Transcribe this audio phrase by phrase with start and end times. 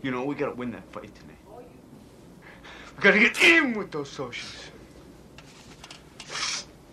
[0.00, 1.38] You know, we gotta win that fight tonight.
[2.96, 4.70] We gotta get in with those socials.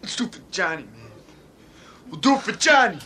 [0.01, 1.11] Let's do it for Johnny, man.
[2.09, 2.97] We'll do it for Johnny.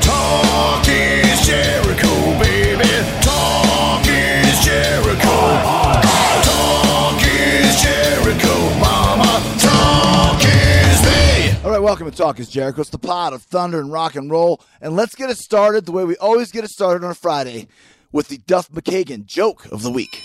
[0.00, 2.84] Talk is Jericho, baby.
[3.22, 5.62] Talk is Jericho.
[6.42, 9.40] Talk is Jericho, mama.
[9.60, 11.64] Talk is me.
[11.64, 12.80] All right, welcome to Talk is Jericho.
[12.80, 14.60] It's the pod of thunder and rock and roll.
[14.80, 17.68] And let's get it started the way we always get it started on a Friday
[18.16, 20.22] with the Duff McKagan joke of the week.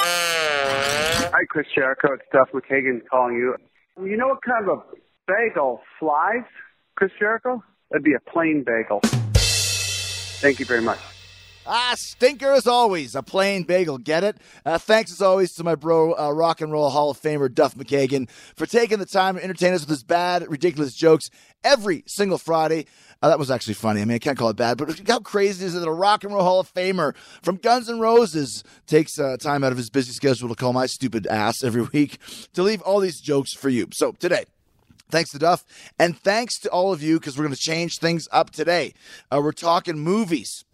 [0.00, 2.14] Hi, Chris Jericho.
[2.14, 3.54] It's Duff McKagan calling you.
[4.02, 4.82] You know what kind of a
[5.28, 6.44] bagel flies,
[6.96, 7.62] Chris Jericho?
[7.90, 9.00] That'd be a plain bagel.
[9.34, 10.98] Thank you very much.
[11.66, 13.14] Ah, stinker as always.
[13.14, 13.98] A plain bagel.
[13.98, 14.38] Get it?
[14.64, 17.74] Uh, thanks as always to my bro, uh, Rock and Roll Hall of Famer Duff
[17.74, 21.28] McKagan, for taking the time to entertain us with his bad, ridiculous jokes
[21.64, 22.86] every single Friday.
[23.22, 24.02] Uh, that was actually funny.
[24.02, 26.22] I mean, I can't call it bad, but how crazy is it that a Rock
[26.22, 29.88] and Roll Hall of Famer from Guns N' Roses takes uh, time out of his
[29.88, 32.18] busy schedule to call my stupid ass every week
[32.52, 33.88] to leave all these jokes for you?
[33.92, 34.44] So today,
[35.08, 35.64] Thanks to Duff,
[36.00, 38.92] and thanks to all of you because we're going to change things up today.
[39.30, 40.64] Uh, we're talking movies,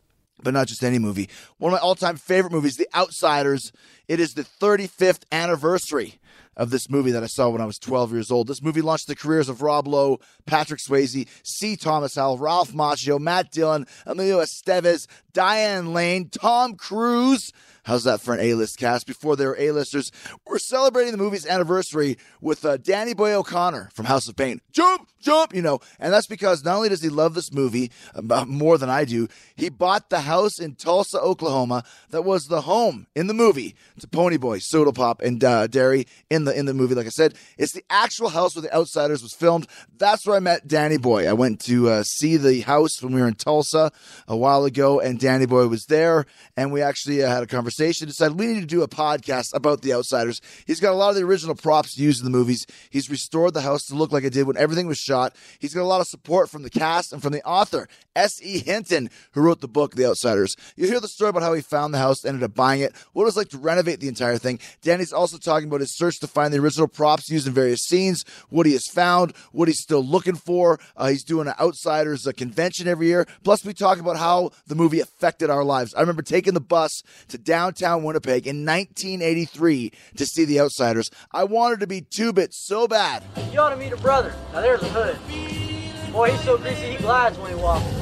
[0.42, 1.28] but not just any movie.
[1.58, 3.72] One of my all time favorite movies, The Outsiders.
[4.08, 6.18] It is the 35th anniversary
[6.56, 8.46] of this movie that I saw when I was 12 years old.
[8.46, 11.76] This movie launched the careers of Rob Lowe, Patrick Swayze, C.
[11.76, 17.52] Thomas Howell, Ralph Macchio, Matt Dillon, Emilio Estevez, Diane Lane, Tom Cruise.
[17.84, 19.08] How's that for an A-list cast?
[19.08, 20.12] Before they were A-listers,
[20.46, 24.60] we're celebrating the movie's anniversary with uh, Danny Boy O'Connor from House of Pain.
[24.70, 28.44] Jump, jump, you know, and that's because not only does he love this movie uh,
[28.44, 29.26] more than I do,
[29.56, 34.06] he bought the house in Tulsa, Oklahoma, that was the home in the movie to
[34.06, 36.94] Ponyboy, Soda Pop, and uh, Darry in the in the movie.
[36.94, 39.66] Like I said, it's the actual house where The Outsiders was filmed.
[39.98, 41.28] That's where I met Danny Boy.
[41.28, 43.90] I went to uh, see the house when we were in Tulsa
[44.28, 46.26] a while ago, and Danny Boy was there,
[46.56, 47.71] and we actually uh, had a conversation.
[47.76, 50.40] Decided we need to do a podcast about The Outsiders.
[50.66, 52.66] He's got a lot of the original props used in the movies.
[52.90, 55.34] He's restored the house to look like it did when everything was shot.
[55.58, 58.58] He's got a lot of support from the cast and from the author S.E.
[58.58, 60.56] Hinton, who wrote the book The Outsiders.
[60.76, 63.22] You hear the story about how he found the house, ended up buying it, what
[63.22, 64.58] it was like to renovate the entire thing.
[64.82, 68.24] Danny's also talking about his search to find the original props used in various scenes,
[68.50, 70.78] what he has found, what he's still looking for.
[70.96, 73.26] Uh, he's doing an Outsiders uh, convention every year.
[73.44, 75.94] Plus, we talk about how the movie affected our lives.
[75.94, 81.10] I remember taking the bus to downtown Winnipeg in 1983 to see The Outsiders.
[81.32, 83.22] I wanted to be two so bad.
[83.52, 84.34] You ought to meet a brother.
[84.52, 86.12] Now there's a hood.
[86.12, 88.01] Boy, he's so greasy he glides when he walks.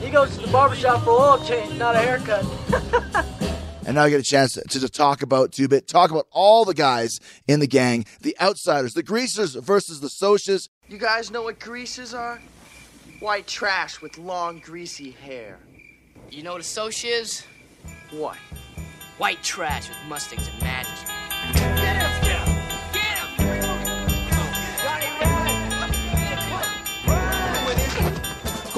[0.00, 2.44] He goes to the barbershop for oil change, not a haircut.
[3.86, 6.74] And now I get a chance to, to talk about Two-Bit, talk about all the
[6.74, 7.18] guys
[7.48, 10.68] in the gang, the outsiders, the greasers versus the socias.
[10.88, 12.40] You guys know what greasers are?
[13.18, 15.58] White trash with long, greasy hair.
[16.30, 17.44] You know what a Soch is?
[18.10, 18.36] What?
[19.18, 21.99] White trash with mustangs and madras.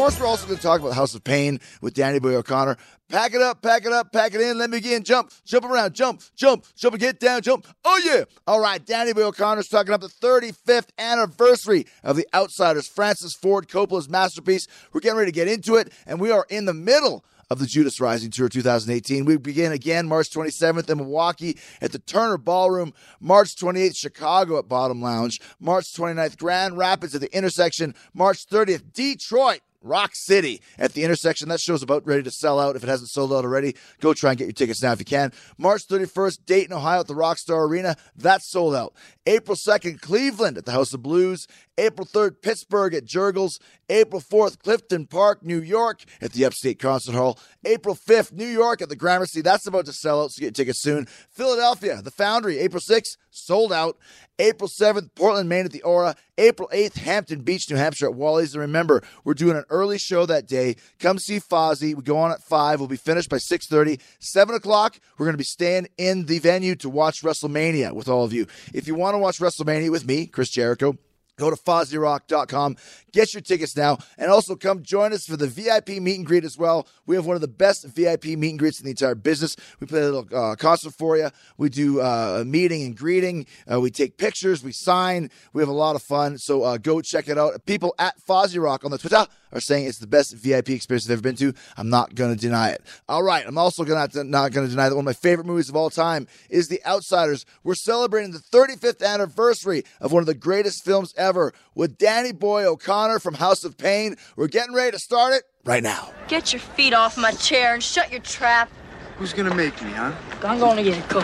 [0.03, 2.77] Course, we're also going to talk about House of Pain with Danny Boy O'Connor.
[3.09, 4.59] Pack it up, pack it up, pack it in.
[4.59, 5.05] Let me begin.
[5.05, 7.69] Jump, jump around, jump, jump, jump get down, jump.
[7.85, 8.25] Oh, yeah.
[8.49, 13.69] All right, Danny Boy O'Connor's talking about the 35th anniversary of The Outsiders, Francis Ford
[13.69, 14.67] Coppola's masterpiece.
[14.93, 17.67] We're getting ready to get into it, and we are in the middle of the
[17.67, 19.25] Judas Rising Tour 2018.
[19.25, 24.67] We begin again March 27th in Milwaukee at the Turner Ballroom, March 28th, Chicago at
[24.67, 29.61] Bottom Lounge, March 29th, Grand Rapids at the intersection, March 30th, Detroit.
[29.83, 31.49] Rock City at the intersection.
[31.49, 32.77] That show's about ready to sell out.
[32.77, 35.05] If it hasn't sold out already, go try and get your tickets now if you
[35.05, 35.33] can.
[35.59, 37.97] March 31st, Dayton, Ohio at the Rockstar Arena.
[38.17, 38.95] That's sold out.
[39.27, 41.47] April 2nd, Cleveland at the House of Blues.
[41.79, 43.59] April 3rd, Pittsburgh at Jergel's.
[43.89, 47.39] April 4th, Clifton Park, New York at the Upstate Concert Hall.
[47.65, 49.43] April 5th, New York at the Gramercy.
[49.43, 51.07] That's about to sell out, so get tickets soon.
[51.31, 53.99] Philadelphia, the Foundry, April 6th, sold out.
[54.39, 56.15] April 7th, Portland, Maine at the Aura.
[56.39, 58.55] April 8th, Hampton Beach, New Hampshire at Wally's.
[58.55, 60.77] And remember, we're doing an early show that day.
[60.99, 61.95] Come see Fozzy.
[61.95, 62.81] We go on at 5.
[62.81, 64.01] We'll be finished by 6.30.
[64.21, 68.25] 7 o'clock, we're going to be staying in the venue to watch WrestleMania with all
[68.25, 68.47] of you.
[68.73, 70.97] If you want to watch WrestleMania with me, Chris Jericho,
[71.43, 72.77] Go to FozzyRock.com,
[73.13, 76.45] get your tickets now, and also come join us for the VIP meet and greet
[76.45, 76.87] as well.
[77.07, 79.57] We have one of the best VIP meet and greets in the entire business.
[79.81, 81.31] We play a little uh, concert for you.
[81.57, 83.47] We do uh, a meeting and greeting.
[83.71, 84.63] Uh, we take pictures.
[84.63, 85.31] We sign.
[85.53, 86.39] We have a lot of fun.
[86.39, 87.65] So uh, go check it out.
[87.67, 91.17] People at Fozzy Rock on the Twitter are saying it's the best VIP experience they've
[91.17, 91.53] ever been to.
[91.77, 92.83] I'm not going to deny it.
[93.09, 95.47] All right, I'm also gonna to, not going to deny that one of my favorite
[95.47, 97.45] movies of all time is The Outsiders.
[97.63, 102.65] We're celebrating the 35th anniversary of one of the greatest films ever with Danny Boy
[102.65, 104.17] O'Connor from House of Pain.
[104.37, 106.13] We're getting ready to start it right now.
[106.29, 108.71] Get your feet off my chair and shut your trap.
[109.19, 110.13] Who's gonna make me, huh?
[110.45, 111.23] I'm going to get a coat.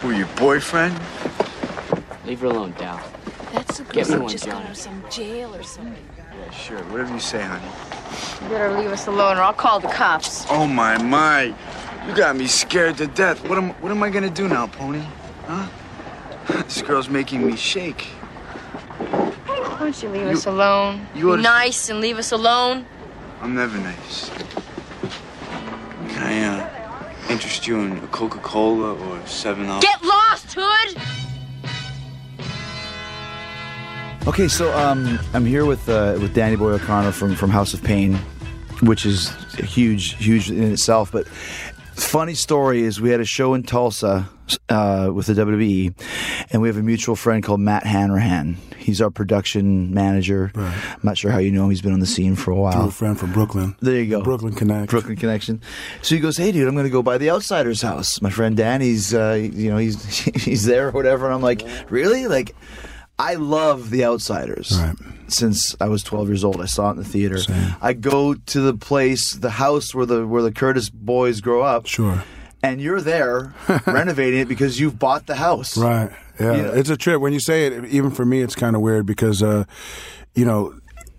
[0.00, 0.94] Who, your boyfriend?
[2.24, 3.00] Leave her alone, Dal.
[3.52, 4.64] That's a Get me girl one, just got Johnny.
[4.64, 6.04] out of some jail or something.
[6.18, 6.78] Yeah, sure.
[6.84, 7.64] Whatever you say, honey.
[8.42, 10.46] You better leave us alone or I'll call the cops.
[10.50, 11.54] Oh my my!
[12.06, 13.46] You got me scared to death.
[13.48, 15.02] What am What am I gonna do now, Pony?
[15.46, 15.66] Huh?
[16.64, 18.06] This girl's making me shake.
[19.68, 21.06] Why don't you leave You- us alone?
[21.14, 22.84] you Be nice and leave us alone.
[23.40, 24.30] I'm never nice.
[26.08, 26.68] Can I uh,
[27.30, 29.80] interest you in a Coca-Cola or Seven Up?
[29.82, 30.96] Get lost, Hood!
[34.26, 37.82] Okay, so um, I'm here with uh, with Danny Boy O'Connor from from House of
[37.82, 38.14] Pain,
[38.82, 41.10] which is huge, huge in itself.
[41.12, 44.28] But funny story is we had a show in Tulsa
[44.68, 45.94] uh, with the WWE,
[46.50, 48.56] and we have a mutual friend called Matt Hanrahan.
[48.88, 50.50] He's our production manager.
[50.54, 51.68] I'm not sure how you know him.
[51.68, 52.72] He's been on the scene for a while.
[52.72, 53.76] Through a friend from Brooklyn.
[53.80, 54.22] There you go.
[54.22, 54.90] Brooklyn Connect.
[54.90, 55.60] Brooklyn connection.
[56.00, 58.22] So he goes, "Hey, dude, I'm going to go by the Outsiders' house.
[58.22, 60.02] My friend Danny's, uh, you know, he's
[60.42, 62.28] he's there or whatever." And I'm like, "Really?
[62.28, 62.56] Like,
[63.18, 64.72] I love the Outsiders.
[64.74, 64.96] Right.
[65.28, 67.40] Since I was 12 years old, I saw it in the theater.
[67.82, 71.84] I go to the place, the house where the where the Curtis boys grow up.
[71.84, 72.24] Sure.
[72.62, 73.52] And you're there
[73.86, 75.76] renovating it because you've bought the house.
[75.76, 76.10] Right.
[76.40, 76.56] Yeah.
[76.56, 77.20] You know- It's a trip.
[77.20, 79.64] When you say it, even for me, it's kind of weird because, uh,
[80.34, 80.74] you know,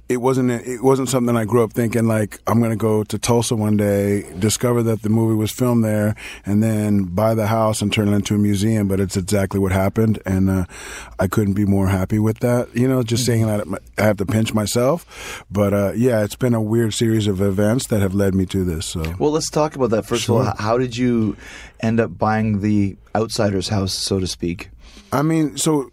[0.07, 3.19] it wasn't it wasn't something I grew up thinking like I'm going to go to
[3.19, 6.15] Tulsa one day, discover that the movie was filmed there,
[6.47, 8.87] and then buy the house and turn it into a museum.
[8.87, 10.65] But it's exactly what happened, and uh,
[11.19, 12.75] I couldn't be more happy with that.
[12.75, 13.67] You know, just saying that
[13.99, 17.85] I have to pinch myself, but uh, yeah, it's been a weird series of events
[17.87, 18.87] that have led me to this.
[18.87, 19.03] So.
[19.19, 20.07] Well, let's talk about that.
[20.07, 21.37] First of all, how did you
[21.81, 24.71] end up buying the Outsiders' house, so to speak?
[25.11, 25.91] I mean, so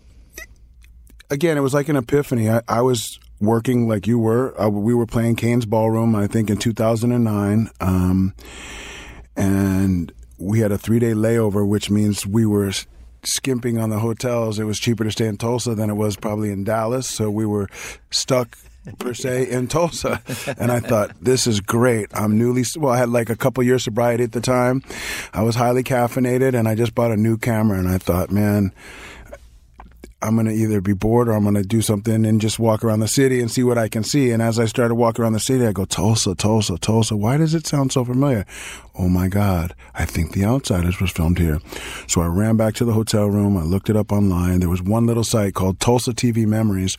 [1.30, 2.50] again, it was like an epiphany.
[2.50, 4.58] I, I was working like you were.
[4.60, 7.70] Uh, we were playing Cain's Ballroom, I think, in 2009.
[7.80, 8.34] Um,
[9.36, 12.72] and we had a three day layover, which means we were
[13.24, 14.58] skimping on the hotels.
[14.58, 17.08] It was cheaper to stay in Tulsa than it was probably in Dallas.
[17.08, 17.68] So we were
[18.10, 18.56] stuck.
[18.98, 20.22] Per se in Tulsa,
[20.58, 22.08] and I thought this is great.
[22.14, 22.92] I'm newly well.
[22.92, 24.82] I had like a couple years sobriety at the time.
[25.32, 27.78] I was highly caffeinated, and I just bought a new camera.
[27.78, 28.72] And I thought, man,
[30.22, 32.82] I'm going to either be bored or I'm going to do something and just walk
[32.82, 34.30] around the city and see what I can see.
[34.30, 37.16] And as I started walking around the city, I go, Tulsa, Tulsa, Tulsa.
[37.16, 38.46] Why does it sound so familiar?
[38.98, 39.74] Oh my God.
[39.94, 41.60] I think The Outsiders was filmed here.
[42.06, 43.56] So I ran back to the hotel room.
[43.58, 44.60] I looked it up online.
[44.60, 46.96] There was one little site called Tulsa TV Memories.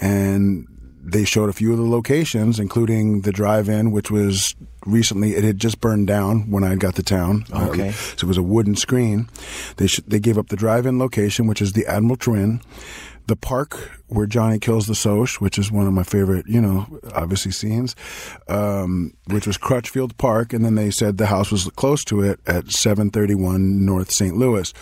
[0.00, 0.66] And
[1.02, 4.54] they showed a few of the locations, including the drive-in, which was
[4.86, 7.44] recently it had just burned down when I got to town.
[7.52, 7.90] Uh, Okay.
[7.92, 9.28] so it was a wooden screen.
[9.76, 12.60] They sh- they gave up the drive-in location, which is the Admiral Twin,
[13.26, 13.78] the park
[14.08, 17.94] where Johnny kills the Soch, which is one of my favorite, you know, obviously scenes,
[18.48, 22.40] um, which was Crutchfield Park, and then they said the house was close to it
[22.46, 24.36] at 731 North St.
[24.36, 24.72] Louis.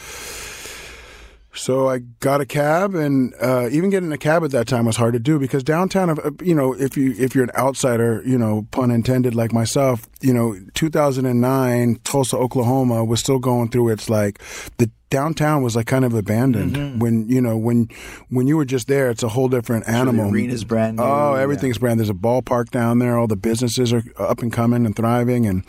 [1.59, 4.97] So I got a cab, and uh, even getting a cab at that time was
[4.97, 8.39] hard to do because downtown, uh, you know, if you if you're an outsider, you
[8.39, 14.09] know, pun intended, like myself, you know, 2009 Tulsa, Oklahoma was still going through its
[14.09, 14.39] like
[14.79, 17.01] the downtown was like kind of abandoned.
[17.01, 17.89] When you know when
[18.29, 20.31] when you were just there it's a whole different animal.
[20.31, 21.43] arena's brand new, oh yeah.
[21.43, 23.19] everything's brand there's a ballpark down there.
[23.19, 25.65] All the businesses are up and coming and thriving and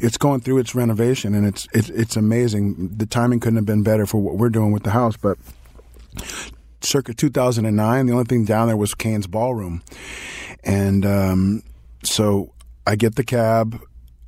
[0.00, 2.96] it's going through its renovation and it's it's it's amazing.
[2.96, 5.38] The timing couldn't have been better for what we're doing with the house but
[6.80, 9.82] circa 2009 the only thing down there was Cain's ballroom.
[10.62, 11.62] And um,
[12.02, 12.52] so
[12.86, 13.80] I get the cab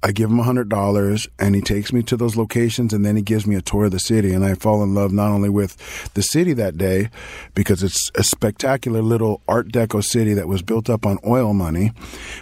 [0.06, 3.16] I give him a hundred dollars and he takes me to those locations and then
[3.16, 5.48] he gives me a tour of the city and I fall in love not only
[5.48, 5.76] with
[6.14, 7.10] the city that day
[7.56, 11.90] because it's a spectacular little art deco city that was built up on oil money,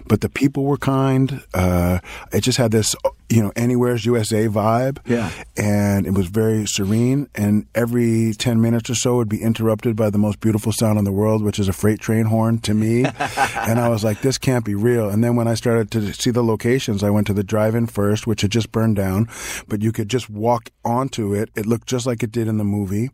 [0.06, 1.42] but the people were kind.
[1.54, 2.00] Uh,
[2.34, 2.94] it just had this
[3.30, 4.98] you know anywhere's USA vibe.
[5.06, 5.30] Yeah.
[5.56, 10.10] And it was very serene and every 10 minutes or so would be interrupted by
[10.10, 13.04] the most beautiful sound in the world which is a freight train horn to me.
[13.56, 15.08] and I was like this can't be real.
[15.08, 18.26] And then when I started to see the locations I went to the drive-in first
[18.26, 19.28] which had just burned down,
[19.68, 21.50] but you could just walk onto it.
[21.56, 23.10] It looked just like it did in the movie.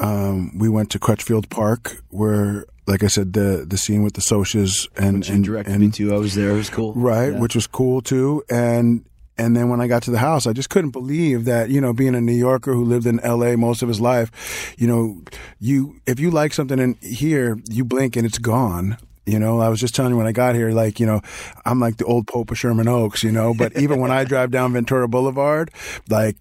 [0.00, 4.20] Um, we went to Crutchfield Park where like I said, the the scene with the
[4.20, 6.14] Socs and Which and, directed and me to.
[6.14, 6.50] I was there.
[6.50, 6.92] It was cool.
[6.94, 7.38] right, Yeah.
[7.38, 8.42] which was cool too.
[8.50, 9.04] And
[9.42, 11.92] and then when I got to the house, I just couldn't believe that you know,
[11.92, 13.56] being a New Yorker who lived in L.A.
[13.56, 15.22] most of his life, you know,
[15.58, 18.96] you if you like something in here, you blink and it's gone.
[19.24, 21.20] You know, I was just telling you when I got here, like, you know,
[21.64, 24.50] I'm like the old Pope of Sherman Oaks, you know, but even when I drive
[24.50, 25.70] down Ventura Boulevard,
[26.08, 26.36] like,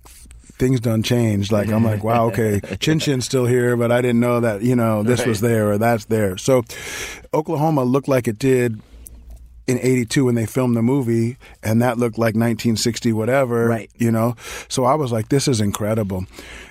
[0.61, 1.51] things done changed.
[1.51, 4.75] Like, I'm like, wow, okay, Chin Chin's still here, but I didn't know that, you
[4.75, 6.37] know, this was there or that's there.
[6.37, 6.63] So
[7.33, 8.81] Oklahoma looked like it did
[9.67, 13.89] in 82 when they filmed the movie and that looked like 1960 whatever Right.
[13.97, 14.35] you know?
[14.67, 16.25] So i was like this is incredible.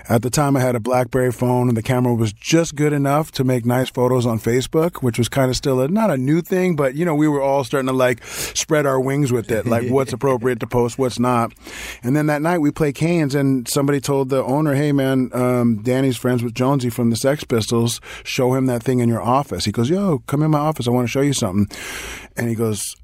[0.09, 3.31] At the time i had a blackberry phone and the camera was just good enough
[3.33, 6.41] to make nice photos on facebook which was kind of still a, not a new
[6.41, 9.65] thing but you know we were all starting to like spread our wings with it
[9.65, 11.53] like what's appropriate to post what's not.
[12.03, 15.81] And then that night we play Cain's and somebody told the owner hey man um,
[15.81, 19.65] danny's friends with jonesy from the sex pistols show him that thing in your office.
[19.65, 20.87] He goes yo come in my office.
[20.87, 21.67] I want to show you something
[22.37, 22.95] and he goes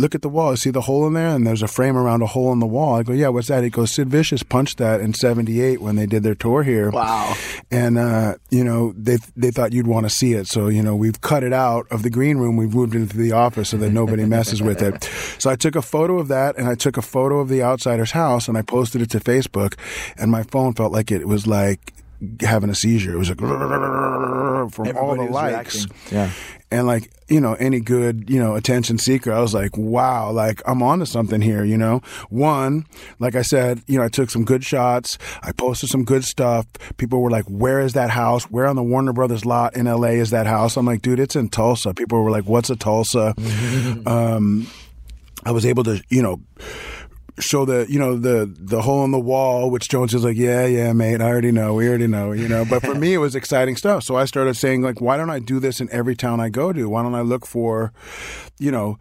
[0.00, 0.56] look at the wall.
[0.56, 1.28] See the hole in there?
[1.28, 2.94] And there's a frame around a hole in the wall.
[2.94, 3.62] I go, yeah, what's that?
[3.62, 6.90] He goes, Sid Vicious punched that in 78 when they did their tour here.
[6.90, 7.36] Wow.
[7.70, 10.46] And, uh, you know, they, they thought you'd want to see it.
[10.46, 12.56] So, you know, we've cut it out of the green room.
[12.56, 15.04] We've moved it into the office so that nobody messes with it.
[15.38, 18.12] So I took a photo of that and I took a photo of the outsider's
[18.12, 19.74] house and I posted it to Facebook
[20.16, 21.92] and my phone felt like it was like
[22.40, 23.14] having a seizure.
[23.14, 25.86] It was like from all the likes.
[25.86, 26.16] reacting.
[26.16, 26.30] Yeah.
[26.72, 30.62] And like, you know, any good, you know, attention seeker, I was like, wow, like
[30.66, 32.00] I'm onto something here, you know?
[32.28, 32.86] One,
[33.18, 35.18] like I said, you know, I took some good shots.
[35.42, 36.66] I posted some good stuff.
[36.96, 38.44] People were like, where is that house?
[38.44, 40.76] Where on the Warner Brothers lot in LA is that house?
[40.76, 41.92] I'm like, dude, it's in Tulsa.
[41.92, 43.34] People were like, what's a Tulsa?
[44.06, 44.68] um,
[45.44, 46.40] I was able to, you know,
[47.40, 50.66] show the you know the the hole in the wall which jones is like yeah
[50.66, 52.64] yeah mate i already know we already know you know?
[52.64, 54.02] But for me it was exciting stuff.
[54.04, 56.72] So i started saying like why don't i do this in every town i go
[56.72, 56.88] to?
[56.88, 57.92] Why don't i look for
[58.58, 58.98] you know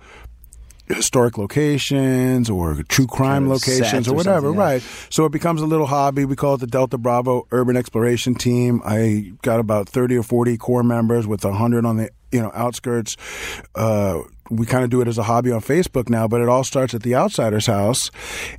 [0.88, 4.60] historic locations or true crime Kind of locations or or whatever yeah.
[4.60, 4.81] right.
[5.10, 6.25] So it becomes a little hobby.
[6.25, 8.81] We call it the delta bravo urban exploration team.
[8.84, 13.17] I got about 30 or 40 core members with 100 on the you know outskirts
[13.75, 14.19] uh
[14.50, 16.94] we kind of do it as a hobby on Facebook now, but it all starts
[16.94, 18.12] at the outsider's house.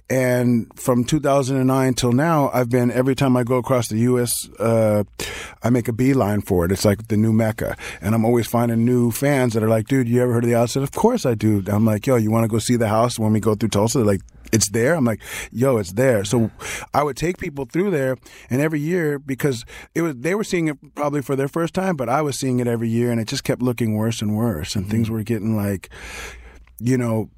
[0.08, 5.04] And from 2009 till now, I've been every time I go across the U.S., uh,
[5.62, 6.72] I make a beeline for it.
[6.72, 10.08] It's like the new mecca, and I'm always finding new fans that are like, "Dude,
[10.08, 11.62] you ever heard of the outsider?" Of course I do.
[11.66, 13.98] I'm like, "Yo, you want to go see the house when we go through Tulsa?"
[13.98, 14.22] They're like.
[14.52, 14.94] It's there.
[14.94, 15.20] I'm like,
[15.52, 16.24] yo, it's there.
[16.24, 16.50] So
[16.94, 18.16] I would take people through there,
[18.48, 19.64] and every year because
[19.94, 22.60] it was they were seeing it probably for their first time, but I was seeing
[22.60, 25.16] it every year, and it just kept looking worse and worse, and things mm-hmm.
[25.16, 25.90] were getting like,
[26.78, 27.30] you know,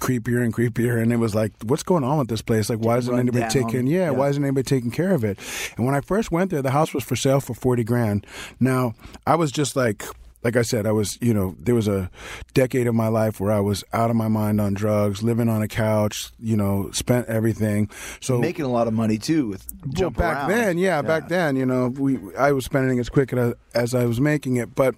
[0.00, 1.00] creepier and creepier.
[1.00, 2.70] And it was like, what's going on with this place?
[2.70, 3.50] Like, why isn't Run anybody down.
[3.50, 4.10] taking, yeah, Yeah.
[4.10, 5.38] why isn't anybody taking care of it?
[5.76, 8.26] And when I first went there, the house was for sale for 40 grand.
[8.58, 8.94] Now,
[9.26, 10.04] I was just like,
[10.44, 12.10] like I said, I was, you know, there was a
[12.54, 15.62] decade of my life where I was out of my mind on drugs, living on
[15.62, 17.88] a couch, you know, spent everything.
[18.20, 19.66] So Making a lot of money too with
[19.98, 20.50] well, back around.
[20.50, 24.04] then, yeah, back then, you know, we I was spending as quick as, as I
[24.06, 24.94] was making it, but.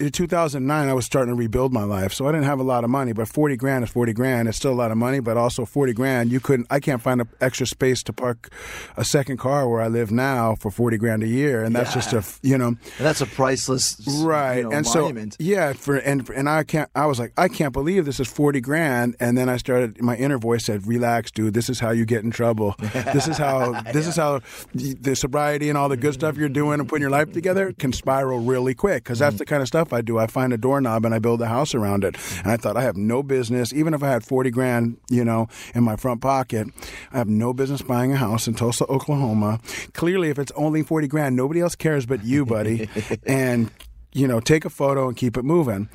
[0.00, 2.84] In 2009, I was starting to rebuild my life, so I didn't have a lot
[2.84, 3.12] of money.
[3.12, 4.48] But 40 grand is 40 grand.
[4.48, 6.32] It's still a lot of money, but also 40 grand.
[6.32, 6.68] You couldn't.
[6.70, 8.48] I can't find a extra space to park
[8.96, 12.14] a second car where I live now for 40 grand a year, and that's just
[12.14, 15.34] a you know, And that's a priceless right you know, and monument.
[15.34, 18.28] so yeah for and and i can't i was like i can't believe this is
[18.28, 21.90] 40 grand and then i started my inner voice said relax dude this is how
[21.90, 22.74] you get in trouble
[23.12, 24.40] this is how this is how
[24.74, 27.72] the the sobriety and all the good stuff you're doing and putting your life together
[27.72, 29.38] can spiral really quick because that's mm.
[29.38, 31.74] the kind of stuff i do i find a doorknob and i build a house
[31.74, 32.16] around it.
[32.38, 35.48] And i thought i have no business even if i had 40 grand you know
[35.74, 36.68] in my front pocket
[37.12, 39.60] i have no business buying a house in tulsa oklahoma.
[39.92, 42.88] Clearly if it's only 40 grand nobody else cares but you buddy.
[43.26, 43.70] And
[44.12, 45.88] you know take a photo and keep it moving.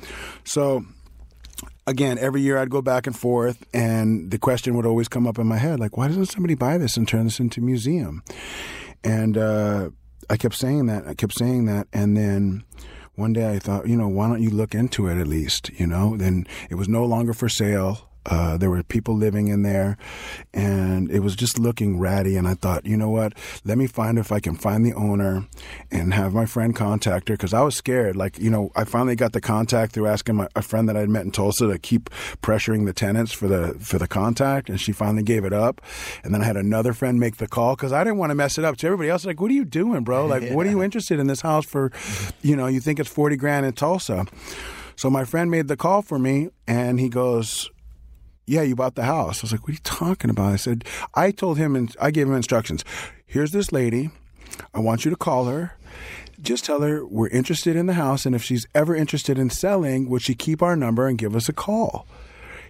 [0.44, 0.84] So
[1.86, 5.38] again every year i'd go back and forth and the question would always come up
[5.38, 8.22] in my head like why doesn't somebody buy this and turn this into a museum?
[9.04, 9.90] And uh,
[10.28, 12.64] i kept saying that i kept saying that and then
[13.16, 15.86] one day i thought you know why don't you look into it at least you
[15.86, 16.16] know?
[16.16, 19.96] Then it was no longer for sale Uh, there were people living in there,
[20.52, 22.36] and it was just looking ratty.
[22.36, 23.34] And I thought, you know what?
[23.64, 25.46] Let me find if I can find the owner
[25.90, 28.16] and have my friend contact her because I was scared.
[28.16, 31.08] Like, you know, I finally got the contact through asking my, a friend that I'd
[31.08, 32.10] met in Tulsa to keep
[32.42, 35.80] pressuring the tenants for the for the contact, and she finally gave it up.
[36.24, 38.58] And then I had another friend make the call because I didn't want to mess
[38.58, 38.76] it up.
[38.78, 40.26] To everybody else like, "What are you doing, bro?
[40.36, 41.92] Like, what are you interested in this house for?
[42.42, 44.26] You know, you think it's forty grand in Tulsa."
[44.96, 47.70] So my friend made the call for me, and he goes,
[48.46, 49.40] yeah, you bought the house.
[49.40, 50.52] I was like, what are you talking about?
[50.52, 50.84] I said,
[51.14, 52.84] I told him, and I gave him instructions.
[53.26, 54.10] Here's this lady.
[54.72, 55.74] I want you to call her.
[56.40, 60.08] Just tell her we're interested in the house, and if she's ever interested in selling,
[60.08, 62.06] would she keep our number and give us a call?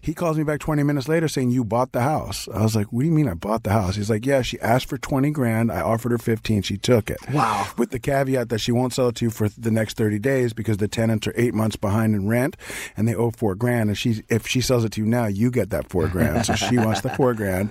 [0.06, 2.48] He calls me back 20 minutes later saying, You bought the house.
[2.54, 3.96] I was like, What do you mean I bought the house?
[3.96, 5.72] He's like, Yeah, she asked for 20 grand.
[5.72, 6.62] I offered her 15.
[6.62, 7.18] She took it.
[7.32, 7.66] Wow.
[7.76, 10.52] With the caveat that she won't sell it to you for the next 30 days
[10.52, 12.56] because the tenants are eight months behind in rent
[12.96, 13.90] and they owe four grand.
[13.90, 16.46] And she, if she sells it to you now, you get that four grand.
[16.46, 17.70] So she wants the four grand.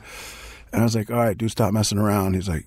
[0.74, 2.34] And I was like, All right, dude, stop messing around.
[2.34, 2.66] He's like,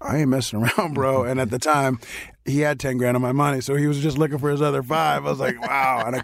[0.00, 1.24] I ain't messing around, bro.
[1.24, 2.00] And at the time,
[2.44, 3.60] he had 10 grand of my money.
[3.60, 5.26] So he was just looking for his other five.
[5.26, 6.04] I was like, wow.
[6.06, 6.22] And I,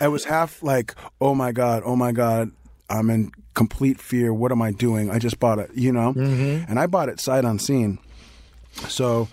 [0.00, 2.50] I was half like, oh my God, oh my God.
[2.90, 4.32] I'm in complete fear.
[4.32, 5.10] What am I doing?
[5.10, 6.12] I just bought it, you know?
[6.12, 6.70] Mm-hmm.
[6.70, 7.98] And I bought it sight unseen.
[8.88, 9.28] So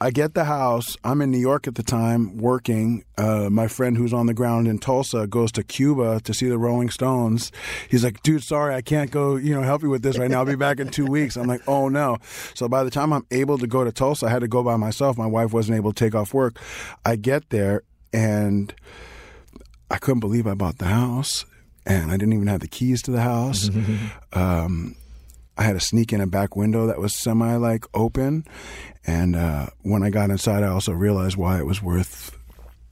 [0.00, 0.96] I get the house.
[1.04, 3.04] I'm in New York at the time working.
[3.16, 6.58] Uh, my friend who's on the ground in Tulsa goes to Cuba to see the
[6.58, 7.50] Rolling Stones.
[7.88, 10.38] He's like, dude, sorry, I can't go, you know, help you with this right now.
[10.40, 11.36] I'll be back in two weeks.
[11.36, 12.18] I'm like, oh no.
[12.54, 14.76] So by the time I'm able to go to Tulsa, I had to go by
[14.76, 15.16] myself.
[15.16, 16.58] My wife wasn't able to take off work.
[17.04, 18.74] I get there and
[19.90, 21.46] I couldn't believe I bought the house
[21.86, 23.70] and I didn't even have the keys to the house.
[24.34, 24.96] um,
[25.56, 28.44] I had to sneak in a back window that was semi like open,
[29.06, 32.36] and uh, when I got inside, I also realized why it was worth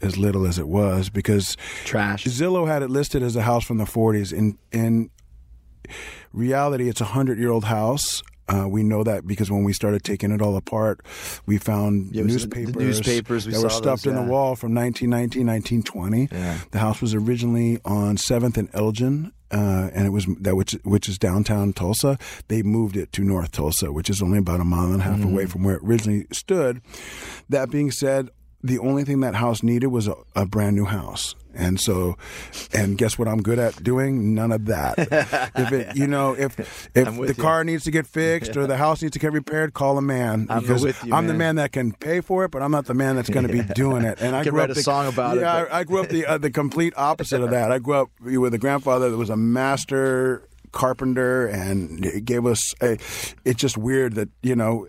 [0.00, 2.25] as little as it was because trash.
[2.25, 4.33] Zillow had it listed as a house from the 40s.
[4.33, 5.11] In in
[6.33, 8.23] reality, it's a hundred year old house.
[8.48, 11.00] Uh, we know that because when we started taking it all apart,
[11.46, 14.30] we found Yeah, it the- the newspapers, newspapers, we that were stuffed those, in the
[14.30, 16.28] wall from 1919, 1920.
[16.30, 16.58] Yeah.
[16.70, 21.08] The house was originally on Seventh and Elgin, uh, and it was that which which
[21.08, 22.18] is downtown Tulsa.
[22.48, 25.18] They moved it to North Tulsa, which is only about a mile and a half
[25.20, 25.33] Mm-hmm.
[25.33, 26.83] away from where it originally stood.
[27.48, 28.28] That being said,
[28.64, 31.35] the only thing that house needed was a, a brand new house.
[31.57, 32.16] And so,
[32.72, 34.35] and guess what I'm good at doing?
[34.35, 34.98] None of that.
[35.55, 36.59] if it, you know, if
[36.96, 37.35] if the you.
[37.35, 40.46] car needs to get fixed or the house needs to get repaired, call a man.
[40.50, 41.38] I'm because with you, I'm the man.
[41.38, 43.62] man that can pay for it, but I'm not the man that's going to be
[43.74, 44.20] doing it.
[44.20, 46.09] And I grew up a the- song about it, yeah, but- I, I grew up
[46.09, 47.70] the uh, the complete opposite of that.
[47.70, 52.74] I grew up with a grandfather that was a master carpenter, and it gave us.
[52.83, 52.98] A,
[53.44, 54.88] it's just weird that you know.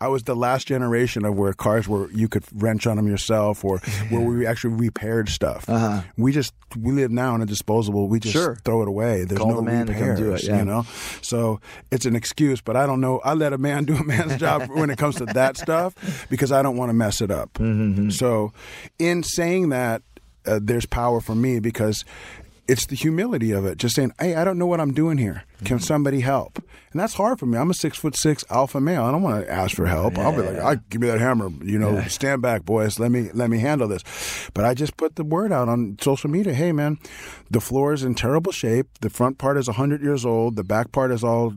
[0.00, 3.64] I was the last generation of where cars were you could wrench on them yourself,
[3.64, 3.78] or
[4.10, 5.68] where we actually repaired stuff.
[5.68, 6.02] Uh-huh.
[6.16, 8.08] We just we live now in a disposable.
[8.08, 8.56] We just Sure.
[8.64, 9.24] throw it away.
[9.24, 10.58] There's Call no the man to repairs, do it, yeah.
[10.58, 10.84] you know.
[11.20, 13.20] So it's an excuse, but I don't know.
[13.24, 16.50] I let a man do a man's job when it comes to that stuff because
[16.52, 17.52] I don't want to mess it up.
[17.54, 18.10] Mm-hmm.
[18.10, 18.52] So,
[18.98, 20.02] in saying that,
[20.46, 22.04] uh, there's power for me because
[22.68, 23.76] it's the humility of it.
[23.78, 25.44] Just saying, "Hey, I don't know what I'm doing here.
[25.64, 25.84] Can Mm-hmm.
[25.84, 26.58] somebody help?"
[26.92, 27.56] And that's hard for me.
[27.56, 29.04] I'm a six foot six alpha male.
[29.04, 30.18] I don't want to ask for help.
[30.18, 31.48] I'll be like, "I give me that hammer.
[31.62, 32.98] You know, stand back, boys.
[32.98, 34.02] Let me let me handle this."
[34.54, 36.52] But I just put the word out on social media.
[36.52, 36.98] Hey, man,
[37.50, 38.86] the floor is in terrible shape.
[39.00, 40.56] The front part is 100 years old.
[40.56, 41.54] The back part is all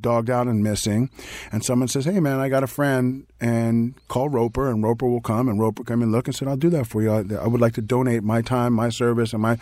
[0.00, 1.10] dogged out and missing.
[1.52, 5.20] And someone says, "Hey, man, I got a friend." And call Roper, and Roper will
[5.20, 7.12] come, and Roper come and look and said, "I'll do that for you.
[7.12, 9.58] I, I would like to donate my time, my service, and my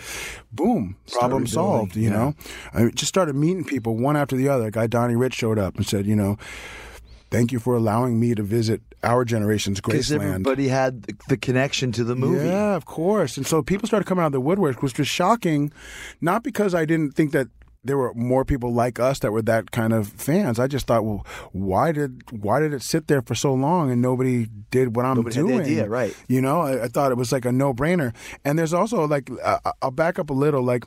[0.52, 2.16] boom problem solved." You yeah.
[2.16, 2.34] know,
[2.72, 4.66] I just started meeting people one after the other.
[4.66, 6.36] A guy Donnie Rich showed up and said, "You know,
[7.30, 11.92] thank you for allowing me to visit our generation's Because Graceland." everybody had the, connection
[11.92, 12.46] to the movie.
[12.46, 13.36] Yeah, of course.
[13.36, 15.72] And so people started coming out of the woodwork, which was shocking,
[16.20, 17.48] not because I didn't think that
[17.84, 20.58] there were more people like us that were that kind of fans.
[20.58, 24.02] I just thought, well, why did why did it sit there for so long and
[24.02, 25.60] nobody did what I'm Nobody had the doing?
[25.60, 26.12] idea, right.
[26.26, 28.12] You know, I, I thought it was like a no brainer.
[28.44, 30.64] And there's also like, uh, I'll back up a little.
[30.64, 30.84] Like,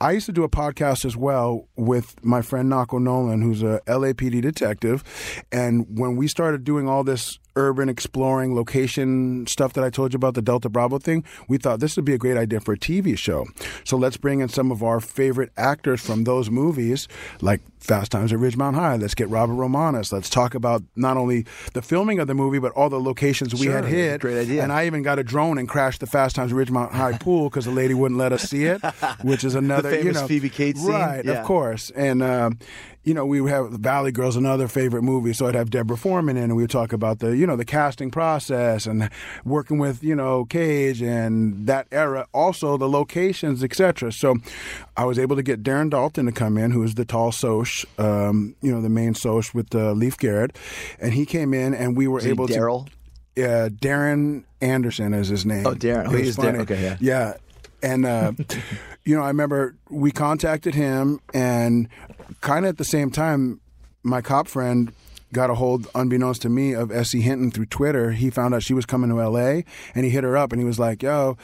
[0.00, 3.80] I used to do a podcast as well with my friend Nako Nolan, who's a
[3.88, 5.02] LAPD detective.
[5.50, 10.16] And when we started doing all this urban exploring location stuff that I told you
[10.16, 12.78] about the Delta Bravo thing, we thought this would be a great idea for a
[12.78, 13.46] TV show.
[13.84, 17.08] So let's bring in some of our favorite actors from those movies,
[17.40, 18.96] like Fast Times at Ridgemont High.
[18.96, 20.12] Let's get Robert Romanus.
[20.12, 23.66] Let's talk about not only the filming of the movie, but all the locations we
[23.66, 24.20] Sure, had hit.
[24.20, 24.62] great idea.
[24.62, 27.48] And I even got a drone and crashed the Fast Times at Ridgemont High pool
[27.50, 28.80] because the lady wouldn't let us see it,
[29.22, 30.90] which is another, you famous know, Phoebe Cates scene?
[30.92, 31.24] right?
[31.24, 31.32] Yeah.
[31.40, 32.22] Of course, and.
[32.22, 32.58] Um,
[33.08, 35.32] you know, we would have Valley Girls, another favorite movie.
[35.32, 37.64] So I'd have Deborah Foreman in, and we would talk about the, you know, the
[37.64, 39.08] casting process and
[39.46, 42.26] working with, you know, Cage and that era.
[42.34, 44.12] Also the locations, etc.
[44.12, 44.36] So
[44.94, 47.86] I was able to get Darren Dalton to come in, who is the tall Soch,
[47.98, 50.54] um, you know, the main Soch with uh, Leif Garrett,
[51.00, 52.86] and he came in, and we were able Daryl?
[52.86, 52.92] to.
[53.36, 55.66] Yeah, Darren Anderson is his name.
[55.66, 56.08] Oh, Darren.
[56.08, 56.36] Oh, he's.
[56.36, 56.60] Darren.
[56.60, 56.96] Okay, yeah.
[57.00, 57.34] Yeah.
[57.82, 58.32] And, uh,
[59.04, 61.88] you know, I remember we contacted him, and
[62.40, 63.60] kind of at the same time,
[64.02, 64.92] my cop friend
[65.32, 67.20] got a hold, unbeknownst to me, of S.E.
[67.20, 68.12] Hinton through Twitter.
[68.12, 69.62] He found out she was coming to LA,
[69.94, 71.36] and he hit her up, and he was like, yo,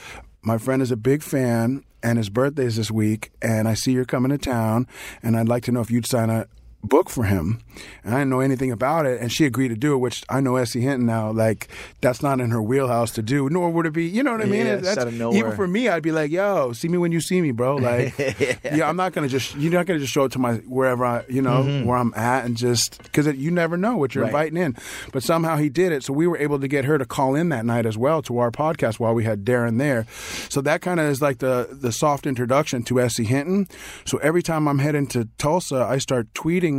[0.43, 4.05] my friend is a big fan, and his birthday's this week, and I see you're
[4.05, 4.87] coming to town,
[5.23, 6.47] and I'd like to know if you'd sign a
[6.85, 7.61] book for him.
[8.05, 9.21] And I didn't know anything about it.
[9.21, 10.81] And she agreed to do it, which I know S.E.
[10.81, 11.69] Hinton now, like,
[12.01, 14.45] that's not in her wheelhouse to do, nor would it be, you know what I
[14.45, 14.67] mean?
[14.67, 17.21] Yeah, That's- out of even for me, I'd be like, yo, see me when you
[17.21, 17.77] see me, bro.
[17.85, 18.17] Like,
[18.65, 20.55] yeah, I'm not going to just, you're not going to just show it to my,
[20.69, 21.85] wherever I, you know, Mhm.
[21.87, 24.31] where I'm at and just, because you never know what you're Right.
[24.53, 24.77] inviting in.
[25.13, 26.03] But somehow he did it.
[26.05, 28.39] So we were able to get her to call in that night as well to
[28.39, 30.07] our podcast while we had Darren there.
[30.49, 33.25] So that kind of is like the, the soft introduction to S.E.
[33.25, 33.69] Hinton.
[34.05, 36.74] So every time I'm heading to Tulsa, I start tweeting,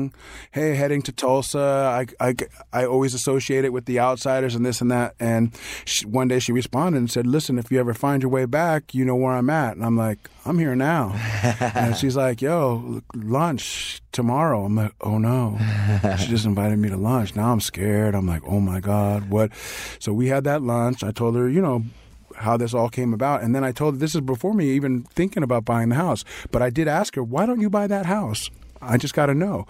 [0.51, 1.59] hey, heading to Tulsa.
[2.19, 2.35] I, I,
[2.71, 5.15] I always associate it with the outsiders and this and that.
[5.19, 5.53] And
[5.85, 8.93] she, one day she responded and said, listen, if you ever find your way back,
[8.93, 9.75] you know where I'm at.
[9.75, 11.13] And I'm like, I'm here now.
[11.75, 14.65] and she's like, yo, lunch tomorrow.
[14.65, 15.57] I'm like, oh no.
[16.19, 17.35] she just invited me to lunch.
[17.35, 18.15] Now I'm scared.
[18.15, 19.51] I'm like, oh my God, what?
[19.99, 21.03] So we had that lunch.
[21.03, 21.83] I told her, you know,
[22.37, 23.41] how this all came about.
[23.41, 26.23] And then I told her this is before me even thinking about buying the house.
[26.51, 28.49] But I did ask her, why don't you buy that house?
[28.85, 29.65] I just got to know.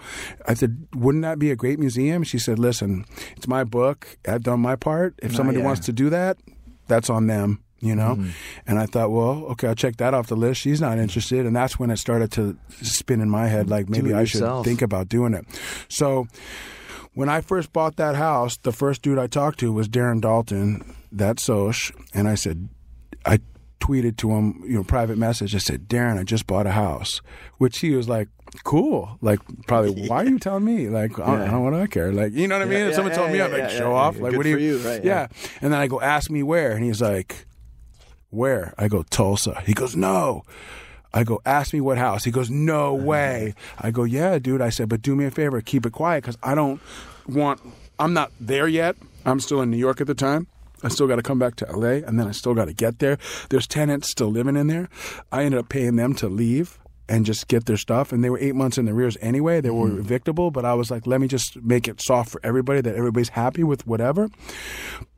[0.46, 2.22] I said, wouldn't that be a great museum?
[2.22, 3.04] She said, listen,
[3.36, 4.18] it's my book.
[4.28, 5.14] I've done my part.
[5.22, 5.64] If Oh, somebody yeah.
[5.64, 6.38] wants to do that,
[6.88, 7.60] that's on them.
[7.80, 8.30] You know, Mhm.
[8.66, 10.62] and I thought, well, okay, I'll check that off the list.
[10.62, 14.14] She's not interested, and that's when it started to spin in my head, like maybe
[14.14, 15.44] I should think about doing it.
[15.88, 16.26] So,
[17.12, 20.82] when I first bought that house, the first dude I talked to was Darren Dalton,
[21.12, 22.70] that Soch, and I said,
[23.26, 23.40] I
[23.80, 25.54] tweeted to him, you know, private message.
[25.54, 27.20] I said, Darren, I just bought a house,
[27.58, 28.28] which he was like,
[28.64, 29.18] cool.
[29.20, 30.88] Like, probably, why are you telling me?
[30.88, 32.12] Like, I, don't, don't what do I care.
[32.12, 32.80] Like, you know what I mean?
[32.80, 33.96] if yeah, someone told yeah, me, I'm like, yeah, show yeah.
[33.96, 34.18] off.
[34.18, 34.58] Like, Good what do you?
[34.58, 35.28] you, right, yeah.
[35.30, 35.48] yeah.
[35.60, 37.46] And then I go, ask me where, and he's like,
[38.30, 38.74] where?
[38.78, 39.62] I go, Tulsa.
[39.64, 40.42] He goes, no.
[41.14, 42.24] I go, ask me what house.
[42.24, 43.54] He goes, no way.
[43.78, 44.60] I go, yeah, dude.
[44.60, 46.80] I said, but do me a favor, keep it quiet because I don't
[47.26, 47.60] want,
[47.98, 48.96] I'm not there yet.
[49.24, 50.46] I'm still in New York at the time.
[50.82, 52.98] I still got to come back to LA and then I still got to get
[52.98, 53.18] there.
[53.50, 54.88] There's tenants still living in there.
[55.32, 58.12] I ended up paying them to leave and just get their stuff.
[58.12, 59.60] And they were eight months in the rears anyway.
[59.60, 62.80] They were evictable, but I was like, let me just make it soft for everybody
[62.80, 64.28] that everybody's happy with whatever.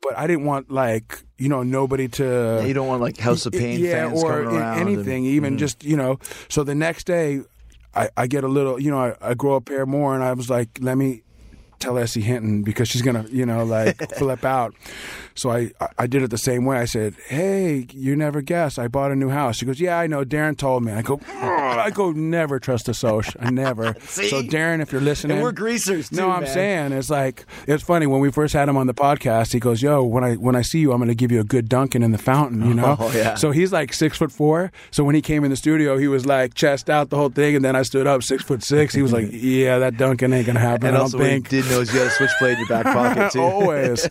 [0.01, 2.63] But I didn't want like, you know, nobody to.
[2.65, 5.55] you don't want, like, House of Pain yeah, fans or coming around anything, and- even
[5.55, 5.59] Mhm.
[5.59, 6.19] just, you know.
[6.47, 7.41] So the next day,
[7.95, 10.33] I, I get a little, you know, I, I grow up here more, and I
[10.33, 11.23] was like, let me
[11.79, 12.21] tell S.E.
[12.21, 14.73] Hinton because she's gonna, you know, like flip out.
[15.35, 16.77] So I, I- did it the same way.
[16.77, 18.77] I said, "Hey, you never guess.
[18.79, 20.25] I bought a new house." She goes, "Yeah, I know.
[20.25, 21.19] Darren told me." I go.
[21.29, 23.35] I go, never trust a Soch.
[23.39, 23.95] I never.
[24.01, 26.53] so Darren, if you're listening, And we're greasers, too, No, I'm man.
[26.53, 29.53] saying it's like it's funny when we first had him on the podcast.
[29.53, 31.43] He goes, "Yo, when I when I see you, I'm going to give you a
[31.45, 32.89] good dunking in the fountain." You know.
[32.99, 33.35] Oh, yeah.
[33.35, 34.71] So he's like six foot four.
[34.91, 37.55] So when he came in the studio, he was like chest out the whole thing,
[37.55, 38.93] and then I stood up six foot six.
[38.95, 41.39] He was like, "Yeah, that dunking ain't gonna happen." And I also, don't what he
[41.61, 43.41] did know is you had a switchblade in your back pocket, too.
[43.43, 44.09] Always.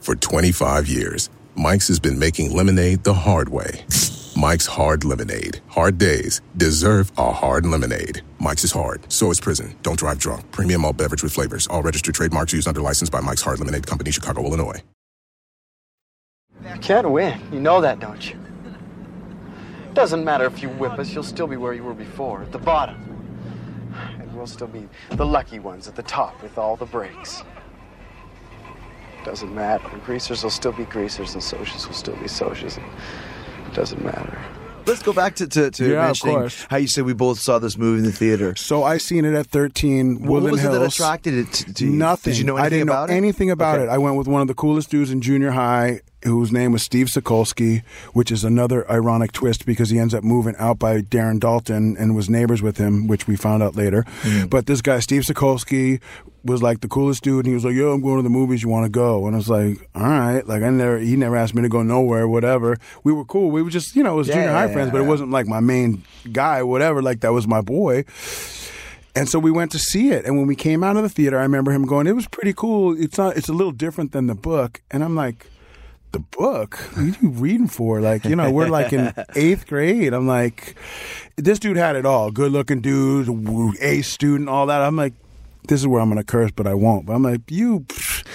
[0.00, 3.84] For 25 years, Mike's has been making lemonade the hard way.
[4.36, 5.60] Mike's Hard Lemonade.
[5.66, 8.22] Hard days deserve a hard lemonade.
[8.38, 9.74] Mike's is hard, so is prison.
[9.82, 10.48] Don't drive drunk.
[10.52, 11.66] Premium all beverage with flavors.
[11.66, 14.80] All registered trademarks used under license by Mike's Hard Lemonade Company, Chicago, Illinois.
[16.62, 17.40] You can't win.
[17.52, 18.38] You know that, don't you?
[19.94, 22.58] Doesn't matter if you whip us, you'll still be where you were before, at the
[22.58, 23.17] bottom.
[24.38, 27.42] And we'll still be the lucky ones at the top with all the breaks.
[29.24, 29.88] Doesn't matter.
[30.06, 32.76] Greasers will still be greasers and socials will still be socials.
[32.76, 34.40] It doesn't matter.
[34.86, 37.76] Let's go back to, to, to Yeah, mentioning how you said we both saw this
[37.76, 38.54] movie in the theater.
[38.54, 40.78] So I seen it at 13 What Woodland was it Hills.
[40.78, 41.90] that attracted it to, to you?
[41.90, 42.32] Nothing.
[42.34, 43.10] Did you know I didn't know it?
[43.10, 43.88] anything about Okay.
[43.88, 43.92] it.
[43.92, 47.06] I went with one of the coolest dudes in junior high, whose name was Steve
[47.06, 51.96] Sokolsky, which is another ironic twist because he ends up moving out by Darren Dalton
[51.96, 54.02] and was neighbors with him, which we found out later.
[54.22, 54.50] Mm.
[54.50, 56.00] But this guy, Steve Sokolsky,
[56.44, 58.62] was like the coolest dude, and he was like, "Yo, I'm going to the movies.
[58.62, 61.36] You want to go?" And I was like, "All right." Like I never, he never
[61.36, 62.78] asked me to go nowhere, whatever.
[63.04, 63.50] We were cool.
[63.50, 65.30] We were just, you know, it was Yeah, junior high yeah, friends, but it wasn't
[65.30, 67.02] like my main guy, whatever.
[67.02, 68.04] Like that was my boy.
[69.14, 70.24] And so we went to see it.
[70.26, 72.52] And when we came out of the theater, I remember him going, "It was pretty
[72.52, 72.98] cool.
[72.98, 73.36] It's not.
[73.36, 75.46] It's a little different than the book." And I'm like,
[76.12, 76.78] the book?
[76.94, 78.00] What are you reading for?
[78.00, 80.12] Like, you know, we're like in eighth grade.
[80.12, 80.76] I'm like,
[81.36, 82.30] this dude had it all.
[82.30, 83.28] Good looking dude,
[83.80, 84.82] A student, all that.
[84.82, 85.14] I'm like,
[85.68, 87.06] this is where I'm going to curse, but I won't.
[87.06, 87.86] But I'm like, you,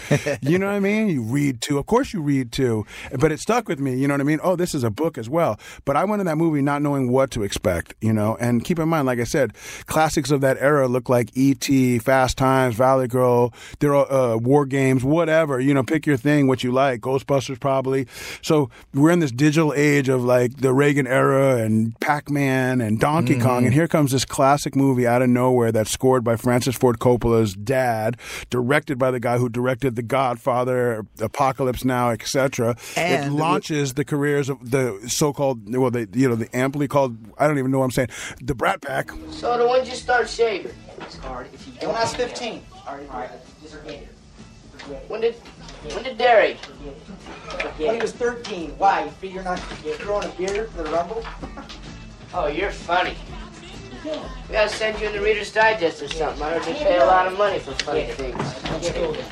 [0.41, 1.07] you know what I mean?
[1.09, 1.77] You read too.
[1.77, 2.85] Of course you read too.
[3.19, 3.95] But it stuck with me.
[3.95, 4.39] You know what I mean?
[4.43, 5.59] Oh, this is a book as well.
[5.85, 8.37] But I went in that movie not knowing what to expect, you know?
[8.39, 9.53] And keep in mind, like I said,
[9.85, 14.65] classics of that era look like E.T., Fast Times, Valley Girl, there are uh, war
[14.65, 15.59] games, whatever.
[15.59, 17.01] You know, pick your thing, what you like.
[17.01, 18.07] Ghostbusters probably.
[18.41, 23.39] So we're in this digital age of like the Reagan era and Pac-Man and Donkey
[23.39, 23.65] Kong.
[23.65, 27.53] And here comes this classic movie out of nowhere that's scored by Francis Ford Coppola's
[27.53, 28.17] dad,
[28.49, 32.75] directed by the guy who directed The Godfather, Apocalypse Now, etc.
[32.95, 37.47] It launches the careers of the so-called, well, they, you know, the amply called, I
[37.47, 38.09] don't even know what I'm saying,
[38.41, 39.11] the Brat Pack.
[39.31, 40.73] So the when you start shaving?
[40.99, 42.61] It's hard if you When I was 15.
[42.87, 43.29] All right, all right.
[43.61, 44.09] Just forget it.
[45.07, 45.35] When did
[45.93, 46.55] when did Darry?
[46.55, 48.71] When he was 13.
[48.77, 49.05] Why?
[49.05, 49.61] You figure you're not
[49.99, 51.25] growing a beard for the rumble?
[52.33, 53.15] Oh, you're funny.
[54.03, 56.43] We gotta send you in the Reader's Digest or something.
[56.43, 58.37] I heard they pay a lot of money for funny things.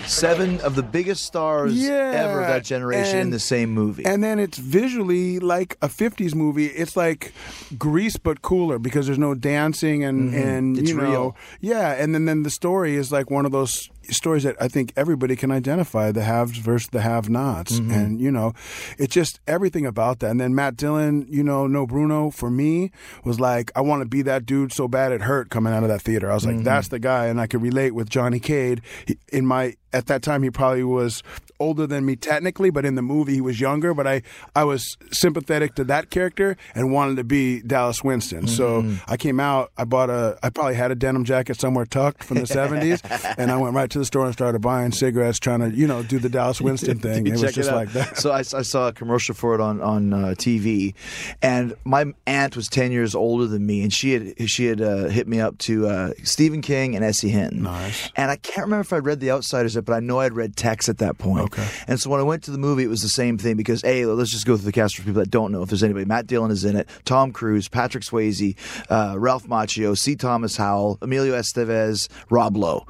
[0.10, 4.06] Seven of the biggest stars Yeah, ever of that generation in the same movie.
[4.06, 6.68] And then it's visually like a 50s movie.
[6.68, 7.34] It's like
[7.78, 10.44] Grease but cooler because there's no dancing and Mhm.
[10.46, 11.36] and It's you know real.
[11.60, 14.94] yeah, and then then the story is like one of those stories that I think
[14.96, 17.92] everybody can identify the haves versus the have-nots Mhm.
[17.96, 18.54] and you know
[18.98, 22.92] it's just everything about that and then Matt Dillon you know no Bruno for me
[23.24, 25.90] was like I want to be that dude so bad it hurt coming out of
[25.90, 26.64] that theater I was like Mhm.
[26.64, 28.82] that's the guy and I could relate with Johnny Cade
[29.32, 31.22] in my at that time he probably was
[31.60, 34.22] older than me technically but in the movie he was younger but I
[34.56, 39.02] I was sympathetic to that character and wanted to be Dallas Winston so Mhm.
[39.08, 42.38] I came out I bought a I probably had a denim jacket somewhere tucked from
[42.38, 43.02] the 70s
[43.38, 46.02] and I went right to the store and started buying cigarettes trying to you know
[46.04, 47.76] do the Dallas Winston thing it was just out.
[47.76, 50.94] like that So I, I saw a commercial for it on on uh, TV,
[51.42, 55.06] and my aunt was ten years older than me, and she had she had uh,
[55.08, 57.30] hit me up to uh, Stephen King and S.E.
[57.30, 57.64] Hinton.
[57.64, 58.10] Nice.
[58.16, 60.56] And I can't remember if I read The Outsiders yet, but I know I'd read
[60.56, 61.46] Tex at that point.
[61.46, 61.68] Okay.
[61.88, 64.06] And so when I went to the movie, it was the same thing because a
[64.06, 66.06] let's just go through the cast for people that don't know if there's anybody.
[66.06, 66.88] Matt Dillon is in it.
[67.06, 68.56] Tom Cruise, Patrick Swayze,
[68.90, 70.16] uh, Ralph Macchio, C.
[70.16, 72.86] Thomas Howell, Emilio Estevez, Rob Lowe,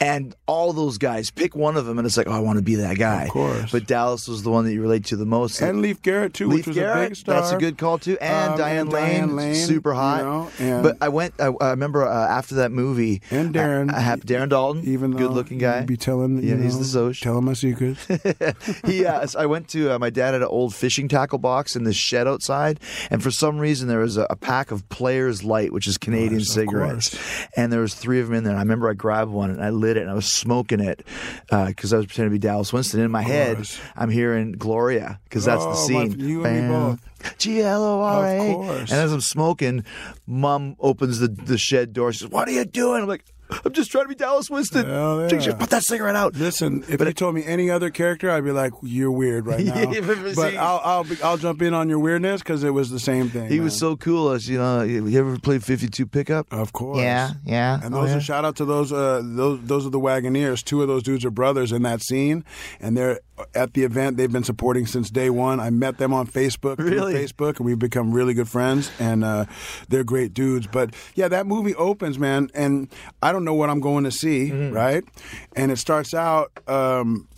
[0.00, 1.30] and all those guys.
[1.30, 3.24] Pick one of them, and it's like, oh, I want to be that guy.
[3.24, 3.72] Of course.
[3.72, 5.60] But Dallas was the one that you relate to the most.
[5.60, 7.98] and Leif Garrett too Leif which was Garrett, a big star That's a good call
[7.98, 8.16] too.
[8.20, 10.52] And Um, Diane, and Lane, Diane Lane, super hot.
[10.58, 11.34] you know, but I went.
[11.40, 15.12] I, I remember uh, after that movie, and Darren I, I have Darren Dalton, even
[15.12, 15.78] good looking guy.
[15.80, 17.20] you'd be telling Yeah, you he's know, the Soch.
[17.20, 18.06] telling my secrets
[18.86, 21.84] he uh, I went to uh, my dad had an old fishing tackle box in
[21.84, 22.80] the shed outside,
[23.10, 26.42] and for some reason there was a, a pack of Players Light, which is Canadian
[26.42, 27.16] cigarettes,
[27.56, 28.52] and there was three of them in there.
[28.52, 31.04] And I remember I grabbed one and I lit it and I was smoking it
[31.48, 33.00] because I was pretending to be Dallas Winston.
[33.00, 33.68] In my head.
[33.96, 36.18] I'm hearing Gloria because that's the Oh, my- scene.
[36.20, 37.38] you and me both.
[37.38, 38.38] G L O R A.
[38.80, 39.84] And as I'm smoking,
[40.26, 42.12] Mom opens the, the shed door.
[42.12, 43.24] She says, "What are you doing?" I'm like,
[43.64, 45.54] "I'm just trying to be Dallas Winston." Hell yeah.
[45.54, 46.34] Put that cigarette out.
[46.34, 49.90] Listen, if you told me any other character, I'd be like, "You're weird right now."
[49.90, 52.90] Yeah, but but I'll I'll, be, I'll jump in on your weirdness because it was
[52.90, 53.48] the same thing.
[53.48, 54.30] He was so cool.
[54.30, 56.52] As you know, you ever played 52 pickup?
[56.52, 56.98] Of course.
[56.98, 57.80] Yeah, yeah.
[57.82, 58.16] And Oh, those yeah.
[58.16, 60.62] are shout out to those uh, those those are the Wagoneers.
[60.64, 62.44] Two of those dudes are brothers in that scene,
[62.80, 63.20] and they're
[63.54, 64.16] at the event.
[64.16, 65.58] They've been supporting since day one.
[65.60, 67.14] I met them on Facebook, Really?
[67.14, 68.90] Facebook, and we've become really good friends.
[69.00, 69.46] And uh,
[69.88, 70.66] they're great dudes.
[70.66, 72.88] But yeah, that movie opens, man, and
[73.22, 74.74] I don't know what I'm going to see, Mm-hmm.
[74.74, 75.04] right?
[75.56, 76.52] And it starts out.
[76.68, 77.28] Um,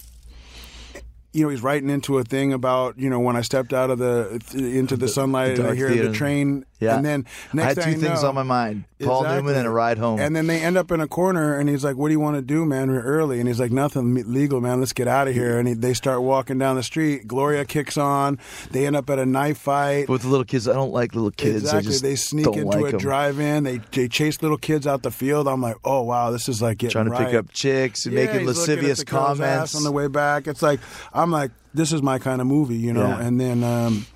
[1.32, 3.98] you know, he's writing into a thing about you know when I stepped out of
[3.98, 6.08] the into the, sunlight and I hear theater.
[6.10, 6.96] the train, Yeah.
[6.96, 9.66] and then next I had two I things know- on my mind: Paul Newman and
[9.66, 10.18] a ride home.
[10.18, 12.36] And then they end up in a corner, and he's like, "What do you want
[12.36, 12.90] to do, man?
[12.90, 14.80] We're early." And he's like, "Nothing legal, man.
[14.80, 17.26] Let's get out of here." And he, they start walking down the street.
[17.28, 18.38] Gloria kicks on.
[18.70, 20.08] They end up at a knife fight.
[20.08, 21.62] With the little kids, I don't like little kids.
[21.64, 21.96] Exactly.
[21.98, 22.98] they sneak into like a 'em.
[22.98, 23.64] drive-in.
[23.64, 25.46] They they chase little kids out the field.
[25.48, 27.26] I'm like, "Oh wow, this is like getting trying to right.
[27.26, 29.74] pick up chicks and Yeah, making he's looking at lascivious the girl's ass comments.
[29.76, 30.46] on the way back.
[30.48, 30.80] It's like
[31.12, 33.06] I'm like, this is my kind of movie, you know.
[33.08, 33.20] Yeah.
[33.20, 34.06] And then, um,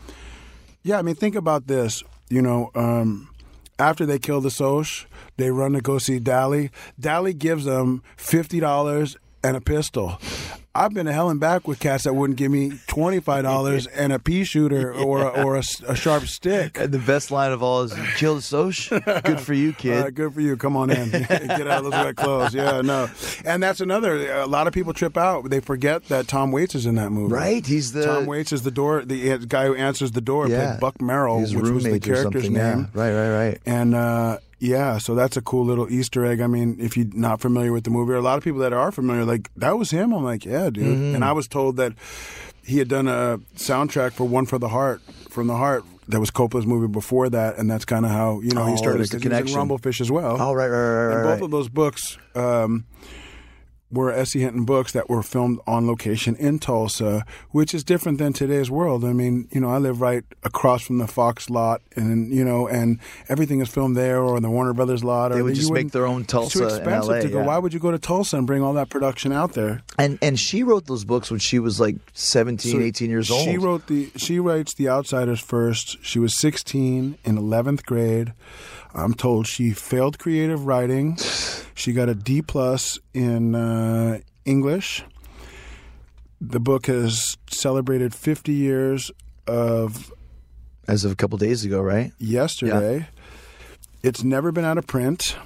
[0.83, 2.71] yeah, I mean, think about this, you know.
[2.75, 3.31] Um,
[3.81, 6.71] after they kill the Soch, they run to go see Dally.
[6.99, 10.19] Dally gives them fifty dollars and a pistol.
[10.79, 13.87] I've been to hell and back with cats that wouldn't give me twenty five dollars
[13.99, 16.79] and a pea shooter or a, or a, a sharp stick.
[16.79, 18.89] And the best line of all is, the Soch."
[19.25, 19.89] Good for you, kid.
[19.99, 20.57] Uh, good for you.
[20.57, 21.11] Come on in.
[21.11, 22.55] Get out of those wet clothes.
[22.55, 23.09] Yeah, no.
[23.45, 24.33] And that's another.
[24.33, 25.51] A lot of people trip out.
[25.51, 27.35] They forget that Tom Waits is in that movie.
[27.35, 27.67] Right?
[27.67, 29.05] He's the Tom Waits is the door.
[29.05, 30.47] The uh, guy who answers the door.
[30.47, 30.69] Yeah.
[30.73, 32.55] Played Buck Merrill, His which was the character's name.
[32.55, 32.85] yeah.
[32.93, 33.61] Right, right, right.
[33.67, 36.41] And uh, yeah, so that's a cool little Easter egg.
[36.41, 38.73] I mean, if you're not familiar with the movie, or a lot of people that
[38.73, 40.13] are familiar, like that was him.
[40.13, 40.85] I'm like, yeah, dude.
[40.87, 41.15] Mhm.
[41.15, 41.93] And I was told that
[42.65, 45.85] he had done a soundtrack for One for the Heart from the Heart.
[46.09, 48.77] That was Coppola's movie before that, and that's kind of how you know Oh, he
[48.79, 48.99] started.
[48.99, 49.57] the 'cause he was in connection.
[49.59, 50.37] Rumblefish as well.
[50.41, 51.43] Oh, right, right, right, And both right.
[51.43, 52.85] of those books um,
[53.91, 54.41] were S.E.
[54.41, 59.05] Hinton books that were filmed on location in Tulsa, which is different than today's world.
[59.05, 62.69] I mean, you know, I live right across from the Fox lot, and you know,
[62.69, 62.99] and
[63.29, 65.31] everything is filmed there, or the Warner Brothers lot.
[65.31, 66.65] They or would you just make their own Tulsa.
[66.65, 67.39] It's too expensive LA, to go.
[67.39, 67.47] yeah.
[67.47, 69.83] Why would you go to Tulsa and bring all that production out there?
[69.99, 73.45] And and she wrote those books when she was like 17, So 18 years old.
[73.45, 74.11] She wrote the.
[74.17, 75.97] She writes The Outsiders first.
[76.05, 78.33] She was 16 in 11th grade.
[78.99, 81.17] I'm told she failed creative writing.
[81.75, 85.05] She got a D plus in uh, English.
[86.41, 89.11] The book has celebrated 50 years
[89.47, 90.13] of
[90.87, 92.13] as of a couple days ago, right?
[92.19, 93.07] yesterday.
[94.03, 95.37] It's never been out of print.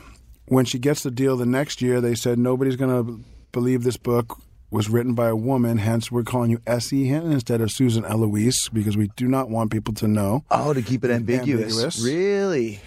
[0.46, 3.96] When she gets the deal the next year, they said nobody's going to believe this
[3.96, 4.38] book
[4.70, 5.78] was written by a woman.
[5.78, 7.06] Hence, we're calling you S.E.
[7.06, 10.44] Hinton instead of Susan Eloise because we do not want people to know.
[10.50, 11.72] Oh, to keep it ambiguous.
[11.72, 12.02] Ambiguous.
[12.04, 12.80] Really?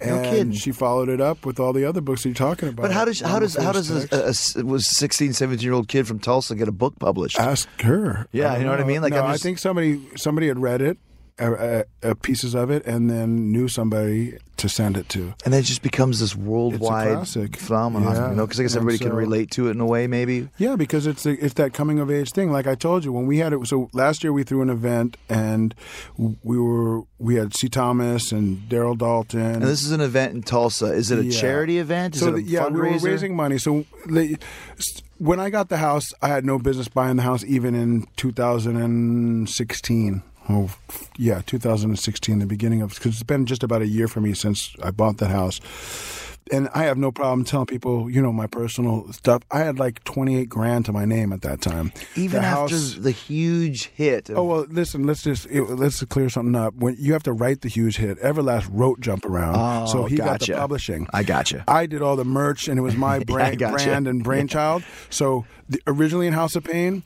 [0.00, 0.52] No and kidding.
[0.52, 2.82] she followed it up with all the other books you're talking about.
[2.82, 5.88] But how does how does how does a, a, a was 16, 17 year old
[5.88, 7.38] kid from Tulsa get a book published?
[7.38, 8.26] Ask her.
[8.32, 9.02] Yeah, you know what I mean?
[9.02, 10.98] Like, no, I'm I think somebody somebody had read it,
[11.38, 15.34] uh, uh, pieces of it, and then knew somebody to send it to.
[15.44, 18.14] and then it just becomes this worldwide phenomenon.
[18.16, 18.30] Yeah.
[18.30, 20.48] You know, because I guess And everybody can relate to it in a way, maybe.
[20.58, 22.50] Yeah, because it's a, it's that coming of age thing.
[22.50, 25.16] Like I told you, when we had it, so last year we threw an event,
[25.28, 25.74] and
[26.16, 27.68] we were we had C.
[27.68, 29.40] Thomas and Darren Dalton.
[29.40, 30.86] And this is an event in Tulsa.
[30.86, 31.40] Is it a Yeah.
[31.40, 32.16] charity event?
[32.16, 33.58] Is so it a the- yeah, we were raising money.
[33.58, 33.84] So
[35.18, 40.22] when I got the house, I had no business buying the house, even in 2016.
[40.48, 40.70] Oh,
[41.18, 44.74] yeah, 2016, the beginning of because it's been just about a year for me since
[44.82, 45.60] I bought the house.
[46.50, 49.42] And I have no problem telling people, you know, my personal stuff.
[49.50, 51.92] I had like 28 grand to my name at that time.
[52.16, 54.30] Even The after house- the huge hit.
[54.30, 55.06] Of, Oh well, listen.
[55.06, 56.72] Let's just it, let's clear something up.
[56.76, 60.16] When you have to write the huge hit, Everlast wrote "Jump Around," Oh, so he
[60.16, 61.06] got the publishing.
[61.12, 61.64] I gotcha.
[61.68, 63.84] I did all the merch, and it was my brand, gotcha.
[63.84, 64.82] brand and brainchild.
[65.10, 67.02] So the, originally in House of Pain,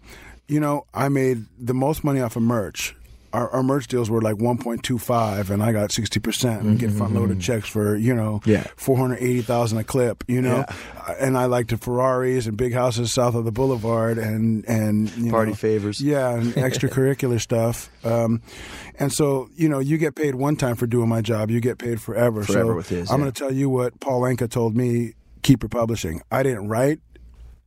[0.46, 2.94] you know, I made the most money off of merch.
[3.32, 7.14] Our, our merch deals were like 1.25, and I got 60 percent and get front
[7.14, 8.66] loaded checks for you know Mm-hmm, Yeah.
[8.76, 10.24] 480,000 a clip.
[10.28, 14.18] You know, Uh, and I liked the Ferraris and big houses south of the boulevard
[14.18, 16.00] and and Party know, favors.
[16.00, 17.90] yeah, and extracurricular stuff.
[18.04, 18.42] Um,
[18.98, 21.78] and so, you know, you get paid one time for doing my job, you get
[21.78, 22.42] paid forever.
[22.42, 23.24] Forever so with his, I'm yeah.
[23.24, 26.20] going to tell you what Paul Anka told me keep your publishing.
[26.30, 27.00] I didn't write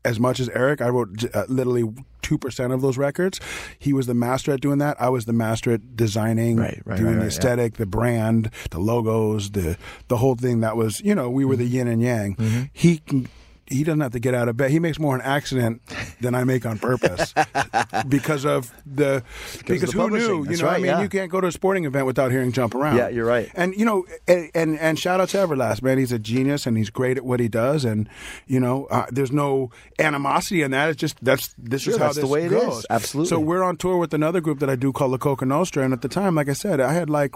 [0.05, 0.81] as much as Eric.
[0.81, 1.83] I wrote uh, literally
[2.23, 3.39] 2% of those records.
[3.77, 4.99] He was the master at doing that.
[5.01, 7.27] I was the master at designing, Right, right, doing right, the right, yeah.
[7.27, 11.55] aesthetic, the brand, the logos, the the whole thing that was, you know, we were
[11.55, 12.35] the yin and yang.
[12.35, 12.63] Mm-hmm.
[12.73, 13.27] He can
[13.67, 14.71] he doesn't have to get out of bed.
[14.71, 15.81] He makes more an accident
[16.21, 17.33] than I make on purpose
[18.07, 19.23] because of the
[19.65, 20.39] because, the who knew?
[20.39, 21.01] You That's know, I mean, yeah.
[21.01, 23.49] you can't go to a sporting event without hearing "Jump Around." Yeah, you're right.
[23.55, 25.97] And you know, and, and and shout out to Everlast, man.
[25.97, 27.85] He's a genius and he's great at what he does.
[27.85, 28.07] And
[28.47, 30.89] you know, uh, there's no animosity in that.
[30.89, 32.79] It's just that's this Sure, is how that's the way it goes.
[32.79, 32.85] is.
[32.89, 33.29] Absolutely.
[33.29, 35.93] So we're on tour with another group that I do called La Coka Nostra, and
[35.93, 37.35] at the time, like I said, I had like.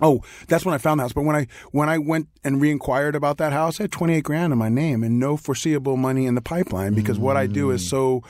[0.00, 1.12] Oh, that's when I found the house.
[1.12, 4.24] But when I when I went and re-inquired about that house, I had twenty eight
[4.24, 7.70] grand in my name and no foreseeable money in the pipeline because what I do
[7.70, 8.22] is so.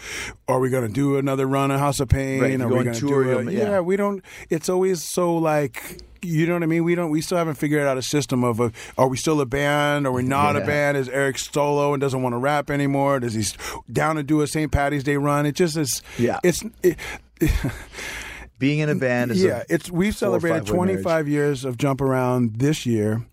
[0.48, 2.40] Are we going to do another run of House of Pain?
[2.40, 3.70] Right, are we going to do a, yeah.
[3.70, 3.80] yeah.
[3.80, 4.24] we don't.
[4.48, 6.02] It's always so like.
[6.22, 6.84] You know what I mean?
[6.84, 7.08] We don't.
[7.08, 10.06] We still haven't figured out a system of a, are we still a band?
[10.06, 10.98] Are we not a band?
[10.98, 13.20] Is Eric solo and doesn't want to rap anymore?
[13.20, 13.44] Does he
[13.90, 14.70] down to do a St.
[14.70, 15.46] Patty's Day run?
[15.46, 16.02] It just is.
[16.18, 16.38] Yeah.
[16.44, 16.62] It's.
[16.82, 16.98] It,
[18.60, 21.02] Being in a band is yeah, a it's we've celebrated five-way marriage.
[21.02, 23.26] 25 years of Jump Around this year.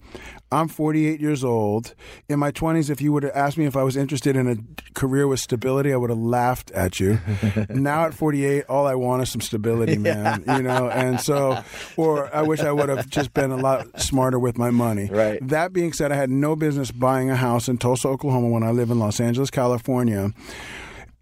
[0.50, 1.94] I'm 48 years old.
[2.30, 4.56] In my 20s, if you would have asked me if I was interested in a
[4.94, 7.20] career with stability, I would have laughed at you.
[7.70, 10.46] now at 48, all I want is some stability, man.
[10.48, 11.62] You know, and so,
[11.98, 15.10] or I wish I would have just been a lot smarter with my money.
[15.12, 15.46] Right.
[15.46, 18.72] That being said, I had no business buying a house in Tulsa, Oklahoma when I
[18.72, 20.32] live in Los Angeles, California.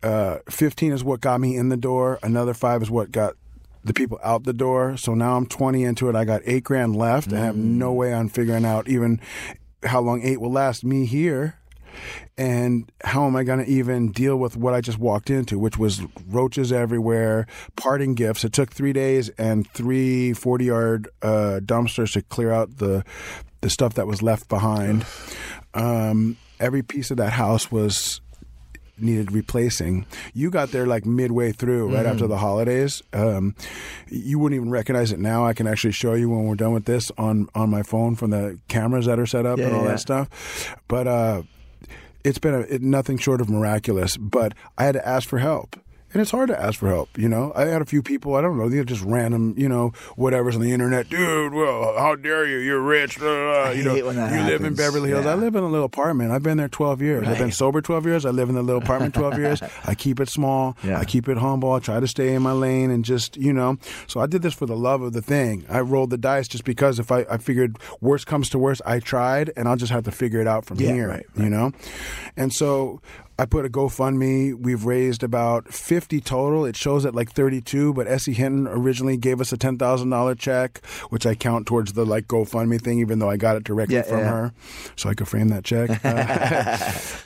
[0.03, 2.19] Uh, 15 is what got me in the door.
[2.21, 3.33] Another five is what got
[3.86, 4.98] the people out the door.
[4.98, 6.15] So now I'm 20 into it.
[6.15, 7.32] I got eight grand left.
[7.32, 9.21] I have no way on figuring out even
[9.84, 11.60] how long eight will last me here.
[12.38, 15.78] And how am I going to even deal with what I just walked into, which
[15.78, 18.43] was roaches everywhere, parting gifts.
[18.43, 23.06] It took three days and three 40 yard uh, dumpsters to clear out the,
[23.62, 25.06] the stuff that was left behind.
[25.74, 28.19] Um, every piece of that house was
[28.97, 30.05] needed replacing.
[30.34, 33.02] You got there like midway through, right after the holidays.
[33.13, 33.56] Um,
[34.08, 35.46] you wouldn't even recognize it now.
[35.46, 38.31] I can actually show you when we're done with this on on my phone from
[38.31, 39.89] the cameras that are set up Yeah, and all yeah.
[39.89, 40.75] that stuff.
[40.87, 41.43] But uh,
[42.23, 44.17] it's been a, it, nothing short of miraculous.
[44.17, 45.75] But I had to ask for help.
[46.15, 47.17] And it's hard to ask for help.
[47.17, 49.89] You know, I had a few people I don't know, they're just random, you know,
[50.15, 51.09] whatever's on the internet.
[51.09, 52.57] Dude, well, how dare you?
[52.59, 53.19] You're rich.
[53.19, 54.75] blah, blah, you know, hate when that you live in.
[54.75, 55.25] Beverly Hills.
[55.25, 55.31] Yeah.
[55.31, 56.31] I live in a little apartment.
[56.31, 57.27] I've been there 12 years.
[57.27, 58.25] I've been sober 12 years.
[58.25, 59.61] I live in a little apartment 12 years.
[59.83, 60.77] I keep it small.
[60.83, 60.99] Yeah.
[60.99, 61.73] I keep it humble.
[61.73, 63.77] I try to stay in my lane and just, you know.
[64.07, 65.65] So I did this for the love of the thing.
[65.69, 68.99] I rolled the dice just because if I, I figured worst comes to worst, I
[68.99, 71.71] tried and I'll just have to figure it out from Yeah, here, right, you know.
[72.37, 73.01] And so
[73.38, 74.56] I put a GoFundMe.
[74.58, 76.65] We've raised about 50 total.
[76.65, 78.33] It shows at like 32, but S.E.
[78.33, 83.00] Hinton originally gave us a $10,000 check, which I count towards the like GoFundMe thing,
[83.00, 84.29] even though I got it directly Yeah, from yeah.
[84.31, 84.54] her.
[84.96, 85.90] So I could frame that check.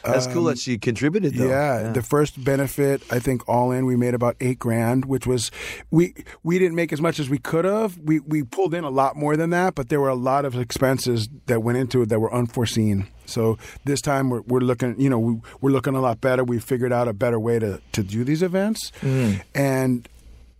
[0.02, 1.48] Uh, That's cool that she contributed though.
[1.50, 5.52] yeah, the first benefit, I think all in, we made about eight grand, which was
[5.92, 7.98] we we didn't make as much as we could have.
[7.98, 10.56] We we pulled in a lot more than that, but there were a lot of
[10.58, 13.08] expenses that went into it that were unforeseen.
[13.30, 16.44] So this time we're, we're looking, you know, we, we're looking a lot better.
[16.44, 19.42] We figured out a better way to to do these events, Mm.
[19.56, 20.10] and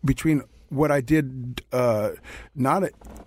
[0.06, 2.12] between what I did uh,
[2.56, 2.84] not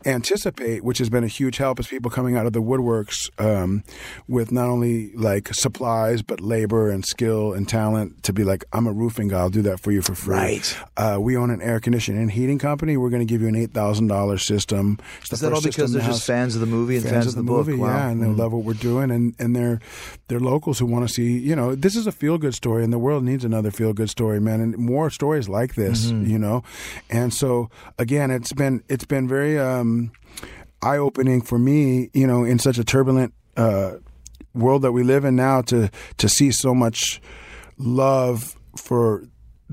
[0.07, 3.85] anticipate, which has been a huge help, is people coming out of the woodworks um,
[4.29, 8.87] with not only like supplies but labor and skill and talent to be like, I'm
[8.87, 10.35] a roofing guy, I'll do that for you for free.
[10.37, 10.77] Right.
[10.97, 12.97] Uh, we own an air conditioning and heating company.
[12.97, 14.99] We're going to give you an eight thousand dollars system.
[15.21, 17.35] It's Is that all because they're the just fans of the movie and fans, of
[17.35, 17.67] the, book?
[17.67, 17.89] movie, Wow.
[17.89, 18.39] yeah, and they Mm.
[18.39, 19.79] love what we're doing, and and they're
[20.29, 21.39] they're locals who want to see.
[21.39, 24.11] You know, this is a feel good story, and the world needs another feel good
[24.11, 26.07] story, man, and more stories like this.
[26.07, 26.29] Mhm.
[26.29, 26.63] You know,
[27.11, 30.13] and so again, it's been it's been very um,
[30.83, 32.11] eye opening for me.
[32.13, 33.95] You know, in such a turbulent uh,
[34.55, 37.21] world that we live in now, to to see so much
[37.79, 39.25] love for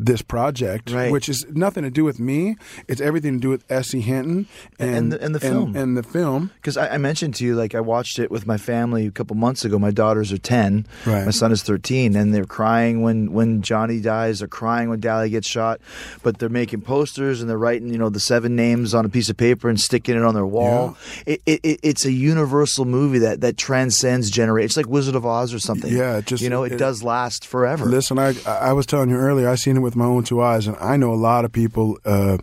[0.06, 1.12] this project, Right.
[1.12, 2.56] which is nothing to do with me.
[2.88, 4.00] It's everything to do with S.E.
[4.02, 4.47] Hinton
[4.80, 6.52] and, and the, and the film and, the film.
[6.56, 9.36] because I, I mentioned to you like I watched it with my family a couple
[9.36, 9.78] months ago.
[9.78, 11.26] My daughters are ten, Right.
[11.26, 14.39] my son is thirteen, and they're crying when when Johnny dies.
[14.39, 15.82] They're crying when Dally gets shot,
[16.24, 19.30] but they're making posters and they're writing you know the seven names on a piece
[19.30, 20.97] of paper and sticking it on their wall.
[21.26, 24.72] It, it, it it's a universal movie that that transcends generations.
[24.72, 25.91] It's like Wizard of Oz or something.
[25.91, 27.86] Yeah, it just- you know it, it- does last forever.
[27.86, 30.68] Listen, I I was telling you earlier, I seen it with my own two eyes,
[30.68, 32.38] and I know a lot of people, uh,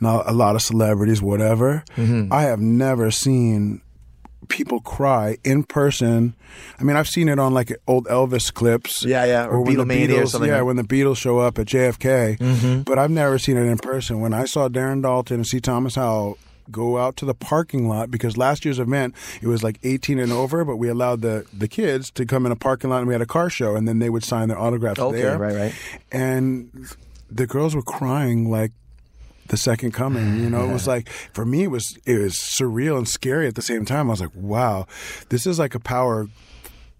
[0.00, 1.84] not a lot of celebrities, whatever.
[1.96, 2.32] Mm-hmm.
[2.32, 3.82] I have never seen
[4.48, 6.34] people cry in person.
[6.80, 9.04] I mean, I've seen it on like old Elvis clips.
[9.04, 11.58] Yeah, yeah, or when the or Beatles, something Yeah, like- when the Beatles show up
[11.58, 12.36] at JFK.
[12.38, 12.84] Mhm.
[12.84, 14.20] But I've never seen it in person.
[14.20, 15.60] When I saw Darren Dalton and C.
[15.60, 16.36] Thomas Howell
[16.72, 20.32] go out to the parking lot because last year's event it was like 18 and
[20.32, 23.14] over but we allowed the the kids to come in a parking lot and we
[23.14, 25.38] had a car show and then they would sign their autographs Okay, there.
[25.38, 25.74] right, right.
[26.12, 26.88] and
[27.30, 28.72] the girls were crying like
[29.48, 30.68] the second coming you know?
[30.68, 33.84] It was like for me it was it was surreal and scary at the same
[33.84, 34.08] time.
[34.08, 34.86] I was like wow
[35.28, 36.28] this is like a power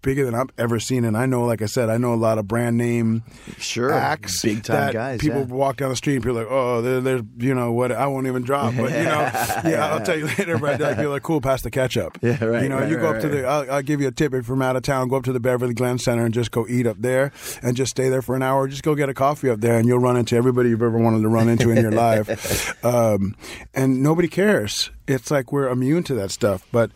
[0.03, 1.05] bigger than I've ever seen.
[1.05, 3.23] And I know, like I said, I know a lot of brand name
[3.59, 5.21] sure acts, big time guys.
[5.21, 5.47] People yeah.
[5.47, 7.93] walk down the street and people are like, oh, there, there's you know what?
[7.93, 9.21] I won't even drop, but you know,
[9.65, 10.59] yeah, I'll tell you later.
[10.59, 12.19] But like, you're like, cool, pass the ketchup.
[12.23, 13.43] Yeah, right, You know, right, you go right, up to right.
[13.43, 13.47] the.
[13.47, 15.09] I'll, I'll give you a tip if you're from out of town.
[15.09, 17.33] Go up to the Beverly Glen Center and just go eat up there,
[17.63, 18.69] and just stay there for an hour.
[18.69, 21.23] Just go get a coffee up there, and you'll run into everybody you've ever wanted
[21.23, 22.77] to run into in your life.
[22.83, 23.37] Um,
[23.75, 24.91] and nobody cares.
[25.07, 26.91] It's like we're immune to that stuff, but.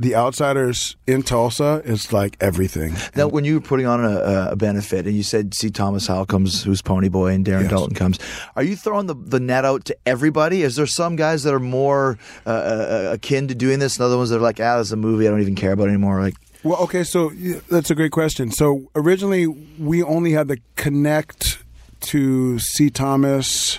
[0.00, 2.94] The outsiders in Tulsa is like everything.
[3.14, 5.68] Now, when you were putting on a, a benefit and you said, C.
[5.68, 7.70] Thomas Howell comes, who's Pony Boy, and Darren Yes.
[7.70, 8.18] Dalton comes,
[8.56, 10.62] are you throwing the, the net out to everybody?
[10.62, 14.16] Is there some guys that are more uh, uh, akin to doing this and other
[14.16, 16.18] ones that are like, ah, this is a movie I don't even care about anymore?
[16.22, 16.34] Like,
[16.64, 17.28] Well, okay, so
[17.70, 18.50] that's a great question.
[18.52, 21.62] So originally, we only had the connect
[22.00, 22.88] to C.
[22.88, 23.78] Thomas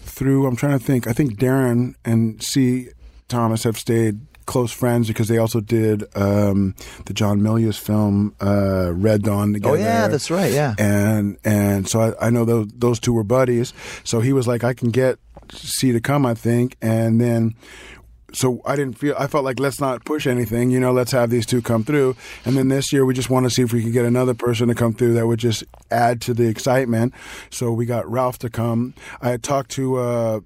[0.00, 0.46] through.
[0.46, 1.06] I'm trying to think.
[1.06, 2.88] I think Darren and C.
[3.28, 6.74] Thomas have stayed close friends because they also did um,
[7.06, 9.76] the John Milius film uh, Red Dawn together.
[9.76, 10.74] oh, yeah, that's right, yeah.
[10.78, 13.72] And and so I, I know those those two were buddies.
[14.04, 15.18] So he was like, I can get
[15.52, 17.54] C to come, I think, and then
[18.34, 21.30] so I didn't feel I felt like let's not push anything, you know, let's have
[21.30, 22.16] these two come through.
[22.44, 24.68] And then this year we just want to see if we could get another person
[24.68, 27.14] to come through that would just add to the excitement.
[27.50, 28.94] So we got Ralph to come.
[29.20, 30.40] I had talked to uh,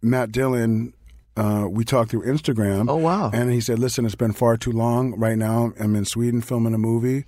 [0.00, 0.94] Matt Dillon.
[1.36, 2.88] Uh, we talked through Instagram.
[2.88, 3.30] Oh, wow.
[3.32, 5.18] And he said, "Listen, it's been far too long.
[5.18, 7.24] Right now, I'm in Sweden filming a movie.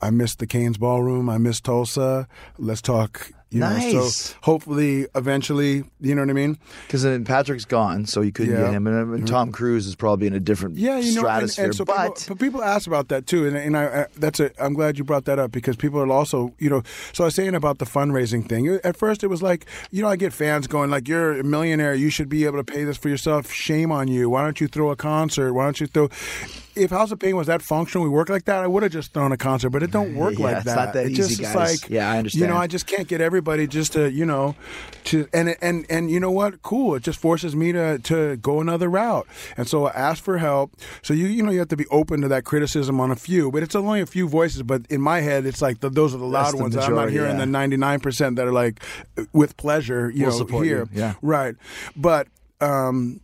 [0.00, 1.28] I miss the Cain's Ballroom.
[1.28, 2.28] I miss Tulsa.
[2.58, 4.16] Let's talk." You know, Nice.
[4.16, 6.56] so hopefully, eventually, you know what I mean.
[6.86, 8.66] because then Patrick's gone, so you couldn't Yeah.
[8.66, 8.86] get him.
[8.86, 9.24] And, and mm-hmm.
[9.24, 11.64] Tom Cruise is probably in a different Yeah, you know, and, stratosphere.
[11.64, 14.38] and so but people, but people ask about that too, and, and I, I that's
[14.38, 14.52] a.
[14.62, 16.82] I'm glad you brought that up because people are also, you know,
[17.12, 18.68] so I was saying about the fundraising thing.
[18.84, 21.92] At first, it was like, you know, I get fans going like, "You're a millionaire,
[21.94, 23.50] you should be able to pay this for yourself.
[23.50, 24.30] Shame on you.
[24.30, 25.54] Why don't you throw a concert?
[25.54, 26.08] Why don't you throw?"
[26.80, 29.12] If House of Pain was that functional, we work like that, I would have just
[29.12, 30.76] thrown a concert, but it don't work Yeah, like it's that.
[30.76, 31.82] not that it easy, just guys.
[31.82, 32.40] like, Yeah, I understand.
[32.40, 34.54] You know, I just can't get everybody just to you know
[35.04, 38.60] to and and and you know what cool it just forces me to to go
[38.60, 39.26] another route
[39.56, 40.72] and so I ask for help
[41.02, 43.50] so you you know you have to be open to that criticism on a few
[43.50, 46.18] but it's only a few voices but in my head it's like the, those are
[46.18, 47.44] the loud the ones I'm not majority, hearing yeah.
[47.46, 48.80] the 99% that are like
[49.32, 51.14] with pleasure you We'll know support you, here yeah.
[51.22, 51.54] right
[51.96, 52.28] but
[52.60, 53.20] um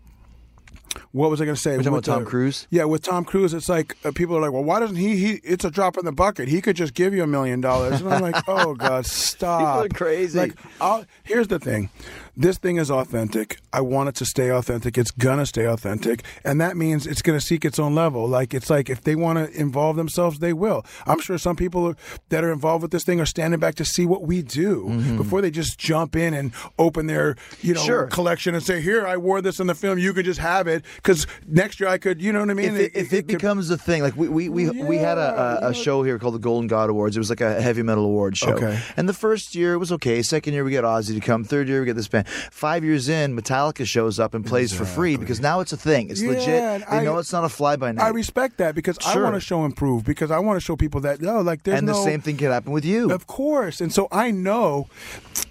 [1.12, 1.72] what was I going to say?
[1.72, 2.66] We're talking With about Tom the- Cruise?
[2.70, 5.16] Yeah, with Tom Cruise, it's like uh, people are like, "Well, why doesn't he?
[5.16, 6.48] He it's a drop in the bucket.
[6.48, 10.38] He could just give you a million dollars." And I'm like, "Oh God, stop!" Crazy.
[10.38, 11.90] Like, I'll, here's the thing:
[12.36, 13.58] this thing is authentic.
[13.72, 14.98] I want it to stay authentic.
[14.98, 18.28] It's gonna stay authentic, and that means it's gonna seek its own level.
[18.28, 20.84] Like it's like if they want to involve themselves, they will.
[21.06, 21.96] I'm sure some people are,
[22.28, 25.16] that are involved with this thing are standing back to see what we do mm-hmm.
[25.16, 28.06] before they just jump in and open their you know Sure.
[28.06, 29.98] collection and say, "Here, I wore this in the film.
[29.98, 32.74] You could just have it because next year I could." You know what I mean?
[32.74, 35.70] if it, if it, becomes a thing, like we we we, we had a, a,
[35.70, 37.16] a show here called the Golden God Awards.
[37.16, 38.52] It was like a heavy metal award show.
[38.52, 38.78] Okay.
[38.96, 40.22] And the first year it was okay.
[40.22, 41.44] Second year we get Ozzy to come.
[41.44, 42.25] Third year we get this band.
[42.50, 46.10] Five years in, Metallica shows up and plays for free because now it's a thing.
[46.10, 46.88] It's Yeah, legit.
[46.90, 48.04] They I- know it's not a fly by night.
[48.04, 51.00] I respect that because I want to show improve because I want to show people
[51.02, 53.10] that no, like there's and the no same thing can happen with you.
[53.12, 53.80] Of course.
[53.80, 54.88] And so I know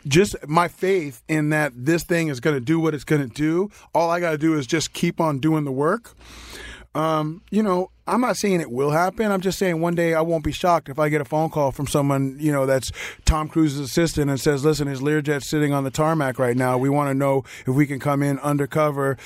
[0.07, 3.33] just my faith in that this thing is going to do what it's going to
[3.33, 3.69] do.
[3.93, 6.13] All I got to do is just keep on doing the work.
[6.93, 9.31] Um, you know, I'm not saying it will happen.
[9.31, 11.71] I'm just saying one day I won't be shocked if I get a phone call
[11.71, 12.91] from someone, you know, that's
[13.25, 16.77] Tom Cruise's assistant and says, listen, his Learjet's sitting on the tarmac right now.
[16.77, 19.17] We want to know if we can come in undercover.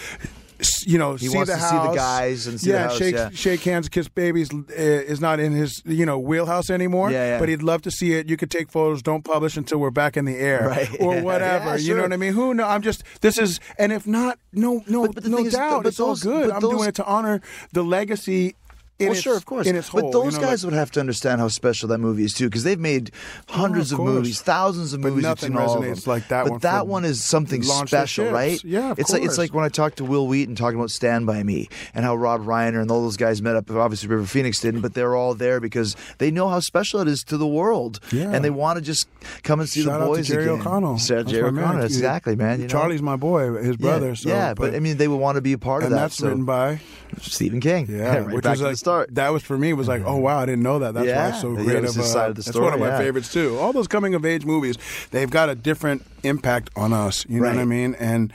[0.86, 2.98] You know, He see wants the to see the guys and see the yeah, house,
[2.98, 3.30] shake yeah.
[3.34, 7.12] shake hands, kiss babies uh, is not in his you know wheelhouse anymore.
[7.12, 7.40] Yeah, yeah.
[7.40, 8.28] But he'd love to see it.
[8.28, 9.02] You could take photos.
[9.02, 10.90] Don't publish until we're back in the air, Right.
[11.00, 11.66] or whatever.
[11.70, 12.34] yeah, You know what I mean?
[12.34, 12.66] Who know?
[12.68, 13.04] I'm just.
[13.22, 15.84] This is, and if not, no, no, But- but the no is, doubt.
[15.84, 16.50] but it's all good.
[16.52, 17.40] I'm those- doing it to honor
[17.72, 18.56] the legacy.
[19.00, 19.70] Well, its, sure, of course.
[19.70, 22.24] Whole, but those you know, guys like- would have to understand how special that movie
[22.26, 23.12] is too, because they've made
[23.50, 25.24] oh, hundreds of of, movies, thousands of But movies.
[25.24, 28.62] nothing resonates like that but one that one is something special, right?
[28.64, 31.26] Yeah, of it's like it's like when I talked to Wil Wheaton talking about Stand
[31.26, 33.70] by Me and how Rob Reiner and all those guys met up.
[33.72, 37.24] Obviously, River Phoenix didn't, but they're all there because they know how special it is
[37.26, 38.32] to the world, Yeah.
[38.32, 39.08] and they want to just
[39.44, 40.60] come and see Shout the boys Jerry again.
[40.60, 40.98] O'Connell.
[40.98, 41.84] Shout That's Jerry O'Connell.
[41.86, 42.60] Exactly, man.
[42.60, 42.72] You know?
[42.72, 44.10] Charlie's my boy, his brother.
[44.10, 45.96] Yeah, so, yeah, but, I mean, they would want to be a part of that.
[45.96, 46.80] that's written by
[47.22, 47.88] Stephen King.
[47.90, 49.16] Yeah, right which was like, the start.
[49.16, 50.94] That was for me was like, oh wow, I didn't know that.
[50.94, 51.76] That's why Yeah, it's so great.
[51.78, 52.98] of, uh, side of the That's one of story, my yeah.
[52.98, 53.58] favorites too.
[53.60, 54.78] All those coming of age movies,
[55.12, 57.26] they've got a different impact on us.
[57.28, 57.96] You know what I mean?
[57.96, 58.32] And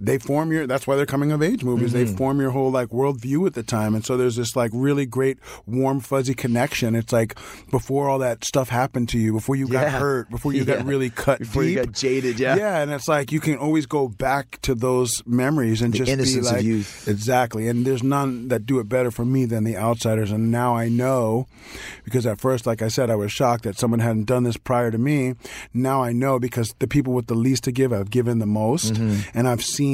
[0.00, 0.66] they form your.
[0.66, 1.92] That's why they're coming of age movies.
[1.92, 2.16] They Mm-hmm.
[2.16, 5.38] form your whole like worldview at the time, and so there's this like really great
[5.66, 6.94] warm fuzzy connection.
[6.94, 7.36] It's like
[7.70, 10.76] before all that stuff happened to you, before you got hurt, before you Yeah.
[10.76, 12.56] got really cut Before you got jaded, yeah.
[12.56, 16.10] Yeah, and it's like you can always go back to those memories and The just
[16.10, 17.08] innocence be of like, youth.
[17.08, 20.30] Exactly, and there's none that do it better for me than the outsiders.
[20.30, 21.46] And now I know,
[22.04, 24.90] because at first, like I said, I was shocked that someone hadn't done this prior
[24.90, 25.34] to me.
[25.72, 28.94] Now I know because the people with the least to give have given the most,
[28.94, 29.30] Mm-hmm.
[29.38, 29.85] and I've seen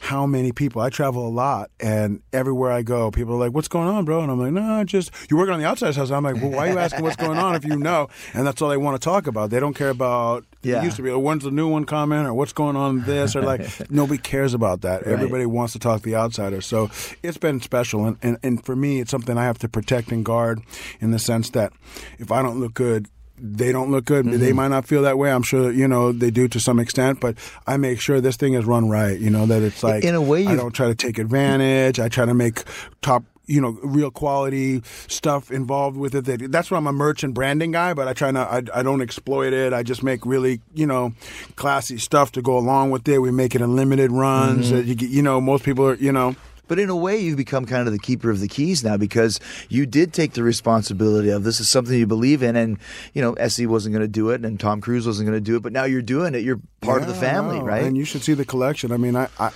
[0.00, 0.82] how many people.
[0.82, 4.22] I travel a lot, and everywhere I go, people are like, "What's going on, bro?"
[4.22, 6.68] And I'm like, "No, just you're working on the outsider's house." I'm like, "Well, why
[6.68, 9.04] are you asking what's going on if you know?" And that's all they want to
[9.04, 9.50] talk about.
[9.50, 10.44] They don't care about.
[10.62, 10.80] Yeah.
[10.80, 13.36] It used to be, oh, when's the new one coming, or what's going on this,
[13.36, 15.06] or like nobody cares about that.
[15.06, 15.12] Right.
[15.12, 16.60] Everybody wants to talk the outsider.
[16.60, 16.90] So
[17.22, 20.24] it's been special, and, and and for me, it's something I have to protect and
[20.24, 20.60] guard,
[21.00, 21.72] in the sense that
[22.18, 23.08] if I don't look good.
[23.40, 24.26] They don't look good.
[24.26, 24.38] Mm-hmm.
[24.40, 25.30] They might not feel that way.
[25.30, 27.36] I'm sure you know they do to some extent, but
[27.66, 29.18] I make sure this thing is run right.
[29.18, 32.00] You know that it's like In a way, I you've- don't try to take advantage.
[32.00, 32.62] I try to make
[33.02, 37.32] top you know real quality stuff involved with it that that's why I'm a merchant
[37.32, 40.60] branding guy but I try not I, I don't exploit it I just make really
[40.74, 41.14] you know
[41.56, 44.86] classy stuff to go along with it we make it in limited runs Mm-hmm.
[44.90, 46.36] you, you know most people are you know
[46.68, 49.40] But in a way, you've become kind of the keeper of the keys now because
[49.68, 52.78] you did take the responsibility of this is something you believe in, and
[53.14, 55.56] you know Se wasn't going to do it, and Tom Cruise wasn't going to do
[55.56, 56.44] it, but now you're doing it.
[56.44, 57.82] You're part of the family, right?
[57.82, 58.92] And you should see the collection.
[58.92, 59.50] I mean, I, I,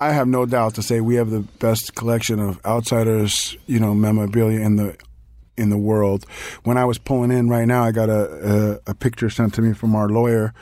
[0.00, 3.94] I have no doubt to say we have the best collection of outsiders, you know,
[3.94, 4.96] memorabilia in the
[5.56, 6.24] in the world.
[6.62, 9.62] When I was pulling in right now, I got a a, a picture sent to
[9.62, 10.54] me from our lawyer.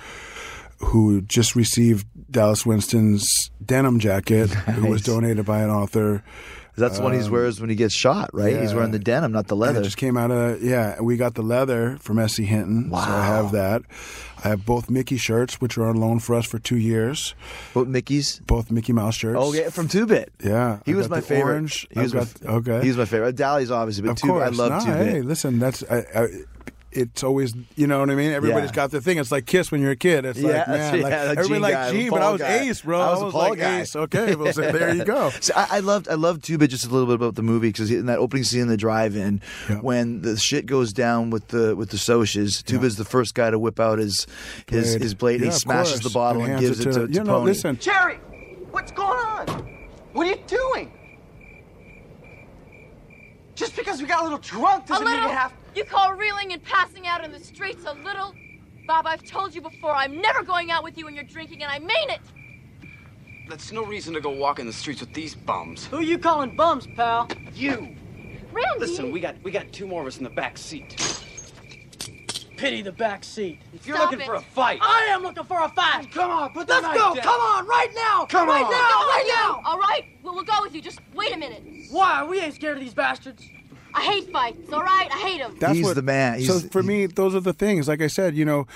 [0.79, 6.23] Who just received Dallas Winston's denim jacket, who was donated by an author.
[6.79, 8.61] That's the one he Um, wears when he gets shot, right?
[8.61, 9.81] He's wearing the denim, not the And leather.
[9.81, 11.01] it just came out of yeah.
[11.01, 12.45] We got the leather from S.E.
[12.45, 13.81] Hinton, so I have that.
[14.45, 17.35] I have both Mickey shirts, which are on loan for us for two years.
[17.73, 19.39] Both Mickey's, both Mickey Mouse shirts.
[19.41, 20.31] Oh yeah, from Two Bit.
[20.45, 21.53] Yeah, He I was my favorite.
[21.53, 21.89] Orange.
[21.91, 22.83] He was I've my, got- okay.
[22.83, 23.37] He was my favorite.
[23.37, 24.45] Dally's obviously, but of Two course.
[24.47, 25.07] I love no, Two Bit.
[25.13, 26.27] Hey, listen, that's I, I,
[26.93, 28.33] it's always you know what I mean.
[28.33, 28.75] Everybody's Yeah.
[28.77, 29.19] got their thing.
[29.19, 30.25] It's like Kiss when you're a kid.
[30.25, 32.31] It's Yeah, like that's- man, like, yeah, that everybody Gene like guy, Gene, but I
[32.31, 32.59] was guy.
[32.61, 33.01] Ace, bro.
[33.01, 33.81] I was a Paul like guy.
[33.81, 33.97] Ace.
[33.97, 35.31] Okay, well, so there you go.
[35.41, 37.69] So I, I loved I loved Two Bit just a little bit about the movie
[37.69, 39.41] because in that opening scene in the drive-in,
[39.83, 43.51] when the shit goes down with the with the Soches, Two Bit's the first guy
[43.51, 44.27] to whip out his
[44.69, 45.03] his Blade.
[45.03, 45.35] his blade.
[45.37, 46.05] and Yeah, he smashes course.
[46.05, 47.45] the bottle And and, gives it it to- to, you know, Pony.
[47.47, 47.79] listen.
[47.79, 48.17] Jerry,
[48.71, 49.47] what's going on?
[50.13, 50.91] What are you doing?
[53.55, 55.31] Just because we got a little drunk doesn't mean little?
[55.31, 55.53] you have.
[55.77, 58.35] You call reeling and passing out in the streets a little?
[58.87, 61.71] Bob, I've told you before, I'm never going out with you when you're drinking, and
[61.71, 62.21] I mean it.
[63.47, 65.85] That's no reason to go walk in the streets with these bums.
[65.85, 67.29] Who you calling bums, pal?
[67.53, 67.95] You.
[68.53, 68.79] Randy!
[68.79, 70.97] Listen, we got we got two more of us in the back seat.
[72.57, 73.61] Pity the back seat.
[73.75, 76.11] If you're looking for a fight, I am looking for a fight.
[76.11, 77.15] come on, put the Let's knife go.
[77.17, 77.23] down.
[77.23, 78.25] Come on, right now.
[78.25, 78.71] Come right on.
[78.71, 78.79] now.
[78.79, 79.63] Right with you, now.
[79.67, 80.07] all right?
[80.23, 80.81] Well, we'll go with you.
[80.81, 81.63] Just wait a minute.
[81.91, 82.25] Why?
[82.25, 83.47] We ain't scared of these bastards.
[83.97, 85.09] I hate fights, all right?
[85.11, 85.57] I hate them.
[85.59, 86.41] That's He's what, the man.
[86.43, 87.89] so He's- for me, those are the things.
[87.89, 88.67] Like I said, you know,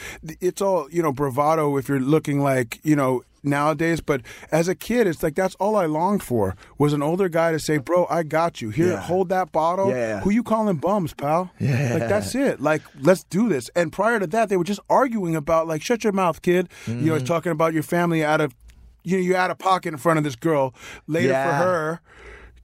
[0.40, 4.00] it's all you know bravado if you're looking like you know nowadays.
[4.00, 7.52] But as a kid, it's like that's all I longed for was an older guy
[7.52, 8.70] to say, "Bro, I got you.
[8.70, 9.00] Here, Yeah.
[9.00, 9.90] hold that bottle.
[9.90, 10.20] Yeah.
[10.20, 11.50] Who you calling bums, pal?
[11.58, 11.90] Yeah.
[11.98, 12.60] Like that's it.
[12.60, 16.02] Like let's do this." And prior to that, they were just arguing about like, "Shut
[16.02, 17.24] your mouth, kid." You know, Mm-hmm.
[17.26, 18.54] talking about your family out of
[19.02, 20.74] you know, you're out of pocket in front of this girl.
[21.06, 22.00] Later for her,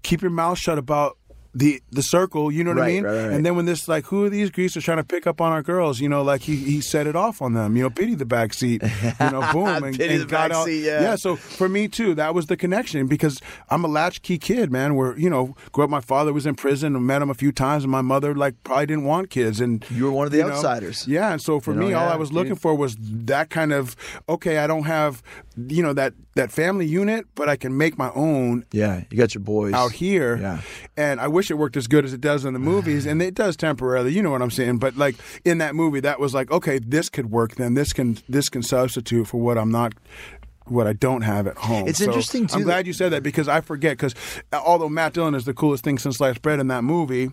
[0.03, 1.17] keep your mouth shut about
[1.57, 2.53] the the circle.
[2.53, 3.05] You know what I mean?
[3.05, 3.33] right, right, right.
[3.33, 5.63] And then when this like, who are these greasers trying to pick up on our
[5.63, 6.01] girls?
[6.01, 7.77] You know, like he he set it off on them.
[7.77, 8.83] You know, pity the back seat.
[8.83, 10.67] You know, boom, and, Pity and the got out.
[10.67, 11.17] seat, yeah.
[11.17, 13.41] So for me too, that was the connection because
[13.71, 14.95] I'm a latchkey kid, man.
[14.97, 15.91] Where you know, grew up.
[15.91, 18.63] My father was in prison and met him a few times, and my mother like
[18.63, 21.09] probably didn't want kids, and You were one of the you know, outsiders.
[21.09, 22.61] Yeah, and so for You know, me, all yeah, I was looking dude.
[22.63, 23.97] for was that kind of
[24.29, 24.59] okay.
[24.59, 25.23] I don't have
[25.57, 29.35] you know that that family unit, but I can make my own Yeah, you got
[29.35, 30.37] your boys out here.
[30.37, 30.61] Yeah.
[30.97, 33.35] And I wish it worked as good as it does in the movies, and it
[33.35, 34.13] does temporarily.
[34.13, 34.79] You know what I'm saying?
[34.79, 37.57] But like in that movie, that was like, okay, this could work.
[37.57, 39.95] Then this can this can substitute for what I'm not.
[40.69, 41.87] What I don't have at home.
[41.87, 43.97] It's So interesting, too, I'm glad you said that because I forget.
[43.97, 44.17] Because
[44.53, 47.31] although Matt Dillon is the coolest thing since sliced bread in that movie,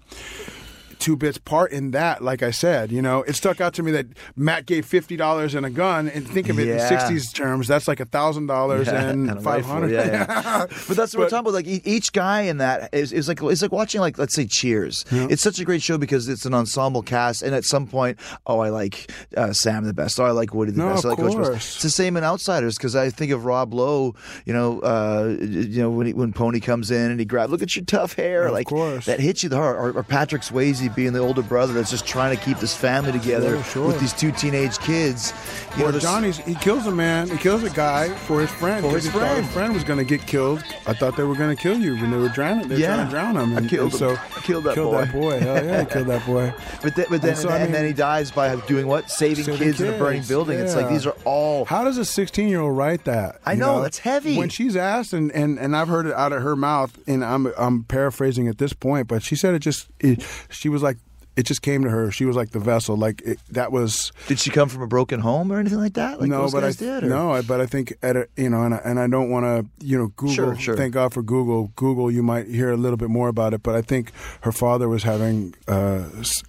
[1.03, 2.23] two bits part in that.
[2.23, 5.53] Like I said, you know, it stuck out to me that Matt gave fifty dollars
[5.53, 6.87] and a gun, and think of it Yeah.
[6.87, 9.91] in '60s terms, that's like a thousand dollars and five hundred.
[9.91, 10.65] yeah, yeah.
[10.87, 11.53] but that's what we're talking about.
[11.53, 15.03] Like each guy in that is, is like it's like watching like let's say Cheers.
[15.11, 18.59] It's such a great show because it's an ensemble cast, and at some point, oh,
[18.59, 20.19] I like uh, Sam the best.
[20.19, 21.05] Oh, I like Woody the No, best.
[21.05, 21.49] I like Coach best.
[21.49, 21.73] course.
[21.75, 24.15] It's the same in Outsiders because I think of Rob Lowe.
[24.45, 27.61] You know, uh, you know when he, when Pony comes in and he grabs, look
[27.61, 29.05] at your tough hair, Of like course.
[29.05, 29.77] that hits you the heart.
[29.77, 33.11] Or, or Patrick Swayze being the older brother that's just trying to keep this family
[33.11, 33.87] together Sure, sure.
[33.87, 35.33] with these two teenage kids.
[35.77, 38.85] You Or know, Johnny's he kills a man, he kills a guy for his friend.
[38.85, 39.43] For his friend.
[39.43, 40.63] his friend was going to get killed.
[40.85, 42.67] I thought they were going to kill you when they were drowning.
[42.67, 42.95] They were Yeah.
[42.95, 43.57] trying to drown him.
[43.57, 43.99] I killed and him.
[43.99, 45.01] so I killed that killed boy.
[45.05, 45.39] that boy.
[45.39, 46.53] Hell yeah, he killed that boy.
[46.83, 49.09] But, then, but then, And so, and, I mean- then he dies by doing what?
[49.09, 50.59] Saving, Saving kids, in a burning kids, building.
[50.59, 51.65] It's like these are all.
[51.65, 53.39] How does a 16 year old write that?
[53.45, 54.37] I you know, that's heavy.
[54.37, 57.47] When she's asked, and, and, and I've heard it out of her mouth, and I'm
[57.57, 60.97] I'm paraphrasing at this point, but she said it just it, she was like
[61.35, 62.11] it just came to her.
[62.11, 62.95] She was like the vessel.
[62.95, 64.11] Like it, that was.
[64.27, 66.19] Did she come from a broken home or anything like that?
[66.21, 67.03] Like no, but I did.
[67.03, 67.07] Or?
[67.09, 69.45] no, I- but I think at a, you know, and I, and I don't want
[69.45, 70.35] to you know Google.
[70.35, 70.77] Sure, sure.
[70.77, 71.71] Thank God for Google.
[71.75, 73.63] Google, you might hear a little bit more about it.
[73.63, 74.11] But I think
[74.41, 76.03] her father was having uh,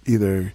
[0.05, 0.53] either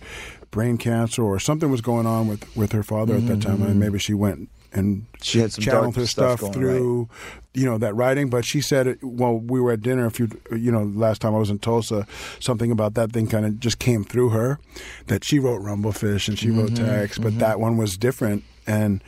[0.53, 3.81] brain cancer or something was going on with with her father at that time, and
[3.81, 7.09] maybe she went and She had some channeled dark her stuff stuff, going, through
[7.55, 8.31] you know that writing.
[8.31, 11.39] But she said, well, we were at dinner a few, you know, last time I
[11.39, 12.07] was in Tulsa,
[12.39, 14.59] something about that thing kind of just came through her
[15.07, 19.03] that she wrote Rumblefish and she wrote Mhm, Tex, but that one was different and.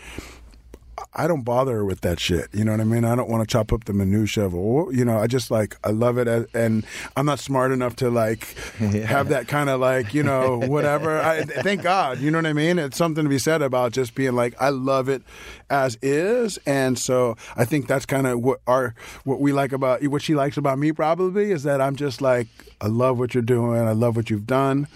[1.15, 2.49] I don't bother her with that shit.
[2.53, 3.05] You know what I mean?
[3.05, 4.53] I don't want to chop up the minutia of,
[4.95, 6.29] you know, I just like, I love it.
[6.29, 6.85] as- And
[7.17, 8.45] I'm not smart enough to like
[8.79, 11.19] have that kind of like, you know, whatever.
[11.21, 12.19] I, thank God.
[12.19, 12.79] You know what I mean?
[12.79, 15.23] It's something to be said about just being like, I love it
[15.71, 16.59] as is.
[16.67, 20.35] And so I think that's kind of what our, what we like about, what she
[20.35, 22.49] likes about me probably is that I'm just like,
[22.81, 23.81] I love what you're doing.
[23.81, 24.89] I love what you've done.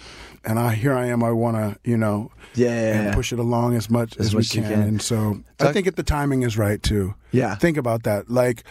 [0.47, 1.25] And I, here I am.
[1.25, 4.55] I want to, you know, Yeah, push it along as much as, As we much
[4.55, 4.71] you can.
[4.71, 4.83] can.
[4.83, 7.15] And so I think if the timing is right too.
[7.33, 7.57] Yeah.
[7.57, 8.31] Think about that.
[8.31, 8.63] Like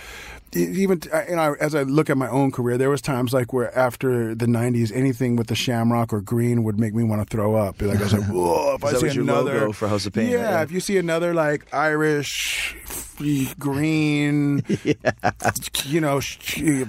[0.56, 3.54] even uh, you know as I look at my own career, there was times like
[3.54, 7.36] where after the '90s, anything with the Shamrock or Green would make me want to
[7.36, 7.82] throw up.
[7.82, 8.76] Like I was like, whoa!
[8.76, 10.40] If I see another for House of Pain, yeah.
[10.40, 10.62] Yeah.
[10.62, 12.76] If you see another like Irish
[13.60, 14.62] green,
[15.86, 16.20] you know,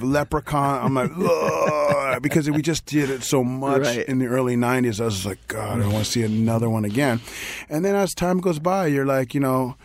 [0.00, 4.06] leprechaun, I'm like, ugh, because we just did it so much Right.
[4.08, 5.00] in the early '90s.
[5.00, 7.20] I was like, God, I want to see another one again.
[7.68, 9.76] And then as time goes by, you're like, you know.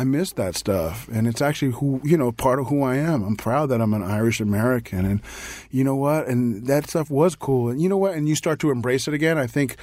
[0.00, 3.22] I miss that stuff, and it's actually who you know part of who I am.
[3.22, 5.20] I'm proud that I'm an Irish American, and
[5.70, 7.68] you know what, and that stuff was cool.
[7.70, 9.36] And you know what, and you start to embrace it again.
[9.38, 9.76] I think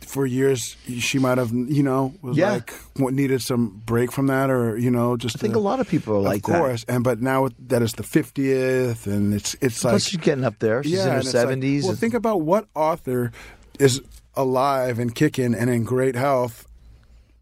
[0.00, 2.52] for years she might have you know was Yeah.
[2.52, 5.80] like what needed some break from that or you know just I think a lot
[5.80, 6.58] of people are like of that.
[6.60, 10.44] course and but now that it's the 50th and it's it's like Plus, she's getting
[10.44, 10.82] up there.
[10.84, 11.84] She's in her and it's like- seventies.
[11.84, 13.32] well think about what author
[13.80, 14.00] is
[14.36, 16.66] alive and kicking and in great health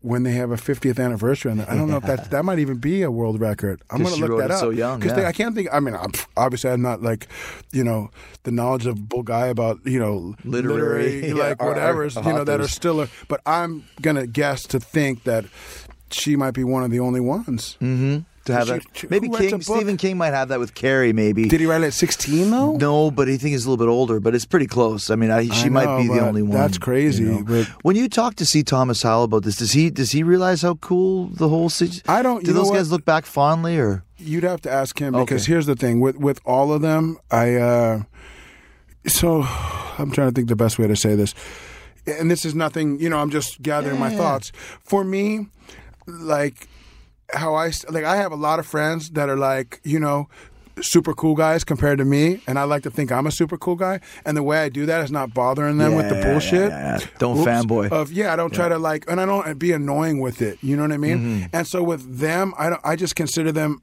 [0.05, 1.71] when they have a 50th anniversary on that.
[1.71, 3.81] I don't know if that that might even be a world record.
[3.91, 5.27] I'm going to look that up so young, because yeah.
[5.27, 5.69] I can't think.
[5.73, 7.27] I mean, I'm, obviously, I'm not like
[7.73, 8.11] you know
[8.43, 12.45] the knowledge of bull guy about you know Literary, yeah, like or- whatever you know
[12.45, 13.01] that are still.
[13.01, 15.47] A, but I'm going to guess to think that
[16.11, 17.79] she might be one of the only ones.
[17.81, 18.19] Mm-hmm.
[18.47, 18.83] To have that.
[18.93, 19.63] she- Maybe who writes a King?
[19.63, 21.15] Stephen King might have that with Carrie.
[21.15, 22.77] Maybe Did he write it at 16 though?
[22.77, 24.21] No, but he think he's a little bit older.
[24.21, 25.09] But it's pretty close.
[25.11, 26.51] I mean, I, she I might be the only one.
[26.59, 27.43] that's crazy, you know.
[27.45, 28.63] but- when you talk to C.
[28.63, 32.03] Thomas Howell about this, does he does he realize how cool the whole situation?
[32.07, 32.45] I don't.
[32.45, 35.53] Do those guys look back fondly, or You'd have to ask him because Okay.
[35.53, 38.03] here's the thing with with all of them, I uh
[39.07, 39.43] so
[39.99, 41.35] I'm trying to think the best way to say this.
[42.07, 44.19] And this is nothing, you know, I'm just gathering my Yeah.
[44.19, 44.53] thoughts.
[44.83, 45.47] For me,
[46.07, 46.69] like
[47.33, 50.29] how I like I have a lot of friends that are like, you know,
[50.81, 53.77] super cool guys compared to me and I like to think I'm a super cool
[53.77, 56.31] guy and the way I do that is not bothering them with the Yeah, yeah,
[56.33, 56.71] bullshit.
[56.71, 57.07] yeah, yeah.
[57.19, 57.47] Don't Oops.
[57.49, 57.91] fanboy.
[57.93, 60.59] Of yeah, I don't try to like and I don't be annoying with it.
[60.63, 61.19] You know what I mean?
[61.19, 61.47] Mm-hmm.
[61.57, 63.83] And so with them, I don't I just consider them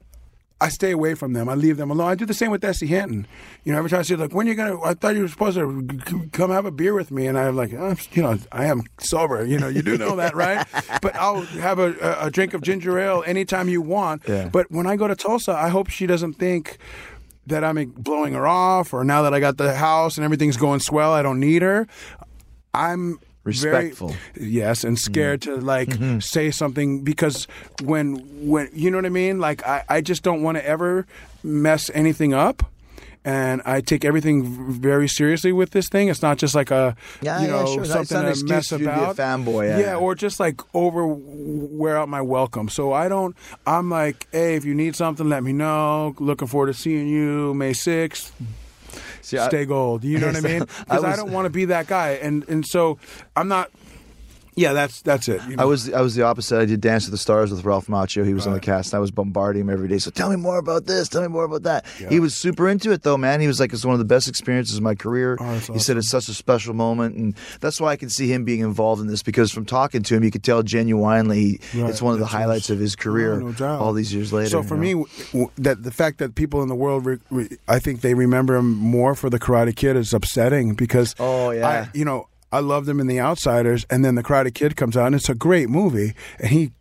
[0.62, 1.48] I stay away from them.
[1.48, 2.08] I leave them alone.
[2.08, 2.86] I do the same with S.E.
[2.86, 3.26] Hinton.
[3.64, 4.80] You know, every time I see like, when you gonna?
[4.80, 7.72] I thought you were supposed to come have a beer with me, and I'm like,
[7.74, 9.44] oh, you know, I am sober.
[9.44, 10.64] You know, you do know that, right?
[11.02, 14.22] but I'll have a, a, a drink of ginger ale anytime you want.
[14.28, 14.48] Yeah.
[14.48, 16.78] But when I go to Tulsa, I hope she doesn't think
[17.48, 20.78] that I'm blowing her off, or now that I got the house and everything's going
[20.78, 21.88] swell, I don't need her.
[22.72, 24.14] I'm Respectful.
[24.34, 25.12] Very, yes, and mm-hmm.
[25.12, 26.20] scared to like mm-hmm.
[26.20, 27.48] say something because
[27.82, 28.16] when
[28.48, 29.40] when you know what I mean.
[29.40, 31.06] Like I, I just don't want to ever
[31.42, 32.64] mess anything up.
[33.24, 36.08] And I take everything very seriously with this thing.
[36.08, 37.76] It's not just like a, Yeah, you yeah, know, sure.
[37.76, 39.16] Not- it's something to excuse mess you to about.
[39.16, 39.96] fanboy, yeah, yeah.
[39.96, 42.68] or just like over wear out my welcome.
[42.68, 43.36] So I don't.
[43.64, 46.16] I'm like, hey, if you need something, let me know.
[46.18, 48.34] Looking forward to seeing you May sixth.
[49.22, 50.04] See, I- Stay gold.
[50.04, 50.58] You know what I mean?
[50.84, 52.98] Because I, was- don't want to be that guy, and and so
[53.34, 53.70] I'm not.
[54.54, 55.40] Yeah, that's that's it.
[55.48, 56.58] you I was I was the opposite.
[56.60, 58.24] I did Dance with the Stars with Ralph Macchio.
[58.26, 59.98] He was on the cast, and I was bombarding him every day.
[59.98, 61.08] So tell me more about this.
[61.08, 61.86] Tell me more about that.
[61.86, 63.40] He was super into it though, man.
[63.40, 65.38] He was like, it's one of the best experiences of my career.
[65.40, 68.32] Oh, that's He said it's such a special moment, and that's why I can see
[68.32, 71.88] him being involved in this because from talking to him, you could tell genuinely Right,
[71.90, 73.40] it's one of the that's highlights of his career.
[73.40, 74.50] No, all these years later.
[74.50, 75.50] So for me, know?
[75.58, 78.72] that the fact that people in the world, re- re- I think they remember him
[78.72, 81.68] more for the Karate Kid is upsetting because Oh, yeah.
[81.68, 84.96] I, you know, I loved him in The Outsiders, and then the Karate Kid comes
[84.96, 86.72] out, and it's a great movie, and he.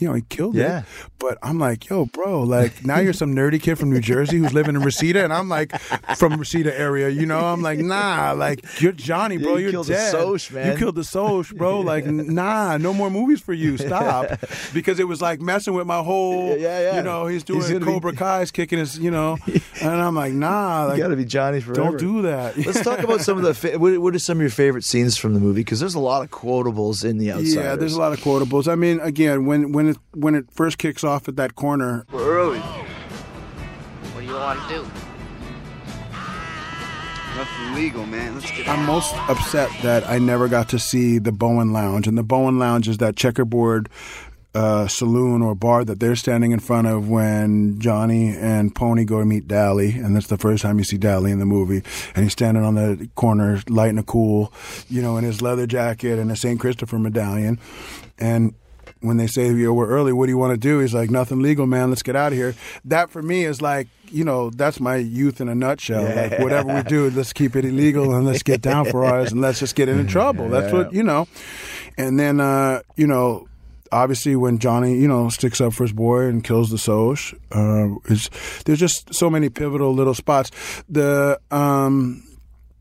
[0.00, 0.80] You know, he killed Yeah.
[0.80, 0.84] it.
[1.18, 4.52] But I'm like, yo, bro, like now you're some nerdy kid from New Jersey who's
[4.54, 5.76] living in Reseda, and I'm like
[6.16, 7.08] from Reseda area.
[7.08, 9.56] You know, I'm like, nah, like you're Johnny, bro.
[9.56, 10.12] you you're killed the dead.
[10.14, 10.72] Soch, man.
[10.72, 11.80] You killed the Soch, bro.
[11.88, 13.78] Like, nah, no more movies for you.
[13.78, 14.28] Stop,
[14.74, 16.56] because it was like messing with my whole.
[16.56, 16.96] Yeah, yeah.
[16.96, 18.98] You know, he's doing He's gonna be- Kai's kicking his.
[18.98, 19.38] You know,
[19.80, 21.82] and I'm like, nah, like, you got to be Johnny forever.
[21.82, 22.56] don't do that.
[22.56, 23.54] Let's talk about some of the.
[23.54, 25.60] Fa- what, what are some of your favorite scenes from the movie?
[25.60, 27.46] Because there's a lot of quotables in the outside.
[27.54, 28.68] Yeah, there's a lot of quotables.
[28.70, 32.38] I mean, again, when when it when it first kicks off at that corner, We're
[32.38, 32.60] early.
[32.60, 34.90] What do you want to do?
[37.36, 38.34] Nothing legal, man.
[38.34, 42.18] Let's get I'm most upset that I never got to see the Bowen Lounge, and
[42.18, 43.88] the Bowen Lounge is that checkerboard
[44.54, 49.20] uh, saloon or bar that they're standing in front of when Johnny and Pony go
[49.20, 51.82] to meet Dally, and that's the first time you see Dally in the movie,
[52.14, 54.52] and he's standing on the corner lighting a cool,
[54.88, 56.58] you know, in his leather jacket and a St.
[56.58, 57.60] Christopher medallion,
[58.18, 58.54] and
[59.00, 60.12] when they say, "Yo, we're early.
[60.12, 61.90] What do you want to do?" He's like, "Nothing legal, man.
[61.90, 65.40] Let's get out of here." That for me is like, you know, that's my youth
[65.40, 66.02] in a nutshell.
[66.02, 69.40] Like whatever we do, let's keep it illegal and let's get down for ours and
[69.40, 70.48] let's just get into trouble.
[70.48, 71.28] That's what you know.
[71.96, 73.48] And then, uh, you know,
[73.90, 77.88] obviously when Johnny, you know, sticks up for his boy and kills the Soch, uh,
[78.64, 80.50] there's just so many pivotal little spots.
[80.88, 82.22] The um,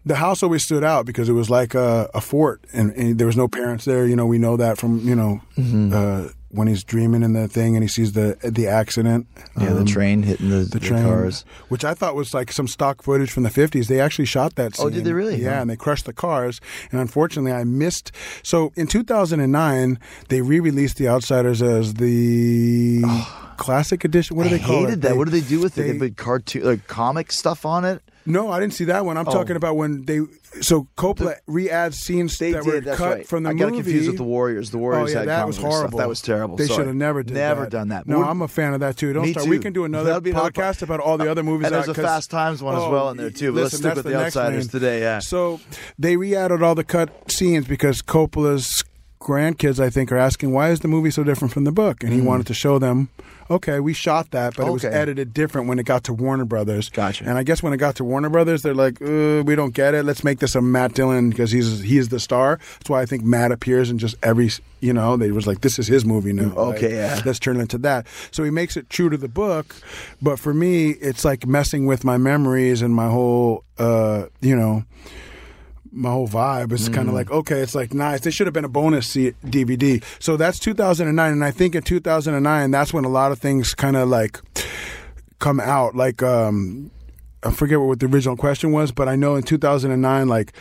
[0.07, 3.27] the house always stood out because it was like a, a fort, and, and there
[3.27, 4.05] was no parents there.
[4.07, 5.91] You know, we know that from you know Mm-hmm.
[5.93, 9.27] uh, when he's dreaming in the thing and he sees the the accident.
[9.59, 11.43] Yeah, the um, train hitting the, the the train, cars.
[11.67, 13.87] which I thought was like some stock footage from the 50s.
[13.87, 14.85] They actually shot that scene.
[14.85, 15.41] Oh, did they really?
[15.41, 15.61] Yeah, Huh.
[15.61, 16.61] and they crushed the cars.
[16.91, 18.11] And unfortunately, I missed.
[18.43, 19.99] So in 2009,
[20.29, 23.01] they re released The Outsiders as the.
[23.57, 24.37] Classic edition.
[24.37, 25.01] What do I they call hated it?
[25.01, 25.09] that.
[25.09, 25.81] They- what do they do with it?
[25.83, 28.01] they- They put cartoon, like comic stuff on it.
[28.29, 29.15] No, I didn't see that one.
[29.17, 29.31] I'm Oh.
[29.31, 30.19] talking about when they.
[30.59, 32.85] So Coppola re-adds scenes They that did.
[32.85, 33.27] were cut right.
[33.27, 33.63] from the I movie.
[33.63, 34.69] got confused with the Warriors.
[34.71, 35.73] The Warriors oh, yeah, had that was book stuff.
[35.73, 35.97] horrible.
[35.99, 36.57] That was terrible.
[36.57, 37.69] They should have never did never that.
[37.69, 38.05] done that.
[38.05, 39.13] No, We're- I'm a fan of that too.
[39.13, 39.45] Don't Me start.
[39.45, 39.49] too.
[39.49, 41.67] We can do another podcast about all the other movies.
[41.67, 43.53] And there's a Fast Times one as Oh, well in there too.
[43.53, 44.99] But let's stick with the, outsiders today.
[44.99, 45.19] Yeah.
[45.19, 45.61] So
[45.97, 48.83] they re-added all the cut scenes because Coppola's
[49.21, 52.11] grandkids, I think, are asking why is the movie so different from the book, and
[52.11, 52.25] he Mm.
[52.25, 53.07] wanted to show them.
[53.49, 56.89] Okay, we shot that, but it was edited different when it got to Warner Brothers.
[56.89, 57.23] Gotcha.
[57.23, 59.93] And I guess when it got to Warner Brothers, they're like, uh, "We don't get
[59.93, 60.03] it.
[60.03, 63.23] Let's make this a Matt Dillon because he's he's the star." That's why I think
[63.23, 64.51] Matt appears in just every.
[64.79, 67.21] You know, they was like, "This is his movie now." Okay, Like, yeah.
[67.25, 68.05] Let's turn it into that.
[68.31, 69.75] So he makes it true to the book,
[70.21, 74.83] but for me, it's like messing with my memories and my whole, uh, you know,
[75.97, 76.71] my whole vibe.
[76.71, 77.17] It's kind of Mm.
[77.17, 78.21] like, okay, it's like nice.
[78.21, 80.03] They should have been a bonus C- DVD.
[80.19, 83.95] So that's 2009, and I think in 2009, that's when a lot of things kind
[83.97, 84.39] of like
[85.39, 85.95] come out.
[85.95, 86.91] Like, um,
[87.43, 90.53] I forget what the original question was, but I know in 2009, like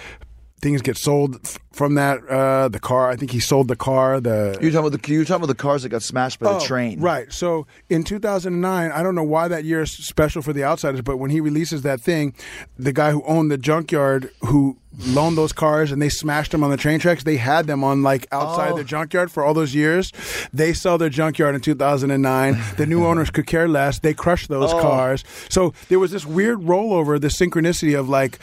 [0.61, 2.27] things get sold f- from that.
[2.29, 4.21] Uh, the car, I think he sold the car.
[4.21, 6.59] The You're talking about the you're talking about the cars that got smashed by Oh,
[6.59, 7.01] the train.
[7.01, 7.31] Right.
[7.33, 11.19] So in 2009, I don't know why that year is special for the outsiders, but
[11.19, 12.35] when he releases that thing,
[12.79, 14.79] the guy who owned the junkyard who
[15.09, 18.03] loaned those cars and they smashed them on the train tracks, they had them on
[18.03, 18.77] like outside Oh.
[18.79, 20.11] the junkyard for all those years.
[20.55, 22.57] They sell their junkyard in 2009.
[22.79, 23.99] the new owners could care less.
[23.99, 24.81] They crushed those Oh.
[24.81, 25.23] cars.
[25.51, 28.39] So there was this weird rollover, this synchronicity of like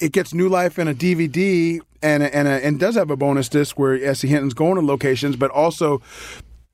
[0.00, 3.16] it gets new life in a DVD and a, and a, and does have a
[3.16, 4.28] bonus disc where S.E.
[4.28, 6.00] Hinton's going to locations, but also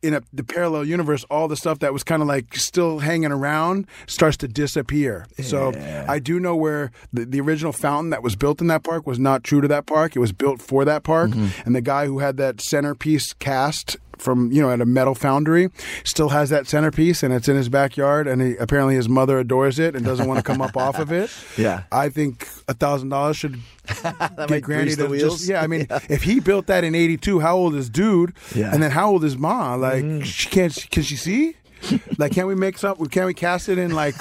[0.02, 3.32] in a, the parallel universe, all the stuff that was kind of like still hanging
[3.32, 5.26] around starts to disappear.
[5.42, 5.72] So
[6.06, 9.18] I do know where the, the original fountain that was built in that park was
[9.18, 10.14] not true to that park.
[10.14, 11.62] It was built for that park, mm-hmm.
[11.64, 15.70] and the guy who had that centerpiece cast from you know at a metal foundry
[16.04, 19.78] still has that centerpiece and it's in his backyard and he, apparently his mother adores
[19.78, 21.84] it and doesn't want to come up off of it Yeah.
[21.92, 23.58] i think a thousand dollars should
[24.02, 25.38] That get granny the to wheels.
[25.38, 28.72] just yeah i mean if he built that in 82 how old is dude Yeah.
[28.72, 30.24] and then how old is ma like mm.
[30.24, 31.56] she can't can she see
[32.18, 34.14] like can we make something can we cast it in like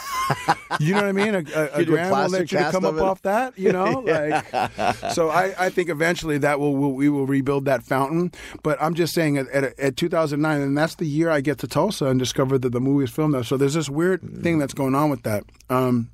[0.79, 1.35] you know what i mean?
[1.35, 3.01] A, a, a Can you grand will let you come up it?
[3.01, 4.03] off that you know?
[4.13, 8.31] Like so I, I think eventually that will, will we will rebuild that fountain.
[8.63, 11.67] But i'm just saying at, at, at 2009 and that's the year i get to
[11.67, 13.43] tulsa and discover that the movie is filmed there.
[13.43, 15.43] So there's this weird thing that's going on with that.
[15.69, 16.09] Um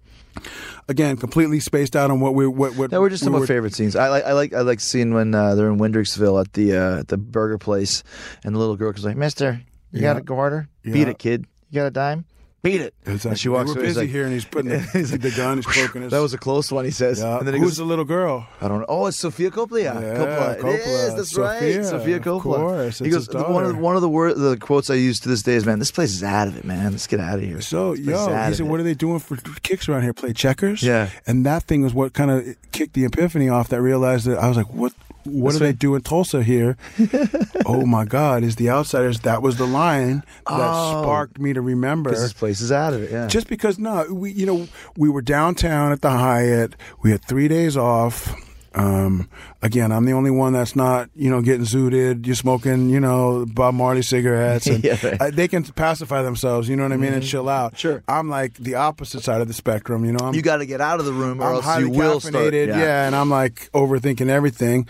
[0.88, 3.42] again completely spaced out on what we what, what That were just some we of
[3.44, 3.96] my favorite scenes.
[3.96, 7.00] I like I like I like seeing when uh, they're in Windrixville at the uh,
[7.00, 8.04] at the burger place,
[8.44, 9.62] and the little girl goes like, "Mister,
[9.92, 10.14] you Yeah.
[10.14, 10.68] got a quarter?
[10.84, 11.08] Beat Yeah.
[11.10, 11.46] it, kid.
[11.70, 12.26] You got a dime?
[12.62, 13.30] Beat it." Exactly.
[13.32, 13.86] And she walks We're away.
[13.86, 14.78] busy like- here, and he's putting the,
[15.22, 16.12] the gun, he's poking his.
[16.12, 17.20] That was a close one, he says.
[17.22, 17.38] Yeah.
[17.38, 18.48] And then he Who's goes, the little girl?
[18.60, 18.86] I don't know.
[18.90, 19.82] Oh, it's Sofia Coppola.
[19.82, 20.60] Yeah, Yeah, Coppola.
[20.60, 21.08] Coppola.
[21.08, 21.16] is.
[21.16, 21.86] That's Sofia, right.
[21.86, 22.42] Sofia of Coppola.
[22.56, 23.00] course.
[23.00, 23.28] He It's goes.
[23.28, 23.78] his One of daughter.
[23.78, 26.12] one of the word, the quotes I use to this day is, "Man, this place
[26.12, 26.92] is out of it, man.
[26.92, 28.94] Let's get out of here." So, This place is yo, he said, "What are they
[28.94, 30.12] doing for kicks around here?
[30.14, 31.08] Play checkers?" Yeah.
[31.26, 33.70] and that thing was what kind of kicked the epiphany off.
[33.70, 34.92] That realized that I was like, "What?
[35.30, 36.78] What That's do they do in Tulsa here?"
[37.66, 38.44] oh my God!
[38.44, 39.22] Is the outsiders?
[39.22, 41.02] That was the line that Oh.
[41.04, 42.12] sparked me to remember.
[42.12, 43.12] This place is out of it.
[43.12, 43.28] Yeah.
[43.28, 44.68] Just because, no, we you know
[44.98, 46.76] we were downtown at the Hyatt.
[47.02, 48.34] We had three days off.
[48.76, 49.28] Um,
[49.64, 52.26] again, I'm the only one that's not you know getting zooted.
[52.28, 55.20] You're smoking you know Bob Marley cigarettes, and Yeah, right.
[55.22, 56.70] uh, they can pacify themselves.
[56.70, 57.78] You know what I mean, and chill out.
[57.78, 58.04] Sure.
[58.08, 60.06] I'm like the opposite side of the spectrum.
[60.06, 61.90] You know, I'm you got to get out of the room, or I'm else you
[61.90, 62.36] will start.
[62.54, 63.08] caffeinated, yeah.
[63.08, 64.88] and I'm like overthinking everything,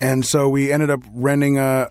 [0.00, 1.90] and so we ended up renting a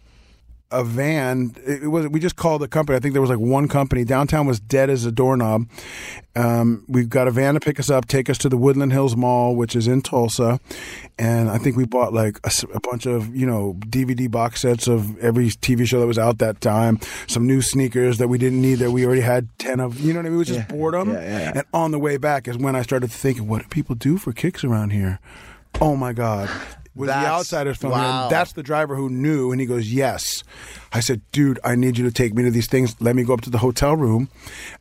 [0.72, 1.54] a van.
[1.66, 2.96] It, was we just called the company.
[2.96, 4.04] I think there was like one company.
[4.04, 5.68] Downtown was dead as a doorknob.
[6.36, 9.16] Um, we got a van to pick us up, take us to the Woodland Hills
[9.16, 10.60] Mall, which is in Tulsa,
[11.20, 12.40] and I think we bought like
[12.74, 16.38] a bunch of you know DVD box sets of every TV show that was out
[16.38, 17.00] that time.
[17.28, 20.00] Some new sneakers that we didn't need that we already had ten of.
[20.00, 20.36] You know what I mean?
[20.36, 21.12] It was just boredom.
[21.12, 21.52] yeah, yeah.
[21.56, 24.32] And on the way back is when I started thinking, what do people do for
[24.32, 25.20] kicks around here?
[25.80, 26.50] Oh my God.
[26.94, 28.22] Was the That's- outsiders from wow.
[28.24, 28.30] here?
[28.30, 30.44] That's the driver who knew, and he goes, "Yes."
[30.92, 32.96] I said, "Dude, I need you to take me to these things.
[33.00, 34.30] Let me go up to the hotel room,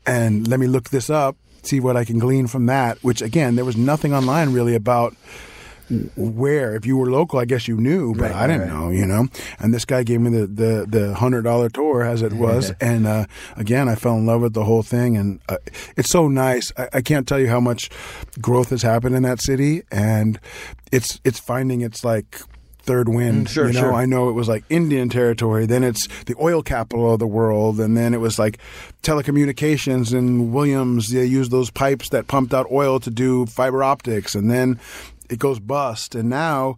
[0.05, 3.55] and let me look this up, see what I can glean from that." Which again,
[3.55, 5.15] there was nothing online really about
[6.17, 6.75] where.
[6.75, 8.71] If you were local, I guess you knew, but Right, I didn't right.
[8.71, 9.29] know, you know.
[9.59, 13.07] And this guy gave me the the the hundred dollar tour as it was, and
[13.07, 13.27] uh,
[13.57, 15.57] again, I fell in love with the whole thing, and uh,
[15.97, 16.73] it's so nice.
[16.77, 17.91] I, I can't tell you how much
[18.41, 20.39] growth has happened in that city, and
[20.93, 22.41] it's it's finding its like
[22.83, 23.47] third wind.
[23.47, 23.93] Mm, sure, you know, sure.
[23.93, 27.79] I know it was like Indian territory, then it's the oil capital of the world,
[27.79, 28.59] and then it was like
[29.03, 31.09] telecommunications and Williams.
[31.09, 34.81] They used those pipes that pumped out oil to do fiber optics, and then
[35.31, 36.15] it goes bust.
[36.15, 36.77] And now,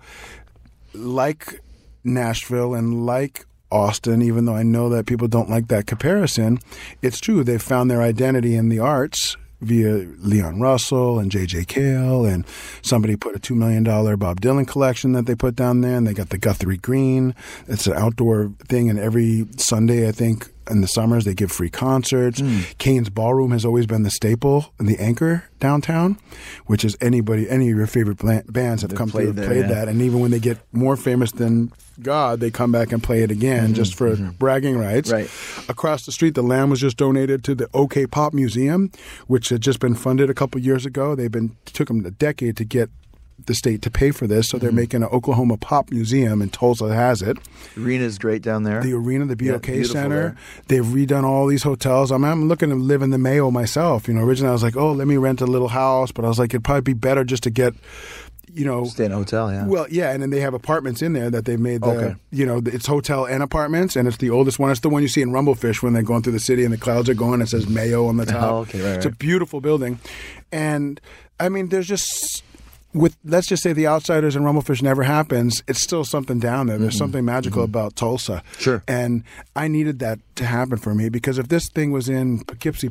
[0.94, 1.60] like
[2.04, 6.58] Nashville and like Austin, even though I know that people don't like that comparison.
[7.00, 7.42] It's true.
[7.42, 11.64] They've found their identity in the arts via Leon Russell and J.J.
[11.66, 12.44] Cale, and
[12.82, 16.12] somebody put a $2 million Bob Dylan collection that they put down there, and they
[16.12, 17.34] got the Guthrie Green.
[17.68, 21.70] It's an outdoor thing, and every Sunday, I think, in the summers, they give free
[21.70, 22.40] concerts.
[22.40, 22.60] Hmm.
[22.78, 26.18] Cain's Ballroom has always been the staple and the anchor downtown,
[26.66, 28.18] which is anybody, any of your favorite
[28.52, 29.74] bands have come played through there, played yeah.
[29.74, 29.88] that.
[29.88, 33.30] And even when they get more famous than God, they come back and play it
[33.30, 33.74] again mm-hmm.
[33.74, 34.30] just for mm-hmm.
[34.30, 35.12] bragging rights.
[35.12, 35.30] Right.
[35.68, 38.90] Across the street, the Lamb was just donated to the OK Pop Museum,
[39.26, 41.14] which had just been funded a couple years ago.
[41.14, 42.90] They've been took them a decade to get
[43.46, 44.76] the state to pay for this, so they're mm-hmm.
[44.76, 47.38] making an Oklahoma Pop Museum, and Tulsa has it.
[47.76, 48.82] The is great down there.
[48.82, 50.08] The arena, the BOK beautiful Center.
[50.08, 50.36] there.
[50.68, 52.12] They've redone all these hotels.
[52.12, 54.08] I'm, I'm looking to live in the Mayo myself.
[54.08, 56.28] You know, originally I was like, oh, let me rent a little house, but I
[56.28, 57.74] was like, it'd probably be better just to get,
[58.52, 59.66] you know, Stay in a hotel, yeah.
[59.66, 61.82] well, yeah, and then they have apartments in there that they've made.
[61.82, 62.16] The, Okay.
[62.30, 64.70] You know, it's hotel and apartments, and it's the oldest one.
[64.70, 66.78] It's the one you see in Rumblefish when they're going through the city and the
[66.78, 67.40] clouds are going.
[67.40, 68.50] It says Mayo on the top.
[68.50, 69.98] Oh, okay, right, It's a beautiful building,
[70.50, 71.00] and
[71.40, 72.42] I mean, there's just
[72.94, 75.62] with let's just say the outsiders and Rumblefish never happens.
[75.66, 76.78] It's still something down there.
[76.78, 76.98] There's Mhm.
[76.98, 78.42] something magical about Tulsa.
[78.58, 78.82] Sure.
[78.86, 79.22] and
[79.56, 82.90] I needed that to happen for me because if this thing was in Poughkeepsie.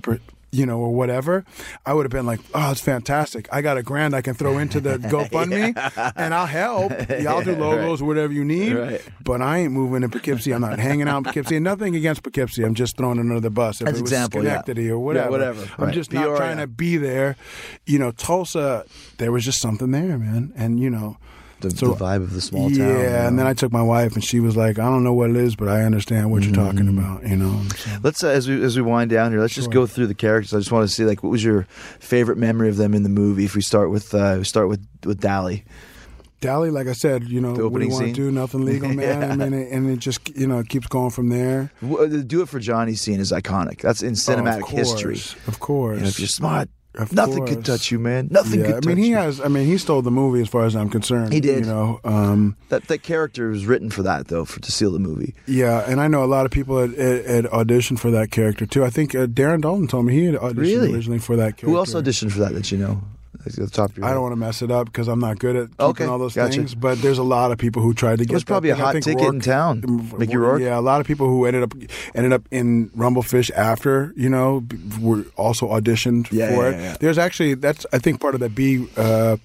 [0.54, 1.46] You know, or whatever,
[1.86, 3.48] I would have been like, "Oh, it's fantastic!
[3.54, 6.92] I got a grand I can throw into the GoFundMe, and I'll help.
[7.10, 8.74] Yeah, I'll do logos, whatever you need.
[8.74, 9.02] Right.
[9.24, 10.52] But I ain't moving to Poughkeepsie.
[10.54, 11.56] I'm not hanging out in Poughkeepsie.
[11.56, 12.64] And nothing against Poughkeepsie.
[12.64, 13.80] I'm just throwing another bus.
[13.82, 14.50] If As it was example, yeah.
[14.62, 15.62] Schenectady or Yeah, whatever, whatever.
[15.78, 15.94] I'm Right.
[15.94, 16.38] just not Peoria.
[16.38, 17.36] trying to be there.
[17.86, 18.84] You know, Tulsa,
[19.20, 20.52] there was just something there, man.
[20.58, 21.18] And you know,
[21.62, 22.88] The, the vibe of the small yeah, town.
[23.00, 23.48] you and then.
[23.48, 25.68] I took my wife, and she was like, "I don't know what it is, but
[25.68, 26.98] I understand what you're talking Mm-hmm.
[27.00, 27.62] about." You know,
[28.04, 29.40] Let's uh, as we as we wind down here.
[29.42, 30.54] Let's just go through the characters.
[30.54, 31.64] I just want to see like what was your
[32.00, 33.46] favorite memory of them in the movie.
[33.46, 35.64] If we start with uh, we start with with Dally.
[36.40, 38.32] Dally, like I said, you know, what do you want to do?
[38.32, 39.30] Nothing legal, man.
[39.30, 41.72] I mean, it, and it just you know it keeps going from there.
[41.84, 43.82] W- The do it for Johnny scene is iconic.
[43.82, 45.42] That's in cinematic Oh, of course, history.
[45.48, 48.28] Of course, You know, if you're smart, Of nothing could touch you, man.
[48.32, 49.16] Nothing yeah, could I mean, he you.
[49.16, 49.40] has.
[49.40, 51.32] I mean, he stole the movie as far as I'm concerned.
[51.32, 51.66] He did.
[51.66, 52.00] You know.
[52.04, 55.34] Um, That that character was written for that though, for to seal the movie.
[55.48, 58.66] yeah, and I know a lot of people had, had, had auditioned for that character
[58.66, 58.84] too.
[58.84, 60.94] I think uh, Darren Dalton told me he had auditioned Really?
[60.94, 61.68] originally for that character.
[61.68, 63.02] Who else auditioned for that that you know?
[63.46, 65.56] The top of your I don't want to mess it up because I'm not good
[65.56, 66.58] at keeping Okay, all those gotcha.
[66.58, 66.76] things.
[66.76, 68.36] But there's a lot of people who tried to get.
[68.40, 70.10] that probably a hot ticket in Rourke- town.
[70.18, 70.62] Mickey Rourke?
[70.62, 71.74] Yeah, a lot of people who ended up
[72.16, 74.64] ended up in Rumblefish after you know
[75.00, 76.82] were also auditioned Yeah, for yeah, it.
[76.82, 76.98] yeah.
[77.00, 78.88] There's actually that's I think part of the B.
[78.98, 79.38] Uh,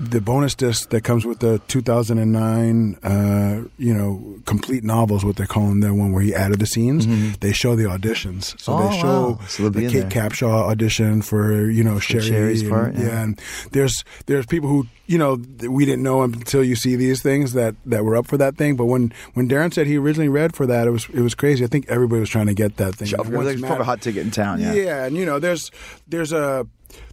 [0.00, 5.46] the bonus disc that comes with the 2009, uh, you know, complete novels, what they're
[5.46, 7.06] calling that one where he added the scenes.
[7.38, 8.82] They show the auditions, so Mm-hmm.
[8.86, 9.38] Oh, they show wow.
[9.48, 10.04] So the Kate.
[10.08, 12.22] Capshaw audition for you know Cherry.
[12.28, 13.02] Cherry's and- part, yeah.
[13.06, 13.40] yeah, and
[13.72, 15.36] there's there's people who you know
[15.68, 18.76] we didn't know until you see these things that that were up for that thing.
[18.76, 21.64] But when when Darren said he originally read for that, it was it was crazy.
[21.64, 23.08] I think everybody was trying to get that thing.
[23.08, 24.60] Sure, And there's once probably a hot ticket in town.
[24.60, 24.74] Yeah.
[24.74, 25.70] yeah, and you know, there's
[26.06, 26.66] there's a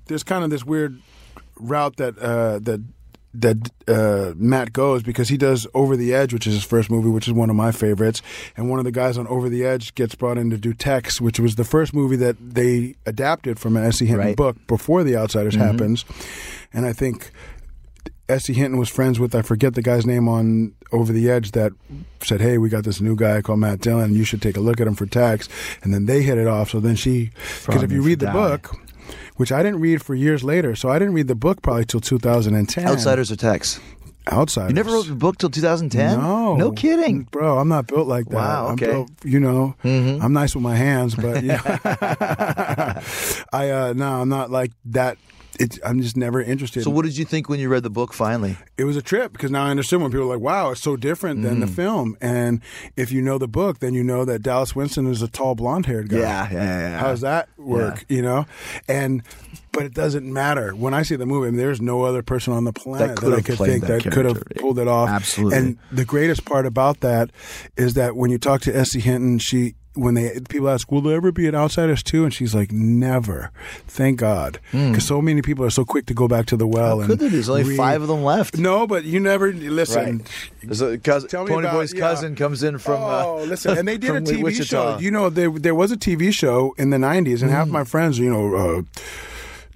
[0.08, 1.02] there's kind of this weird
[1.58, 2.82] route that uh, that
[3.38, 7.10] that uh, Matt goes because he does Over the Edge, which is his first movie,
[7.10, 8.22] which is one of my favorites.
[8.56, 11.20] And one of the guys on Over the Edge gets brought in to do Tex,
[11.20, 14.06] which was the first movie that they adapted from an S.E.
[14.06, 14.36] Hinton Right.
[14.38, 15.60] book before The Outsiders Mhm.
[15.60, 16.06] happens.
[16.74, 17.32] And I think
[18.30, 18.54] S.E.
[18.54, 21.74] Hinton was friends with, I forget the guy's name on Over the Edge that
[22.24, 24.16] said, Hey, we got this new guy called Matt Dillon.
[24.16, 25.50] You should take a look at him for Tex.
[25.84, 26.70] And then they hit it off.
[26.70, 27.32] So then she,
[27.66, 28.76] because if you read for the book,
[29.36, 32.00] which I didn't read for years later, so I didn't read the book probably till
[32.02, 32.88] 2010.
[32.88, 33.80] Outsiders or Tex?
[34.32, 34.70] Outsiders.
[34.72, 36.18] You never wrote the book till 2010?
[36.20, 37.28] No, No kidding.
[37.30, 37.60] bro.
[37.60, 38.36] I'm not built like that.
[38.36, 38.88] Wow, I'm okay.
[38.88, 40.24] built, you know, Mhm.
[40.24, 41.62] I'm nice with my hands, but you know,
[43.54, 45.18] I uh, no, I'm not like that.
[45.60, 46.84] It's, I'm just never interested.
[46.84, 48.58] So what did you think when you read the book finally?
[48.78, 50.98] it was a trip because now I understand when people are like, "Wow, it's so
[50.98, 51.76] different than the Mhm.
[51.76, 52.62] film." And
[52.98, 56.10] if you know the book, then you know that Dallas Winston is a tall, blonde-haired
[56.10, 56.18] guy.
[56.20, 57.00] Yeah, yeah, yeah, yeah.
[57.00, 58.04] How does that work?
[58.10, 58.46] You know,
[58.90, 59.24] and
[59.72, 61.48] but it doesn't matter when I see the movie.
[61.48, 64.04] I mean, there's no other person on the planet that, could I could think that
[64.04, 65.10] that, could have pulled it off.
[65.10, 65.58] Absolutely.
[65.58, 67.30] And the greatest part about that
[67.78, 69.00] is that when you talk to S.E.
[69.00, 72.54] Hinton, she when they people ask, "Will there ever be an Outsiders too?" and she's
[72.54, 73.52] like, "Never."
[73.88, 76.96] Thank God, because so many people are so quick to go back to the well.
[76.96, 76.98] Hmm.
[76.98, 77.30] How and could there?
[77.30, 78.58] There's only read- five of them left.
[78.58, 80.24] No, but you never listen.
[80.64, 80.82] Right.
[80.82, 82.00] A cousin, Pony about- Boy's yeah.
[82.02, 83.02] cousin comes in from.
[83.02, 84.66] Oh, uh, listen, and they did a TV Wichita.
[84.66, 85.00] show.
[85.00, 87.58] You know, there there was a TV show in the '90s, and Hmm.
[87.58, 88.56] half my friends, you know.
[88.56, 88.82] Uh,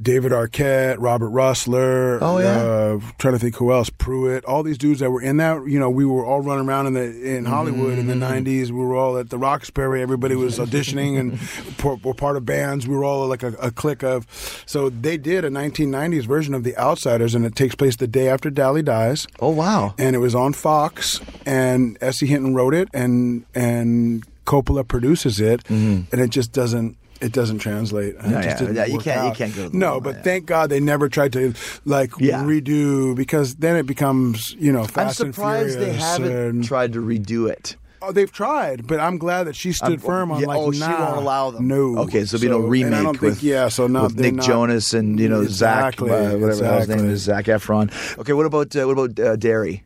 [0.01, 2.19] David Arquette, Robert Rusler.
[2.21, 2.57] Oh, yeah?
[2.57, 3.89] uh, trying to think who else.
[3.89, 4.45] Pruitt.
[4.45, 5.65] All these dudes that were in that.
[5.67, 8.47] You know, we were all running around in the in Hollywood in the Mm-hmm.
[8.47, 8.67] '90s.
[8.71, 10.01] We were all at the Roxbury.
[10.01, 11.37] Everybody was auditioning and
[11.77, 12.87] por- were part of bands.
[12.87, 14.25] We were all like a, a clique of.
[14.65, 18.29] So they did a 1990s version of The Outsiders, and it takes place the day
[18.29, 19.27] after Dally dies.
[19.41, 19.95] Oh wow!
[19.97, 22.25] And it was on Fox, and S.E.
[22.25, 26.95] Hinton wrote it, and and Coppola produces it, and it just doesn't.
[27.21, 28.17] It doesn't translate.
[28.17, 28.31] Mm-hmm.
[28.31, 28.69] Yeah, just yeah.
[28.71, 31.53] Yeah, you can't- you can't go No, but thank God they never tried to
[31.85, 36.63] like redo because then it becomes you know I'm fast and surprised they haven't and-
[36.63, 37.75] tried to redo it.
[38.01, 40.71] Oh, they've tried, but I'm glad that she stood I'm- firm on yeah, like, oh,
[40.71, 41.67] she won't allow them.
[41.67, 41.97] No.
[42.03, 43.67] Okay, so there'll be no and I don't remake think, with yeah.
[43.67, 46.87] So now with Nick not- Jonas and you know exactly, Zach, uh, whatever hell his
[46.87, 47.91] name is, Zach Efron.
[48.17, 49.83] Okay, what about uh, what about uh, Darry?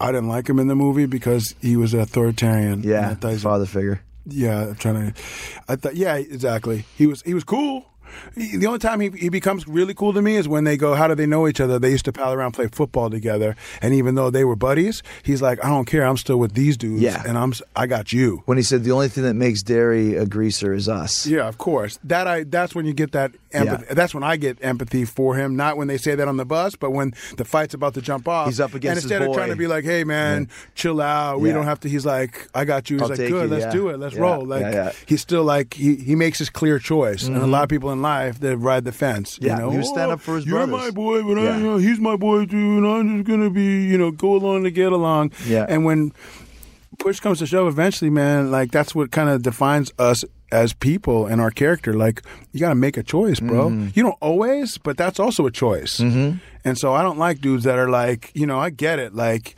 [0.00, 2.82] I didn't like him in the movie because he was authoritarian.
[2.84, 4.00] Yeah, I thought he's- father figure.
[4.30, 5.20] Yeah, I'm trying to.
[5.68, 6.84] I thought, yeah, exactly.
[6.96, 7.86] He was he was cool.
[8.34, 10.94] He- The only time he, he becomes really cool to me is when they go,
[10.94, 11.78] How do they know each other?
[11.78, 15.42] They used to pal around, play football together, and even though they were buddies, he's
[15.42, 16.04] like, I don't care.
[16.04, 17.22] I'm still with these dudes, Yeah.
[17.26, 18.42] and I'm I got you.
[18.46, 21.26] When he said the only thing that makes Darry a greaser is us.
[21.26, 21.98] Yeah, of course.
[22.04, 23.94] That I that's when you get that empathy.
[23.94, 25.56] That's when I get empathy for him.
[25.56, 28.28] Not when they say that on the bus, but when the fight's about to jump
[28.28, 28.46] off.
[28.48, 31.40] He's up against and instead of trying to be like, "Hey, man, chill out.
[31.40, 31.54] We Yeah.
[31.54, 33.70] don't have to." He's like, "I got you." He's I'll like, "Good, you, let's yeah.
[33.72, 33.98] do it.
[33.98, 34.92] Let's Yeah, roll." Like yeah, yeah.
[35.06, 37.50] he's still like he he makes his clear choice, and a Mhm.
[37.50, 39.38] lot of people in life they ride the fence.
[39.40, 39.70] Yeah, you know?
[39.70, 41.56] he was stand "Oh, up for his You're brothers." my boy, but I, Yeah.
[41.58, 44.64] you know, he's my boy too, and I'm just gonna be you know go along
[44.64, 45.32] to get along.
[45.46, 45.66] Yeah.
[45.68, 46.12] and when
[46.98, 51.26] push comes to shove, eventually, man, like that's what kind of defines us as people
[51.26, 51.92] and our character.
[51.92, 52.22] Like
[52.52, 53.68] you got to make a choice, bro.
[53.70, 53.94] Mhm.
[53.96, 55.98] You don't always, but that's also a choice.
[55.98, 56.40] Mhm.
[56.64, 59.54] And so I don't like dudes that are like, you know, I get it, like.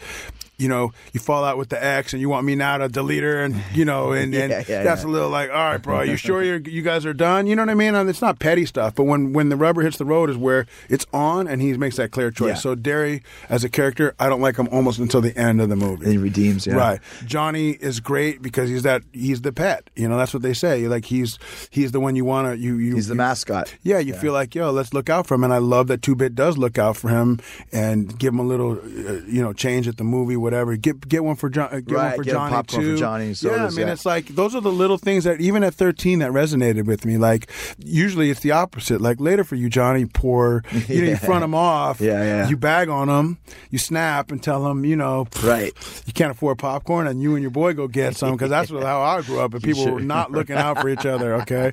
[0.60, 3.22] You know, you fall out with the ex, and you want me now to delete
[3.22, 5.08] her, and you know, and, and Yeah, yeah, that's yeah.
[5.08, 7.46] a little like, all right, bro, you sure you're, you guys are done?
[7.46, 7.94] You know what I mean?
[7.94, 10.66] And it's not petty stuff, but when when the rubber hits the road is where
[10.88, 12.62] it's on, and he makes that clear choice.
[12.62, 15.76] So Darry, as a character, I don't like him almost until the end of the
[15.76, 16.04] movie.
[16.04, 16.74] And he redeems, yeah.
[16.74, 17.00] Right.
[17.24, 19.88] Johnny is great because he's that he's the pet.
[19.96, 20.86] You know, that's what they say.
[20.88, 21.38] Like he's
[21.70, 23.74] he's the one you want to you you He's the you- mascot.
[23.82, 26.14] Yeah, you feel like yo, let's look out for him, and I love that Two
[26.14, 27.40] Bit does look out for him
[27.72, 30.49] and give him a little, uh, you know, change at the movie, whatever.
[30.76, 32.88] Get get one for John, uh, get Right, one for get a Johnny popcorn for
[32.88, 32.96] too.
[32.98, 33.92] Johnny, yeah, I mean, yeah.
[33.92, 37.16] it's like those are the little things that even at thirteen that resonated with me.
[37.18, 39.00] Like usually it's the opposite.
[39.00, 42.48] Like later for you, Johnny, poor, you know, you front him off, Yeah, yeah.
[42.48, 43.38] you bag on him,
[43.70, 45.72] you snap and tell him, you know, Right.
[46.06, 48.82] you can't afford popcorn, and you and your boy go get some because that's what,
[48.90, 49.94] how I grew up, and people Sure.
[49.94, 51.34] were not looking out for each other.
[51.36, 51.72] Okay,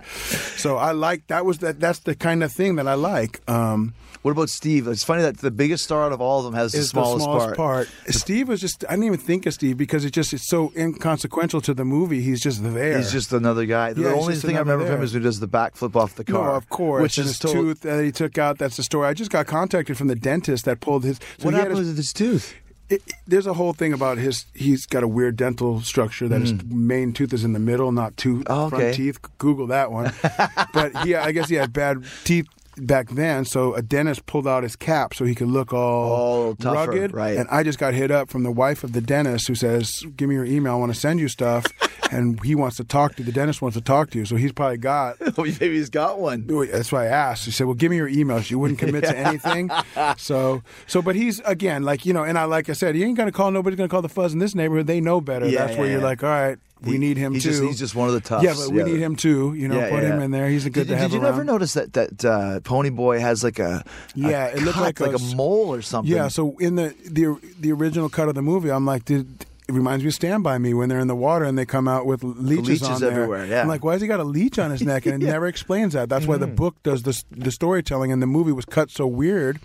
[0.56, 3.42] so I like that was that that's the kind of thing that I like.
[3.50, 3.94] Um,
[4.28, 4.90] What about Steve?
[4.90, 7.24] It's funny that the biggest star out of all of them has the smallest, the
[7.24, 7.90] smallest part.
[8.10, 11.62] Steve was just I didn't even think of Steve because it just it's so inconsequential
[11.62, 12.20] to the movie.
[12.20, 12.98] He's just there.
[12.98, 13.94] He's just another guy.
[13.94, 15.04] The Yeah, he's only thing I remember of him there.
[15.06, 16.50] is when he does the backflip off the car.
[16.50, 17.04] No, of course.
[17.04, 18.58] Which and is his total- tooth that he took out.
[18.58, 19.08] That's the story.
[19.08, 21.22] I just got contacted from the dentist that pulled his.
[21.38, 22.54] so What happened with his tooth?
[22.90, 24.46] it, it- there's a whole thing about his.
[24.54, 28.18] He's got a weird dental structure that his main tooth is in the middle, not
[28.18, 28.44] two Mm.
[28.48, 29.20] Oh, front teeth.
[29.38, 30.12] Google that one.
[30.74, 32.48] but he, I guess he had bad teeth
[32.80, 36.56] back then, so a dentist pulled out his cap so he could look all All
[36.56, 37.14] tougher, rugged.
[37.14, 37.38] right.
[37.38, 40.30] And I just got hit up from the wife of the dentist who says, "Give
[40.30, 40.74] me your email.
[40.74, 41.66] I want to send you stuff."
[42.12, 44.52] and he wants to talk to the dentist wants to talk to you, so he's
[44.54, 45.18] probably got.
[45.38, 46.48] Oh, maybe he's got one.
[46.72, 47.46] That's why I asked.
[47.46, 49.70] He said, "Well, give me your email." She wouldn't commit to anything.
[50.18, 53.18] So, so, but he's again like you know, and I like I said, he ain't
[53.18, 53.52] gonna call.
[53.52, 54.88] Nobody's gonna call the fuzz in this neighborhood.
[54.88, 55.48] They know better.
[55.48, 57.40] Yeah, That's where yeah, you're like, all right, we He- need him too.
[57.40, 58.44] just- he's just one of the toughs.
[58.44, 58.86] Yeah, but we Yeah.
[58.86, 59.54] need him too.
[59.58, 60.16] You know, Yeah, put yeah.
[60.16, 60.48] him in there.
[60.50, 61.32] He's a good Did, to have did you around.
[61.32, 63.84] never notice that that uh, Pony Boy has like a
[64.16, 66.14] Yeah, a it looked like a like a s- mole or something?
[66.14, 69.28] Yeah, so in the the the original cut of the movie, I'm like, did
[69.70, 71.90] it reminds me of Stand By Me when they're in the water and they come
[71.90, 73.12] out with leeches, leeches on there.
[73.12, 73.62] everywhere, yeah.
[73.64, 75.06] I'm like, why has he got a leech on his neck?
[75.06, 76.08] And it never explains that.
[76.08, 79.60] That's why the book does the the storytelling, and the movie was cut so weird.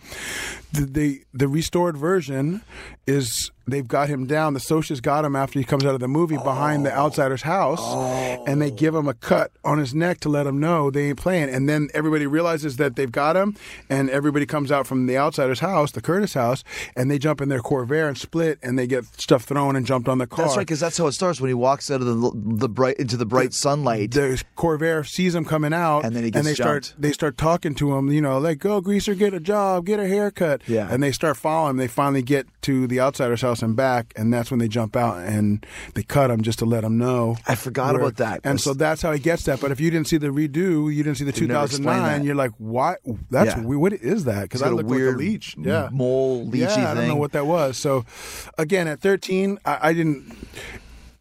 [0.73, 2.63] The the, the restored version
[3.07, 4.55] is they've got him down.
[4.55, 7.81] The socials got him after he comes out of the movie behind the outsider's house,
[8.47, 11.19] and they give him a cut on his neck to let him know they ain't
[11.19, 11.49] playing.
[11.51, 13.57] And then everybody realizes that they've got him,
[13.89, 16.65] and everybody comes out from the outsider's house, the Curtis house,
[16.97, 20.09] and they jump in their Corvair and split, and they get stuff thrown and jumped
[20.09, 20.45] on the car.
[20.47, 22.97] That's right, because that's how it starts when he walks out of the the bright
[22.97, 24.11] into the bright sunlight.
[24.13, 27.03] The Corvair sees him coming out, And then he gets they start jumped.
[27.03, 28.11] they start talking to him.
[28.11, 30.63] You know, like go greaser, get a job, get a haircut.
[30.67, 30.89] Yeah.
[30.91, 31.77] and they start following him.
[31.79, 35.19] They finally get to the outsider's house and back, and that's when they jump out
[35.19, 37.37] and they cut him just to let him know.
[37.47, 38.41] I forgot where- about that.
[38.45, 39.61] And so that's how he gets that.
[39.61, 42.25] But if you didn't see the redo, you didn't see the They never explain 2009.
[42.25, 43.01] You're like, what?
[43.31, 43.63] That's Yeah.
[43.65, 44.43] what is that?
[44.43, 45.57] Because I weird like a leech.
[45.59, 47.77] Yeah, mole leechy yeah, I don't know what that was.
[47.77, 48.07] So,
[48.57, 50.33] again, at 13, I, I didn't.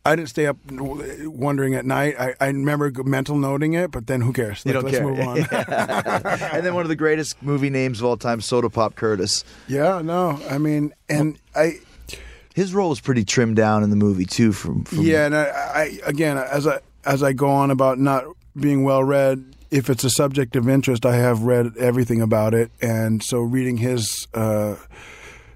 [0.03, 2.15] I didn't stay up wondering at night.
[2.19, 4.63] I, I remember mental noting it, but then who cares?
[4.65, 5.05] You don't let's care.
[5.07, 5.37] move on.
[6.51, 9.43] and then one of the greatest movie names of all time, Soda Pop Curtis.
[9.67, 11.79] Yeah, no, I mean, and I.
[12.55, 14.51] His role was pretty trimmed down in the movie too.
[14.51, 18.25] From, from Yeah, and I, I again as I as I go on about not
[18.59, 22.71] being well read, if it's a subject of interest, I have read everything about it,
[22.81, 24.75] and so reading his uh,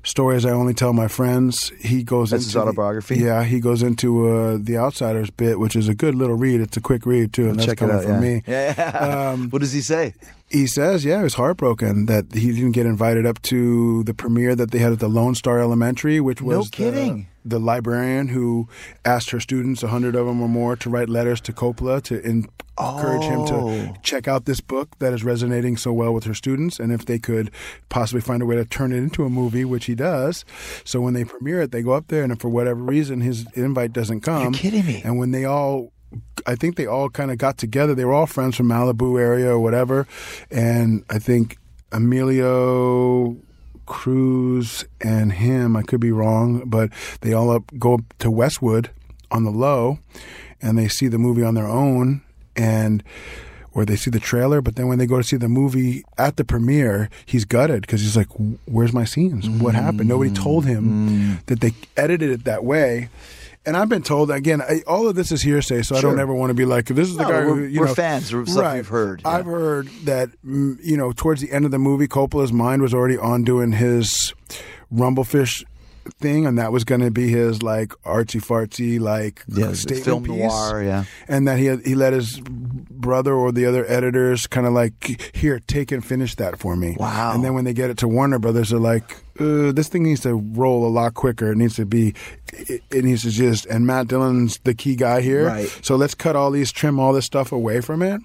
[0.03, 1.69] stories, I only tell my friends.
[1.81, 3.17] He goes That's into his the- autobiography?
[3.17, 6.61] yeah, he goes into uh, the Outsiders bit, which is a good little read.
[6.61, 8.03] It's a quick read too, and that's check it coming out.
[8.03, 8.19] from yeah.
[8.21, 8.43] me.
[8.47, 9.31] Yeah.
[9.33, 10.13] Um, what does he say?
[10.55, 14.55] He says, yeah, he was heartbroken that he didn't get invited up to the premiere
[14.55, 17.27] that they had at the Lone Star Elementary, which was the- kidding.
[17.47, 18.67] The, librarian who
[19.03, 22.19] asked her students, a hundred of them or more, to write letters to Coppola to
[22.25, 23.47] encourage him Oh.
[23.69, 27.05] to check out this book that is resonating so well with her students, and if
[27.05, 27.51] they could
[27.89, 30.43] possibly find a way to turn it into a movie, which he does.
[30.85, 33.45] So when they premiere it, they go up there, and if for whatever reason his
[33.53, 35.01] invite doesn't come, You're kidding me.
[35.05, 35.91] and when they all
[36.45, 37.95] I think they all kind of got together.
[37.95, 40.07] They were all friends from Malibu area or whatever,
[40.51, 41.57] and I think
[41.91, 43.35] Emilio
[43.85, 45.75] Cruz and him.
[45.75, 46.89] I could be wrong, but
[47.21, 48.89] they all up go up to Westwood
[49.31, 49.99] on the low,
[50.61, 52.21] and they see the movie on their own,
[52.55, 53.03] and
[53.73, 54.61] or they see the trailer.
[54.61, 58.01] But then when they go to see the movie at the premiere, he's gutted because
[58.01, 58.29] he's like,
[58.65, 59.49] "Where's my scenes?
[59.49, 60.09] What happened?
[60.09, 61.45] Nobody told him mm.
[61.45, 63.09] that they edited it that way."
[63.65, 64.61] And I've been told again.
[64.61, 67.07] I, all of this is hearsay, so I don't ever want to be like, "This
[67.09, 69.29] is the No, guy." who, we're- you we're know, fans of stuff we've heard, yeah.
[69.31, 72.93] I've heard that mm, you know towards the end of the movie, Coppola's mind was
[72.93, 74.33] already on doing his
[74.93, 75.63] Rumblefish
[76.19, 80.23] thing, and that was going to be his like artsy fartsy like Yeah, statement film
[80.23, 80.37] piece.
[80.37, 81.05] noir, yeah.
[81.27, 85.21] and that he had, he let his brother or the other editors kind of like
[85.35, 86.95] here take and finish that for me.
[86.99, 87.33] Wow.
[87.33, 90.21] And then when they get it to Warner Brothers, they're like, uh, this thing needs
[90.21, 91.51] to roll a lot quicker.
[91.51, 92.13] It needs to be,
[92.53, 93.65] it, it needs to just.
[93.65, 95.67] And Matt Dillon's the key guy here, Right.
[95.81, 98.21] So let's cut all these, trim all this stuff away from it.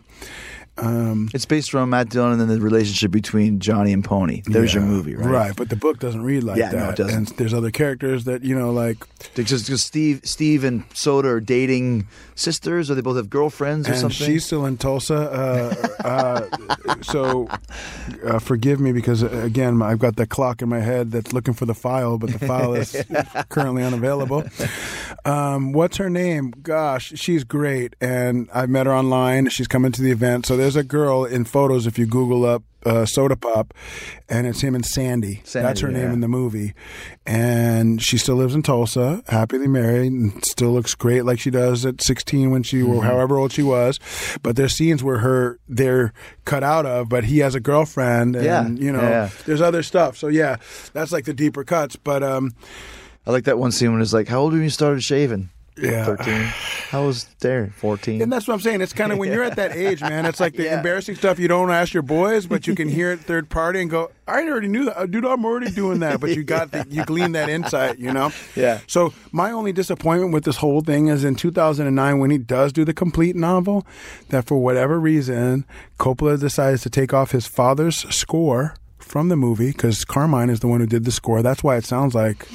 [0.80, 4.42] Um, It's based around Matt Dillon and then the relationship between Johnny and Pony.
[4.46, 5.28] There's your movie, right?
[5.28, 6.76] Right, but the book doesn't read like Yeah, that.
[6.78, 7.14] no, it doesn't.
[7.16, 8.98] And there's other characters that you know, like
[9.34, 14.00] because Steve Steve and Soda are dating sisters, or they both have girlfriends or and
[14.00, 14.26] something.
[14.26, 15.14] she's still in Tulsa.
[15.30, 17.48] Uh, uh, so
[18.24, 21.54] uh, forgive me because uh, again, I've got the clock in my head that's looking
[21.54, 22.96] for the file, but the file is
[23.50, 24.44] currently unavailable.
[25.24, 26.52] Um, what's her name?
[26.62, 29.48] Gosh, she's great, and I've met her online.
[29.50, 30.46] She's coming to the event.
[30.46, 32.62] So there's a girl in photos if you Google up.
[32.82, 33.74] Uh, soda pop,
[34.30, 35.42] and it's him and Sandy.
[35.44, 36.72] Sandy, That's her name in the movie,
[37.26, 41.84] and she still lives in Tulsa, happily married, and still looks great like she does
[41.84, 42.90] at 16 when she Mm-hmm.
[42.90, 44.00] or however old she was.
[44.42, 46.14] But there's scenes where her they're
[46.46, 49.28] cut out of, but he has a girlfriend, and Yeah, you know, yeah.
[49.44, 50.16] there's other stuff.
[50.16, 50.56] So yeah,
[50.94, 51.96] that's like the deeper cuts.
[51.96, 52.54] But um,
[53.26, 55.50] I like that one scene when it's like, "How old were when you started shaving?"
[55.76, 56.04] Yeah.
[56.04, 56.42] thirteen.
[56.90, 57.68] How was there?
[57.76, 58.20] Fourteen.
[58.20, 58.80] And that's what I'm saying.
[58.82, 60.26] It's kind of when you're at that age, man.
[60.26, 60.76] It's like the Yeah.
[60.78, 63.88] embarrassing stuff you don't ask your boys, but you can hear it third party and
[63.88, 65.24] go, "I already knew that, Uh, dude.
[65.24, 68.30] I'm already doing that." But you got the, you glean that insight, you know.
[68.56, 68.80] Yeah.
[68.88, 72.84] So my only disappointment with this whole thing is in 2009 when he does do
[72.84, 73.86] the complete novel,
[74.28, 75.64] that for whatever reason
[75.98, 80.68] Coppola decides to take off his father's score from the movie because Carmine is the
[80.68, 81.42] one who did the score.
[81.42, 82.46] That's why it sounds like.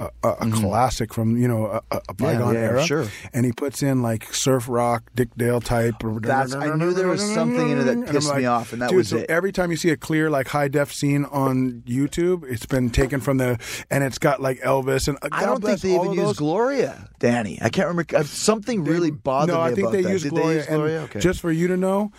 [0.00, 3.06] A, a, a classic from you know a, a- bygone yeah, era, sure.
[3.34, 6.02] and he puts in like surf rock, Dick Dale type.
[6.02, 8.80] or- That's- I knew there was something in it that pissed me like, off, and
[8.80, 9.28] that dude, was so it.
[9.28, 13.20] Every time you see a clear like high def scene on YouTube, it's been taken
[13.20, 13.58] from the,
[13.90, 16.38] and it's got like Elvis and uh, I don't think they even those.
[16.38, 17.58] Gloria, Danny.
[17.60, 18.16] I can't remember.
[18.16, 20.20] uh, Something really bothered no, me I think about they that.
[20.22, 20.46] Did Gloria.
[20.48, 21.00] they use Gloria?
[21.02, 21.20] Okay.
[21.20, 22.10] Just for you to know,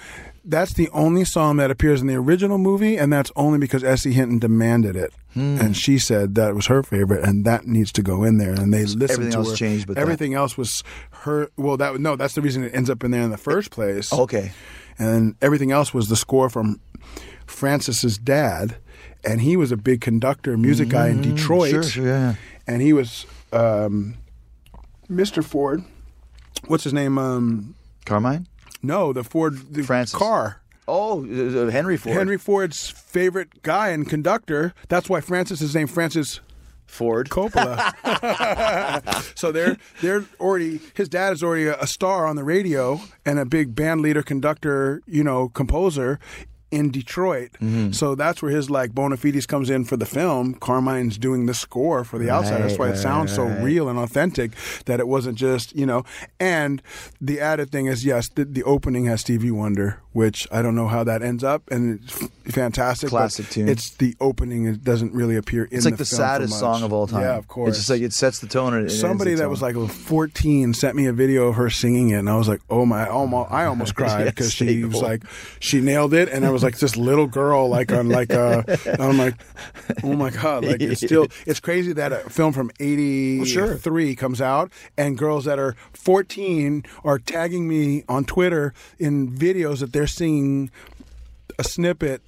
[0.46, 4.12] that's the only song that appears in the original movie, and that's only because S.E.
[4.12, 5.58] Hinton demanded it, Hmm.
[5.62, 8.52] and she said that was her favorite, and that needs to go in there.
[8.54, 9.56] And they listened everything to else her.
[9.56, 10.02] changed but that.
[10.02, 11.50] everything else was her.
[11.58, 14.12] Well, that no, that's the reason it ends up in there in the first place.
[14.12, 14.52] Okay.
[15.00, 16.80] and everything else was the score from
[17.46, 18.76] Francis's dad,
[19.24, 21.70] and he was a big conductor, music guy in Detroit.
[21.70, 22.36] Mm, sure, sure, yeah.
[22.68, 24.16] And he was um,
[25.10, 25.44] Mr.
[25.44, 25.84] Ford.
[26.68, 27.18] What's his name?
[27.18, 27.76] Um,
[28.06, 28.48] Carmine.
[28.84, 30.18] no, the Ford the Francis.
[30.18, 30.61] car.
[30.94, 32.18] Oh, uh, uh, Henry Ford.
[32.18, 34.74] Henry Ford's favorite guy and conductor.
[34.90, 36.42] That's why Francis is named Francis
[36.86, 37.30] Ford.
[37.30, 37.94] Coppola.
[39.38, 43.40] so they're they're already his dad is already a, a star on the radio and
[43.40, 46.20] a big band leader, conductor, you know, composer
[46.72, 47.52] in Detroit.
[47.62, 47.92] Mm-hmm.
[47.92, 50.54] So that's where his like bona fides comes in for the film.
[50.56, 52.62] Carmine's doing the score for the outside.
[52.64, 53.64] That's why Right, it sounds so right, right.
[53.64, 54.52] real and authentic
[54.86, 56.04] that it wasn't just, you know.
[56.40, 56.82] And
[57.20, 60.88] the added thing is, yes, the, the opening has Stevie Wonder, which I don't know
[60.88, 63.10] how that ends up, and it's f- fantastic.
[63.10, 63.68] Classic tune.
[63.70, 64.66] It's the opening.
[64.66, 67.22] It doesn't really appear in It's like the, the, saddest song of all time.
[67.22, 67.70] Yeah, of course.
[67.70, 68.74] It's just like it sets the tone.
[68.74, 69.50] And Somebody that tone.
[69.52, 72.62] was like 14 sent me a video of her singing it, and I was like,
[72.70, 75.24] "Oh my!" Almost, I almost cried Yes, because she was like,
[75.60, 78.64] she nailed it, and I was like this little girl, like on like uh,
[79.00, 79.36] I'm like,
[80.04, 84.72] oh my god, like it's still it's crazy that a film from '83 comes out,
[84.98, 90.72] and girls that are 14 are tagging me on Twitter in videos that they're seeing
[91.58, 92.22] a snippet.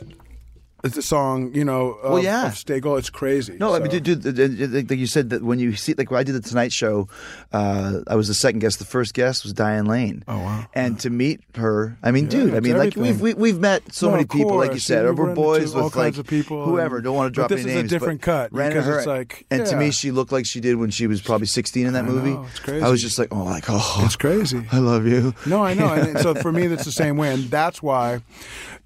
[0.85, 2.47] It's a song, you know, of, Well, yeah.
[2.47, 2.99] of Stay Gold.
[2.99, 3.55] It's crazy.
[3.57, 6.23] No, I mean, dude, dude, like you said that when you see, like when I
[6.23, 7.07] did the Tonight Show,
[7.53, 8.79] uh, I was the second guest.
[8.79, 10.25] The first guest was Diane Lane.
[10.27, 10.65] Oh wow!
[10.73, 13.93] And to meet her, I mean, Yeah, dude, I mean, like we've we, we've met
[13.93, 16.65] so No, many people, like you said, Yeah, we're boys with kinds like of people
[16.65, 16.99] whoever.
[16.99, 18.97] Don't want to drop but drop this any is a different cut, ran into her,
[18.97, 21.87] it's like, and to me, she looked like she did when she was probably 16
[21.87, 22.31] in that I movie.
[22.31, 22.83] know, it's crazy.
[22.83, 24.67] I was just like, oh, like oh, It's crazy.
[24.73, 25.33] I love you.
[25.45, 25.93] No, I know.
[25.93, 28.19] And so for me, that's the same way, and that's why,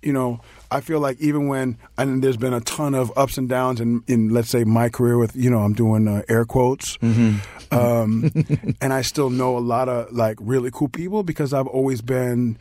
[0.04, 3.48] you know, I feel like even when and there's been a ton of ups and
[3.48, 6.98] downs in, in let's say my career with you know I'm doing uh, air quotes,
[6.98, 7.74] Mm-hmm.
[7.78, 8.32] um,
[8.82, 12.58] and I still know a lot of like really cool people because I've always been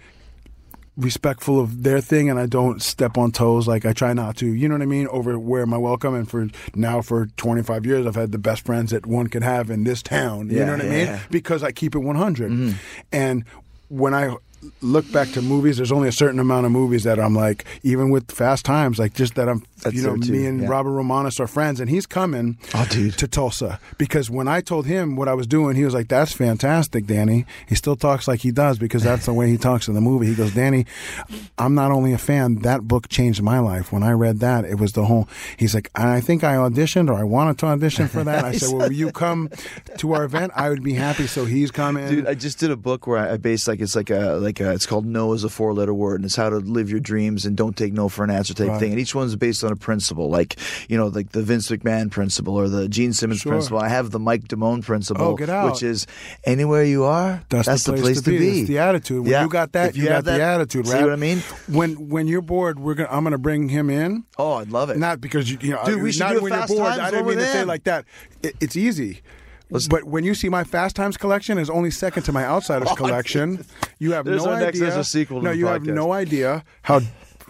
[0.96, 3.68] respectful of their thing and I don't step on toes.
[3.68, 6.14] Like I try not to you know what I mean over where my welcome?
[6.14, 9.68] And for now for 25 years I've had the best friends that one could have
[9.70, 10.48] in this town.
[10.48, 11.20] You Yeah, know what I mean?
[11.30, 12.76] because I keep it 100 Mm-hmm.
[13.12, 13.44] and
[13.88, 14.34] when I
[14.80, 18.10] look back to movies there's only a certain amount of movies that I'm like even
[18.10, 20.68] with Fast Times like just that I'm That's you know me and yeah.
[20.68, 23.16] Robert Romanus are friends and he's coming Oh, dude.
[23.18, 26.32] to Tulsa because when I told him what I was doing, he was like, "That's
[26.32, 29.94] fantastic, Danny." He still talks like he does because that's the way he talks in
[29.94, 30.26] the movie.
[30.26, 30.86] He goes, "Danny,
[31.58, 32.56] I'm not only a fan.
[32.56, 33.92] That book changed my life.
[33.92, 37.14] When I read that, it was the whole." He's like, "I think I auditioned or
[37.14, 39.50] I wanted to audition for that." I said, "Well, will you come
[39.98, 40.52] to our event?
[40.54, 42.08] I would be happy." So he's coming.
[42.08, 44.55] Dude, I just did a book where I I based like it's like a like
[44.60, 47.00] a it's called No is a four letter word and it's how to live your
[47.00, 48.80] dreams and don't take no for an answer type Right.
[48.80, 48.90] thing.
[48.92, 50.56] And each one's based on a principle, like
[50.88, 53.52] you know, like the Vince McMahon principle or the Gene Simmons Sure.
[53.52, 53.78] principle.
[53.78, 56.06] I have the Mike Damone principle, Oh, which is
[56.44, 58.60] anywhere you are, That's, the, place to be.
[58.60, 59.22] It's the attitude.
[59.22, 59.42] When Yeah.
[59.42, 60.86] you got that, If you, you got have the that- attitude.
[60.86, 61.02] see right?
[61.02, 61.38] what I mean?
[61.68, 64.24] When when you're bored, we're gonna I'm gonna bring him in.
[64.38, 64.98] Oh, I'd love it.
[64.98, 66.92] Not because you, you know, Dude, we should not do when Fast you're bored.
[66.98, 68.04] I didn't mean to say it like that.
[68.42, 69.20] It, it's easy.
[69.88, 72.94] But when you see my Fast Times collection is only second to my Outsiders oh,
[72.94, 73.64] collection,
[73.98, 74.80] you have There's no our next- idea.
[74.90, 77.00] there's a sequel to no, you have no idea how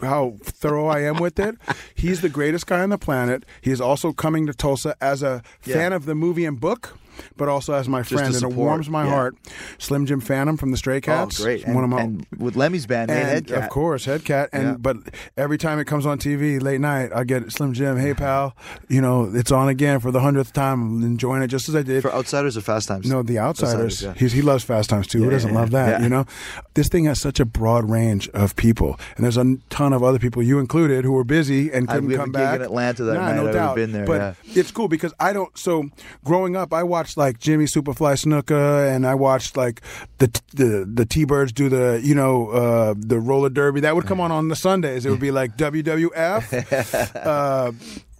[0.02, 1.56] how thorough I am with it.
[1.94, 3.44] He's the greatest guy on the planet.
[3.62, 6.98] He is also coming to Tulsa as a fan of the movie and book.
[7.36, 9.10] But also as my friend, and it warms my yeah.
[9.10, 9.36] heart.
[9.78, 11.64] Slim Jim Phantom from the Stray oh, Cats, Oh, great.
[11.64, 14.48] And, one of my with Lemmy's band, and had of course, Headcat.
[14.52, 14.76] And Yeah.
[14.78, 14.96] but
[15.36, 17.96] every time it comes on TV late night, I get Slim Jim.
[17.96, 18.54] Hey pal,
[18.88, 20.66] you know it's on again for the hundredth time.
[20.96, 22.02] I'm enjoying it just as I did.
[22.02, 23.08] for Outsiders or Fast Times.
[23.08, 23.74] no, the Outsiders.
[23.74, 24.14] Outsiders, yeah.
[24.20, 25.22] He's, he loves Fast Times too.
[25.24, 26.02] Who doesn't love that?
[26.02, 26.26] You know,
[26.74, 30.18] this thing has such a broad range of people, and there's a ton of other
[30.18, 32.56] people, you included, who were busy and couldn't we come back.
[32.56, 33.36] in Atlanta that Nah, night.
[33.36, 33.76] no I doubt.
[33.76, 35.56] been there, but it's cool because I don't.
[35.56, 35.90] So
[36.24, 39.82] growing up, I watched like Jimmy Superfly Snuka, and I watched like
[40.16, 43.80] the the the T Birds do the you know uh, the roller derby.
[43.80, 45.04] That would come on on the Sundays.
[45.04, 47.14] It would be like WWF.
[47.26, 47.72] uh,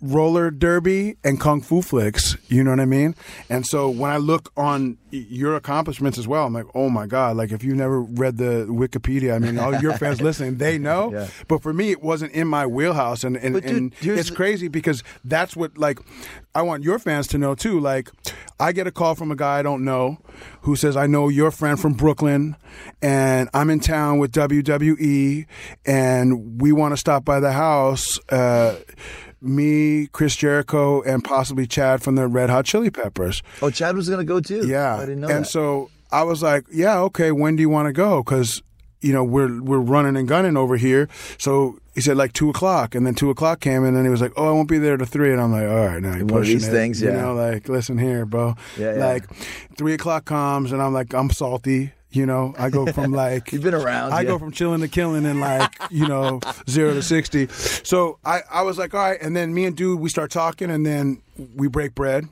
[0.02, 3.14] roller derby and kung fu flicks you know what i mean?
[3.48, 7.36] And so when i look on your accomplishments as well i'm like oh my god
[7.39, 11.12] like if you never read the wikipedia i mean all your fans listening they know.
[11.12, 11.28] Yeah.
[11.48, 13.24] but for me it wasn't in my wheelhouse.
[13.24, 15.98] And and, dude, and it's the- crazy because that's what like
[16.55, 17.81] i want your fans to know too.
[17.81, 18.10] Like
[18.60, 20.18] i get a call from a guy i don't know
[20.62, 22.56] who says i know your friend from brooklyn
[23.02, 25.47] and i'm in town with wwe
[25.85, 28.74] and we want to stop by the house uh
[29.40, 33.42] me, Chris Jericho, and possibly Chad from the Red Hot Chili Peppers.
[33.62, 34.66] Oh, Chad was going to go too.
[34.66, 35.48] Yeah, I didn't know and that.
[35.48, 37.32] so I was like, "Yeah, okay.
[37.32, 38.62] When do you want to go?" Because
[39.00, 41.08] you know we're we're running and gunning over here.
[41.38, 44.20] So he said like two o'clock, and then two o'clock came, and then he was
[44.20, 45.32] like, "Oh, I won't be there to three.
[45.32, 47.20] And I'm like, "All right, now you're One of these it." things, you yeah.
[47.20, 48.54] know, like listen here, bro.
[48.78, 49.06] Yeah, yeah.
[49.06, 49.24] Like
[49.76, 51.92] three o'clock comes, and I'm like, I'm salty.
[52.16, 54.12] You know, I go from like You've been around.
[54.12, 54.28] I yeah.
[54.28, 56.40] go from chilling to killing in like you know
[56.70, 57.47] zero to sixty.
[57.48, 60.70] So I I was like, all right, and then me and dude we start talking,
[60.70, 61.22] and then
[61.55, 62.26] we break bread,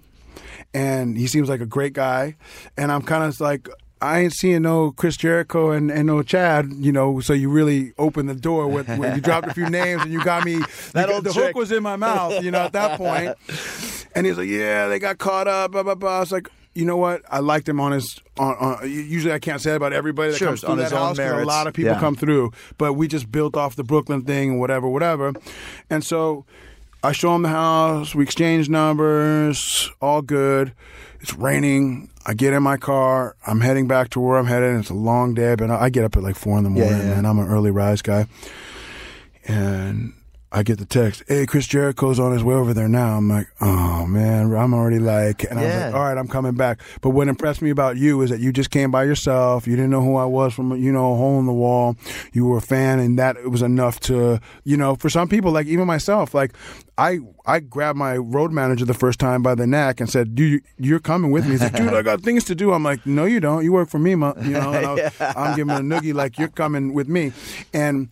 [0.72, 2.36] and he seems like a great guy,
[2.76, 3.68] and I'm kind of like.
[4.02, 7.20] I ain't seeing no Chris Jericho and, and no Chad, you know.
[7.20, 10.22] So you really opened the door with, with you dropped a few names and you
[10.22, 10.58] got me.
[10.92, 11.46] That you- old the trick.
[11.46, 13.34] hook was in my mouth, you know, at that point.
[14.14, 16.16] And he's like, "Yeah, they got caught up." Blah blah blah.
[16.18, 17.22] I was like, you know what?
[17.30, 18.20] I liked him on his.
[18.38, 20.90] On, on, usually, I can't say that about everybody that Sure, comes through on that
[20.92, 21.18] house.
[21.18, 22.00] A lot of people Yeah.
[22.00, 25.32] come through, but we just built off the Brooklyn thing and whatever, whatever.
[25.88, 26.44] And so,
[27.02, 28.14] I show him the house.
[28.14, 29.90] We exchange numbers.
[30.00, 30.72] All good.
[31.20, 32.08] It's raining.
[32.26, 33.36] I get in my car.
[33.46, 34.78] I'm heading back to where I'm headed.
[34.80, 37.06] It's a long day, but I get up at like four in the Yeah, morning,
[37.08, 37.18] yeah.
[37.18, 38.26] and I'm an early rise guy.
[39.46, 40.14] And
[40.56, 43.48] I get the text, "Hey, Chris Jericho's on his way over there now." I'm like,
[43.60, 45.86] "Oh man, I'm already like," and I was Yeah.
[45.86, 48.52] like, "All right, I'm coming back." But what impressed me about you is that you
[48.52, 49.66] just came by yourself.
[49.66, 51.96] You didn't know who I was from, you know, a hole in the wall.
[52.32, 55.66] You were a fan, and that was enough to, you know, for some people, like
[55.66, 56.52] even myself, like
[56.96, 60.62] I I grabbed my road manager the first time by the neck and said, "Dude,
[60.78, 63.24] you're coming with me." He's like, "Dude, I got things to do." I'm like, "No,
[63.24, 63.64] you don't.
[63.64, 66.38] You work for me, ma-, you know." And I was, I'm giving a noogie like,
[66.38, 67.32] "You're coming with me,"
[67.72, 68.08] and.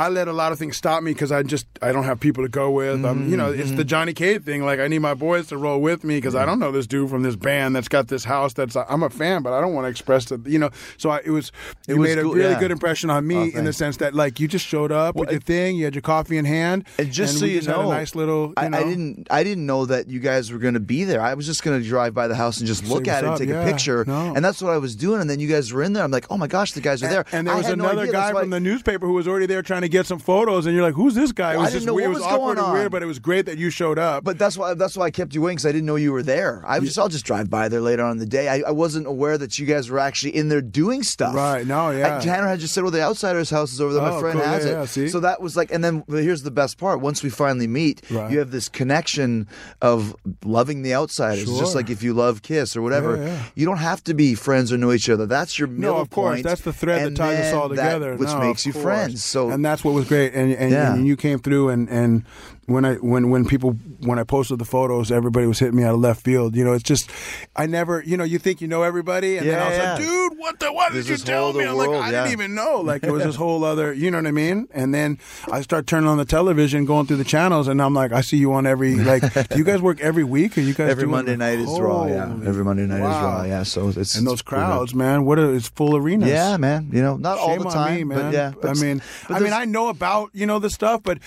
[0.00, 2.42] I let a lot of things stop me because I just I don't have people
[2.42, 3.04] to go with.
[3.04, 4.64] Um, you know, it's the Johnny Cage thing.
[4.64, 7.10] Like I need my boys to roll with me because I don't know this dude
[7.10, 8.54] from this band that's got this house.
[8.54, 10.70] That's I'm a fan, but I don't want to express the you know.
[10.96, 11.52] So I, it was
[11.86, 12.58] It was made a cool, really yeah.
[12.58, 15.30] good impression on me Oh, in the sense that like you just showed up with
[15.30, 17.90] your thing, you had your coffee in hand, And just so we you just know,
[17.90, 18.48] a nice little.
[18.48, 19.26] You I, know, I didn't.
[19.30, 21.20] I didn't know that you guys were going to be there.
[21.20, 23.36] I was just going to drive by the house and just look at it, and
[23.36, 24.32] take up, a picture, no.
[24.34, 25.20] and that's what I was doing.
[25.20, 26.04] And then you guys were in there.
[26.04, 27.26] I'm like, oh my gosh, the guys are there.
[27.32, 29.82] And there was had no another guy from the newspaper who was already there trying
[29.82, 31.80] to get some photos, and you're like, "Who's this guy?" It Well, I was didn't
[31.80, 32.08] just know weird.
[32.08, 32.90] what it was was awkward going and weird, on.
[32.90, 34.24] but it was great that you showed up.
[34.24, 36.22] But that's why that's why I kept you waiting because I didn't know you were
[36.22, 36.62] there.
[36.66, 38.48] I was just I'll just drive by there later on in the day.
[38.48, 41.34] I, I wasn't aware that you guys were actually in there doing stuff.
[41.34, 42.18] Right, no, yeah.
[42.18, 44.38] I, Tanner had just said, "Well, the outsiders' house is over there." My Oh, friend
[44.38, 44.74] cool, has yeah, it.
[44.74, 45.08] yeah, see?
[45.08, 48.02] So that was like, and then but here's the best part: once we finally meet,
[48.10, 48.30] Right.
[48.30, 49.46] you have this connection
[49.82, 50.14] of
[50.44, 51.48] loving the outsiders.
[51.48, 53.42] It's just like if you love Kiss or whatever, Yeah, yeah.
[53.54, 55.26] you don't have to be friends or know each other.
[55.26, 56.34] That's your middle No, of course.
[56.36, 58.16] point, That's the thread that ties us all that- together.
[58.16, 59.24] which No, makes you friends.
[59.24, 60.34] So and that's what was great.
[60.34, 60.92] And and, Yeah.
[60.94, 62.24] and you came through and and
[62.70, 65.94] when I when when people when I posted the photos, everybody was hitting me out
[65.94, 66.54] of left field.
[66.54, 67.10] You know, it's just
[67.56, 68.02] I never.
[68.02, 69.92] You know, you think you know everybody, and then I was yeah.
[69.92, 70.72] like, dude, what the?
[70.72, 71.64] What There's did you tell me?
[71.64, 72.22] I'm like, I yeah.
[72.22, 72.80] didn't even know.
[72.80, 73.92] Like it was this whole other.
[73.92, 74.68] You know what I mean?
[74.72, 75.18] And then
[75.50, 78.36] I start turning on the television, going through the channels, and I'm like, I see
[78.36, 79.20] you on every like.
[79.48, 82.06] do you guys work every week, or you guys every Monday night is Raw.
[82.06, 83.38] Yeah, every Monday night is wow.
[83.38, 83.44] Raw.
[83.44, 84.66] Yeah, so it's And those it's pretty good.
[84.66, 86.28] crowds, man, what a, it's full arenas.
[86.28, 86.90] Yeah, man.
[86.92, 88.18] You know, not all Shame the on time, me, man.
[88.18, 88.70] but yeah.
[88.70, 91.18] I mean, but I mean, I know about you know the stuff, but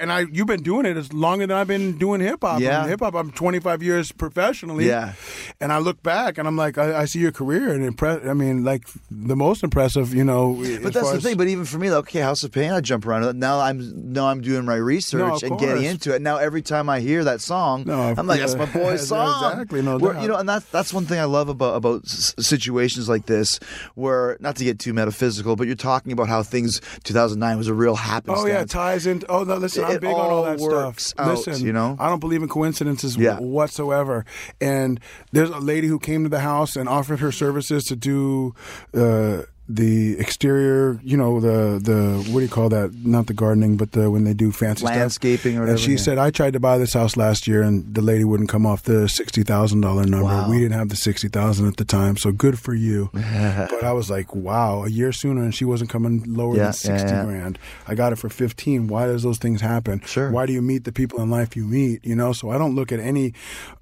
[0.00, 2.60] and I you've been doing it as longer than I've been doing hip hop.
[2.60, 2.86] Yeah.
[2.86, 3.14] hip hop.
[3.14, 4.86] I'm 25 years professionally.
[4.86, 5.12] Yeah.
[5.60, 8.26] and I look back and I'm like, I, I see your career and impress.
[8.26, 10.14] I mean, like the most impressive.
[10.14, 11.36] You know, But that's the as- thing.
[11.36, 13.38] But even for me, like, okay, House of Pain, I jump around.
[13.38, 16.22] Now I'm now I'm doing my research No, and getting into it.
[16.22, 19.52] Now every time I hear that song, No, I'm like, that's my boy's song.
[19.52, 22.34] Exactly, no Where- You know, and that's that's one thing I love about about s-
[22.38, 23.58] situations like this,
[23.94, 27.74] where not to get too metaphysical, but you're talking about how things 2009 was a
[27.74, 28.44] real happenstance.
[28.44, 29.22] Oh yeah, ties in.
[29.28, 31.14] Oh no, listen, I'm big on all all that stuff.
[31.18, 31.96] out, listen, you know?
[31.98, 33.38] I don't believe in coincidences Yeah.
[33.38, 34.24] whatsoever.
[34.60, 35.00] And
[35.32, 38.54] there's a lady who came to the house and offered her services to do
[38.94, 39.42] uh,
[39.74, 41.00] the exterior.
[41.02, 42.94] You know, the the what do you call that?
[42.94, 45.70] Not the gardening, but the when they do fancy Landscaping or stuff.
[45.70, 45.96] And she yeah.
[45.98, 48.82] said, I tried to buy this house last year, and the lady wouldn't come off
[48.82, 50.24] the sixty thousand dollar number.
[50.24, 50.50] Wow.
[50.50, 53.10] We didn't have the sixty thousand at the time, so good for you.
[53.12, 56.72] but I was like, wow, a year sooner, and she wasn't coming lower Yeah, than
[56.72, 57.58] sixty yeah, grand.
[57.86, 58.88] I got it for 15.
[58.88, 60.00] Why does those things happen?
[60.06, 60.30] Sure.
[60.30, 62.04] Why do you meet the people in life you meet?
[62.04, 63.34] You know, so I don't look at any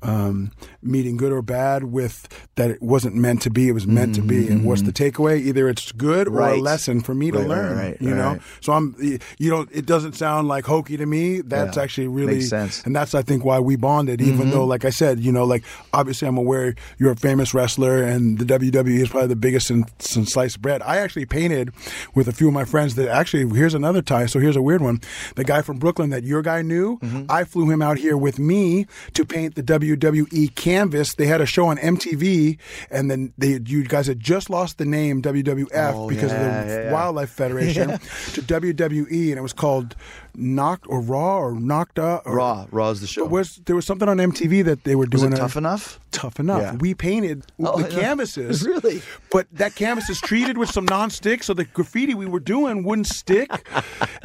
[0.03, 0.53] um,
[0.83, 3.69] meeting good or bad with that it wasn't meant to be.
[3.69, 4.49] It was meant to be.
[4.49, 5.39] And what's the takeaway?
[5.41, 6.61] Either it's good or a Mm-hmm.
[6.63, 7.77] Lesson for me to Right, right, learn.
[7.77, 8.41] right, you know, right.
[8.61, 8.95] so I'm,
[9.39, 11.41] you know, it doesn't sound like hokey to me.
[11.41, 11.83] That's Yeah.
[11.83, 12.83] actually really, Makes sense.
[12.85, 14.21] and that's I think why we bonded.
[14.21, 14.53] Even Mhm.
[14.53, 15.63] though, like I said, you know, like
[15.93, 19.91] obviously I'm aware you're a famous wrestler, and the WWE is probably the biggest since,
[19.99, 20.83] since sliced bread.
[20.83, 21.71] I actually painted
[22.15, 24.27] with a few of my friends that actually here's another tie.
[24.27, 25.01] So here's a weird one.
[25.37, 27.25] The guy from Brooklyn that your guy knew, Mm-hmm.
[27.29, 31.15] I flew him out here with me to paint the WWE canvas.
[31.15, 32.59] They had a show on MTV,
[32.91, 35.21] and then they you guys had just lost the name
[35.67, 36.93] WWF Oh, because yeah, of the yeah.
[36.93, 39.97] Wildlife Federation to WWE, and it was called
[40.35, 42.23] Knocked or Raw or Knocked Up.
[42.27, 43.25] Or, Raw, Raw is the show.
[43.27, 45.99] Was there was something on MTV that they were Was doing it a- tough enough?
[46.13, 46.61] Tough enough.
[46.61, 46.75] Yeah.
[46.75, 48.67] We painted Oh, the canvases.
[48.67, 49.01] Really?
[49.31, 53.07] But that canvas is treated with some non-stick, so the graffiti we were doing wouldn't
[53.07, 53.49] stick.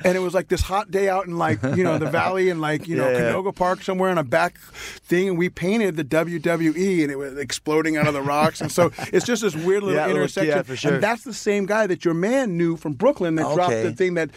[0.03, 2.59] and it was like this hot day out in like you know the valley and
[2.59, 3.33] like you know Yeah, yeah.
[3.33, 7.37] Canoga Park somewhere on a back thing, and we painted the WWE, and it was
[7.37, 8.61] exploding out of the rocks.
[8.61, 10.55] And so it's just this weird little intersection.
[10.57, 10.95] yeah, for sure.
[10.95, 13.91] And that's the same guy that your man knew from Brooklyn that ah, dropped the
[13.91, 14.31] thing that.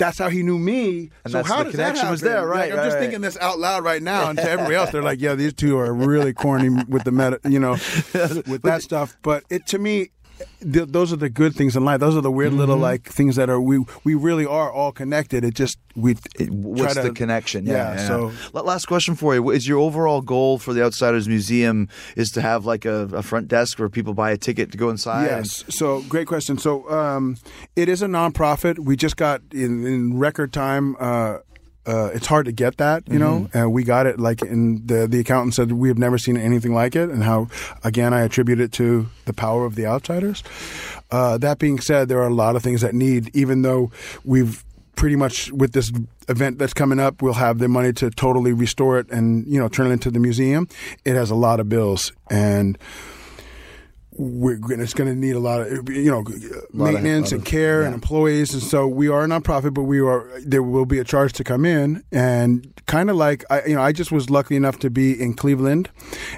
[0.00, 1.10] That's how he knew me.
[1.24, 3.00] And so how the does connection that was there, right, Like, I'm right, just right.
[3.02, 5.78] thinking this out loud right now, and to everybody else, they're like, "Yeah, these two
[5.78, 7.72] are really corny with the meta, you know,
[8.48, 10.10] with that stuff." But it to me,
[10.60, 12.00] th- those are the good things in life.
[12.00, 12.80] Those are the weird little Mhm.
[12.80, 15.44] like things that are we we really are all connected.
[15.44, 16.14] It just we
[16.48, 17.66] What's try to, the connection?
[17.66, 17.94] Yeah.
[17.94, 18.06] yeah.
[18.08, 22.40] So last question for you: Is your overall goal for the Outsiders Museum is to
[22.40, 25.24] have like a, a front desk where people buy a ticket to go inside?
[25.26, 25.64] Yes.
[25.68, 26.58] So great question.
[26.58, 27.36] So um,
[27.76, 28.78] it is a nonprofit.
[28.78, 30.96] We just got in, in record time.
[31.00, 31.38] Uh,
[31.86, 33.40] uh, it's hard to get that, you know.
[33.40, 33.54] Mhm.
[33.54, 36.74] And we got it like, in the the accountant said we have never seen anything
[36.74, 37.48] like it, and how
[37.84, 40.42] again I attribute it to the power of the outsiders.
[41.10, 43.90] Uh, that being said, there are a lot of things that need, even though
[44.24, 44.62] we've
[44.94, 45.90] pretty much with this
[46.28, 49.68] event that's coming up, we'll have the money to totally restore it and you know
[49.68, 50.68] turn it into the museum.
[51.04, 52.76] It has a lot of bills and
[54.20, 57.40] we're gonna, it's going to need a lot of you know of- maintenance lot and
[57.40, 60.84] of- care and employees and so we are a nonprofit but we are there will
[60.84, 64.12] be a charge to come in and kind of like I you know I just
[64.12, 65.88] was lucky enough to be in Cleveland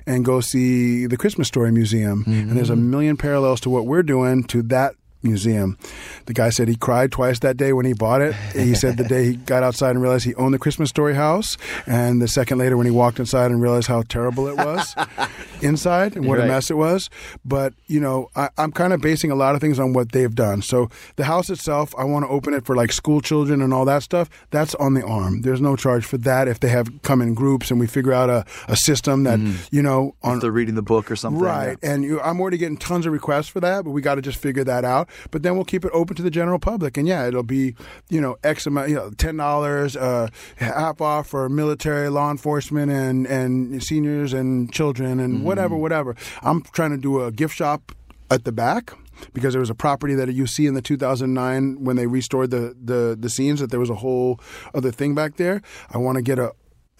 [0.07, 2.91] and go see the Christmas Story Museum and there's a mm-hmm.
[2.91, 5.78] million parallels to what we're doing to that museum.
[6.27, 8.35] The guy said he cried twice that day when he bought it.
[8.55, 11.57] He said the day he got outside and realized he owned the Christmas Story house,
[11.86, 14.94] and the second later when he walked inside and realized how terrible it was
[15.62, 16.44] inside and what Right.
[16.44, 17.11] a mess it was.
[17.44, 20.35] But you know, I, I'm kind of basing a lot of things on what they've
[20.35, 20.62] done.
[20.62, 23.85] So the house itself, I want to open it for like school children and all
[23.85, 24.28] that stuff.
[24.51, 25.43] That's on the arm.
[25.43, 28.31] There's no charge for that if they have come in groups and we figure out
[28.31, 29.74] a, a system that mm-hmm.
[29.74, 31.43] you know on If they're reading the book or something.
[31.43, 31.78] Right.
[31.82, 34.39] And you, I'm already getting tons of requests for that, but we got to just
[34.39, 35.09] figure that out.
[35.30, 36.97] But then we'll keep it open to the general public.
[36.97, 37.74] And yeah, it'll be,
[38.09, 43.26] you know, X amount, you know, $10, uh, half off for military, law enforcement, and,
[43.26, 46.16] and seniors and children and whatever, whatever.
[46.43, 47.93] I'm trying to do a gift shop
[48.30, 48.93] at the back.
[49.34, 52.74] Because there was a property that you see in the 2009 when they restored the,
[52.82, 54.40] the, the scenes that there was a whole
[54.74, 55.62] other thing back there.
[55.90, 56.52] I want to get a,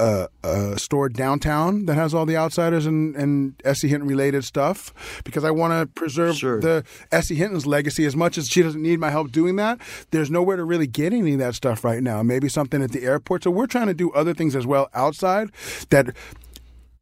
[0.03, 3.89] a, a store downtown that has all the outsiders and, and S.E.
[3.89, 4.93] Hinton related stuff
[5.24, 7.35] because I want to preserve the S.E.
[7.37, 9.81] Hinton's legacy as much as she doesn't need my help doing that.
[10.11, 12.23] There's nowhere to really get any of that stuff right now.
[12.23, 13.45] Maybe something at the airport.
[13.45, 15.51] So we're trying to do other things as well outside
[15.91, 16.15] that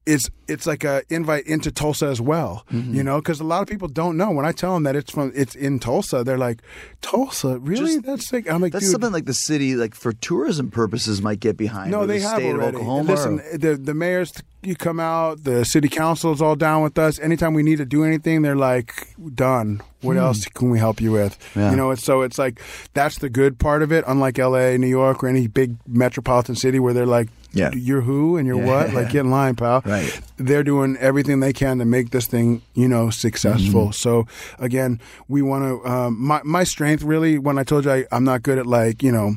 [0.06, 2.94] it's it's like a invite into Tulsa as well, Mm-hmm.
[2.94, 4.30] you know, because a lot of people don't know.
[4.30, 6.62] When I tell them that it's from it's in Tulsa, they're like,
[7.02, 7.98] "Tulsa, really?
[7.98, 11.38] That's sick." I'm like, That's "Dude, something like the city, like for tourism purposes, might
[11.40, 11.90] get behind.
[11.90, 12.68] no, they the have state already.
[12.68, 14.32] Of Oklahoma Listen, or- the the mayors,
[14.62, 17.18] you come out, the city council is all down with us.
[17.20, 20.20] Anytime we need to do anything, they're like, "Done." What Hmm.
[20.20, 21.36] else can we help you with?
[21.54, 21.70] Yeah.
[21.72, 22.60] You know, it's so it's like
[22.94, 24.02] that's the good part of it.
[24.06, 27.72] Unlike L.A., New York, or any big metropolitan city where they're like, Yeah.
[27.74, 28.92] you're who and you're Yeah, what?
[28.94, 29.12] Like, yeah.
[29.12, 30.20] get in line, pal." Right.
[30.36, 33.86] They're doing everything they can to make this thing, you know, successful.
[33.86, 33.92] Mm-hmm.
[33.92, 34.26] So
[34.58, 35.88] again, we want to.
[35.88, 39.02] Um, my my strength really, when I told you I, I'm not good at like
[39.02, 39.36] you know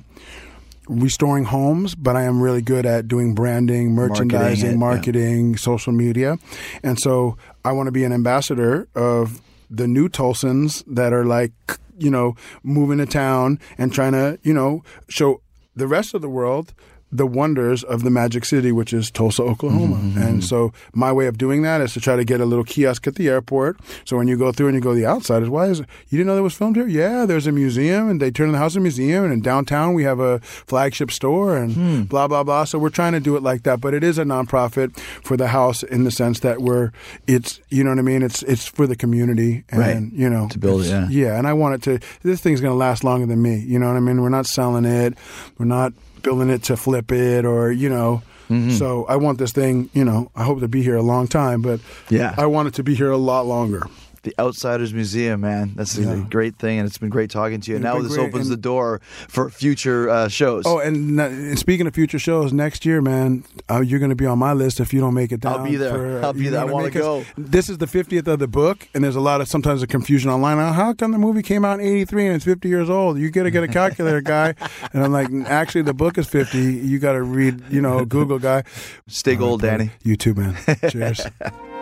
[0.88, 4.78] restoring homes, but I am really good at doing branding, merchandising, yeah.
[4.78, 6.38] marketing, social media.
[6.84, 11.54] And so I want to be an ambassador of the new Tulsans that are like,
[11.98, 15.42] you know, moving to town and trying to, you know, show
[15.76, 16.74] the rest of the world
[17.16, 19.98] the wonders of the magic city, which is Tulsa, Oklahoma.
[19.98, 20.18] Mm-hmm.
[20.22, 23.06] And so my way of doing that is to try to get a little kiosk
[23.08, 23.80] at the airport.
[24.06, 26.18] So when you go through and you go to the outsiders, why is it, you
[26.18, 26.88] didn't know that was filmed here?
[26.88, 30.04] Yeah, there's a museum and they turn the house a museum and in downtown we
[30.04, 32.02] have a flagship store and hmm.
[32.04, 32.64] blah, blah, blah.
[32.64, 33.80] So we're trying to do it like that.
[33.80, 36.92] But it is a nonprofit for the house in the sense that we're,
[37.28, 38.24] it's, you know what I mean?
[38.24, 40.14] It's, it's for the community and, Right.
[40.14, 41.08] you know, To build it, yeah.
[41.10, 42.08] yeah, and I want it to.
[42.24, 43.60] This thing's going to last longer than me.
[43.60, 44.22] You know what I mean?
[44.22, 45.18] We're not selling it.
[45.58, 48.24] We're not building it to flip it, or you know.
[48.50, 48.72] Mm-hmm.
[48.72, 49.90] So I want this thing.
[49.94, 51.80] You know, I hope to be here a long time, but
[52.10, 52.34] Yeah.
[52.38, 53.84] I want it to be here a lot longer.
[54.24, 55.74] The Outsiders Museum, man.
[55.76, 57.78] That's a great thing, and it's been great talking to you.
[57.78, 60.64] It's now this great, opens and- the door for future uh, shows.
[60.66, 64.26] Oh, and, and speaking of future shows, next year, man, uh, you're going to be
[64.26, 65.60] on my list if you don't make it down.
[65.60, 65.92] I'll be there.
[65.94, 66.62] for, I'll be there.
[66.62, 67.26] I wanna go.
[67.38, 70.30] This is the 50th of the book, and there's a lot of sometimes a confusion
[70.30, 70.58] online.
[70.58, 73.18] Uh, How come the movie came out in '83 and it's 50 years old?
[73.18, 74.56] You got to get a calculator, guy.
[74.94, 76.58] And I'm like, actually, the book is 50.
[76.60, 78.64] You got to read, you know, Google, guy.
[79.08, 79.92] Stay gold, Danny.
[80.04, 80.56] You too, man.
[80.90, 81.22] Cheers.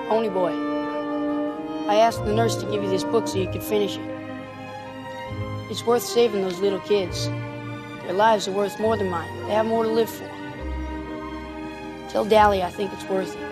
[0.08, 0.52] Pony boy,
[1.92, 4.10] I asked the nurse to give you this book so you could finish it.
[5.70, 7.28] It's worth saving those little kids.
[8.04, 9.30] Their lives are worth more than mine.
[9.46, 10.24] They have more to live for.
[12.08, 13.44] Tell Dally I think it's worth it.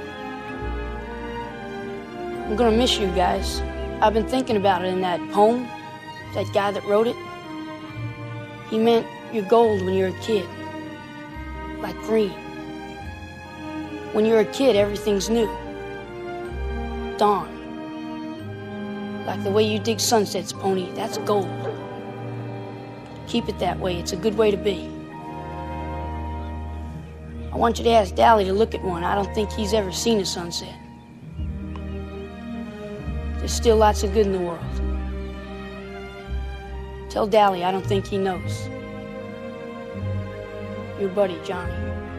[2.47, 3.59] I'm gonna miss you guys.
[4.01, 5.67] I've been thinking about it in that poem,
[6.33, 7.17] that guy that wrote it.
[8.69, 10.47] He meant you're gold when you're a kid,
[11.81, 12.31] like green.
[14.13, 15.49] When you're a kid, everything's new.
[17.17, 17.58] Dawn.
[19.29, 21.45] Like the way you dig sunsets, Pony, that's gold.
[23.27, 23.99] Keep it that way.
[23.99, 24.89] It's a good way to be.
[27.53, 29.03] I want you to ask Dally to look at one.
[29.03, 30.73] I don't think he's ever seen a sunset.
[33.37, 34.65] There's still lots of good in the world.
[37.11, 38.67] Tell Dally I don't think he knows.
[40.99, 41.71] Your buddy, Johnny.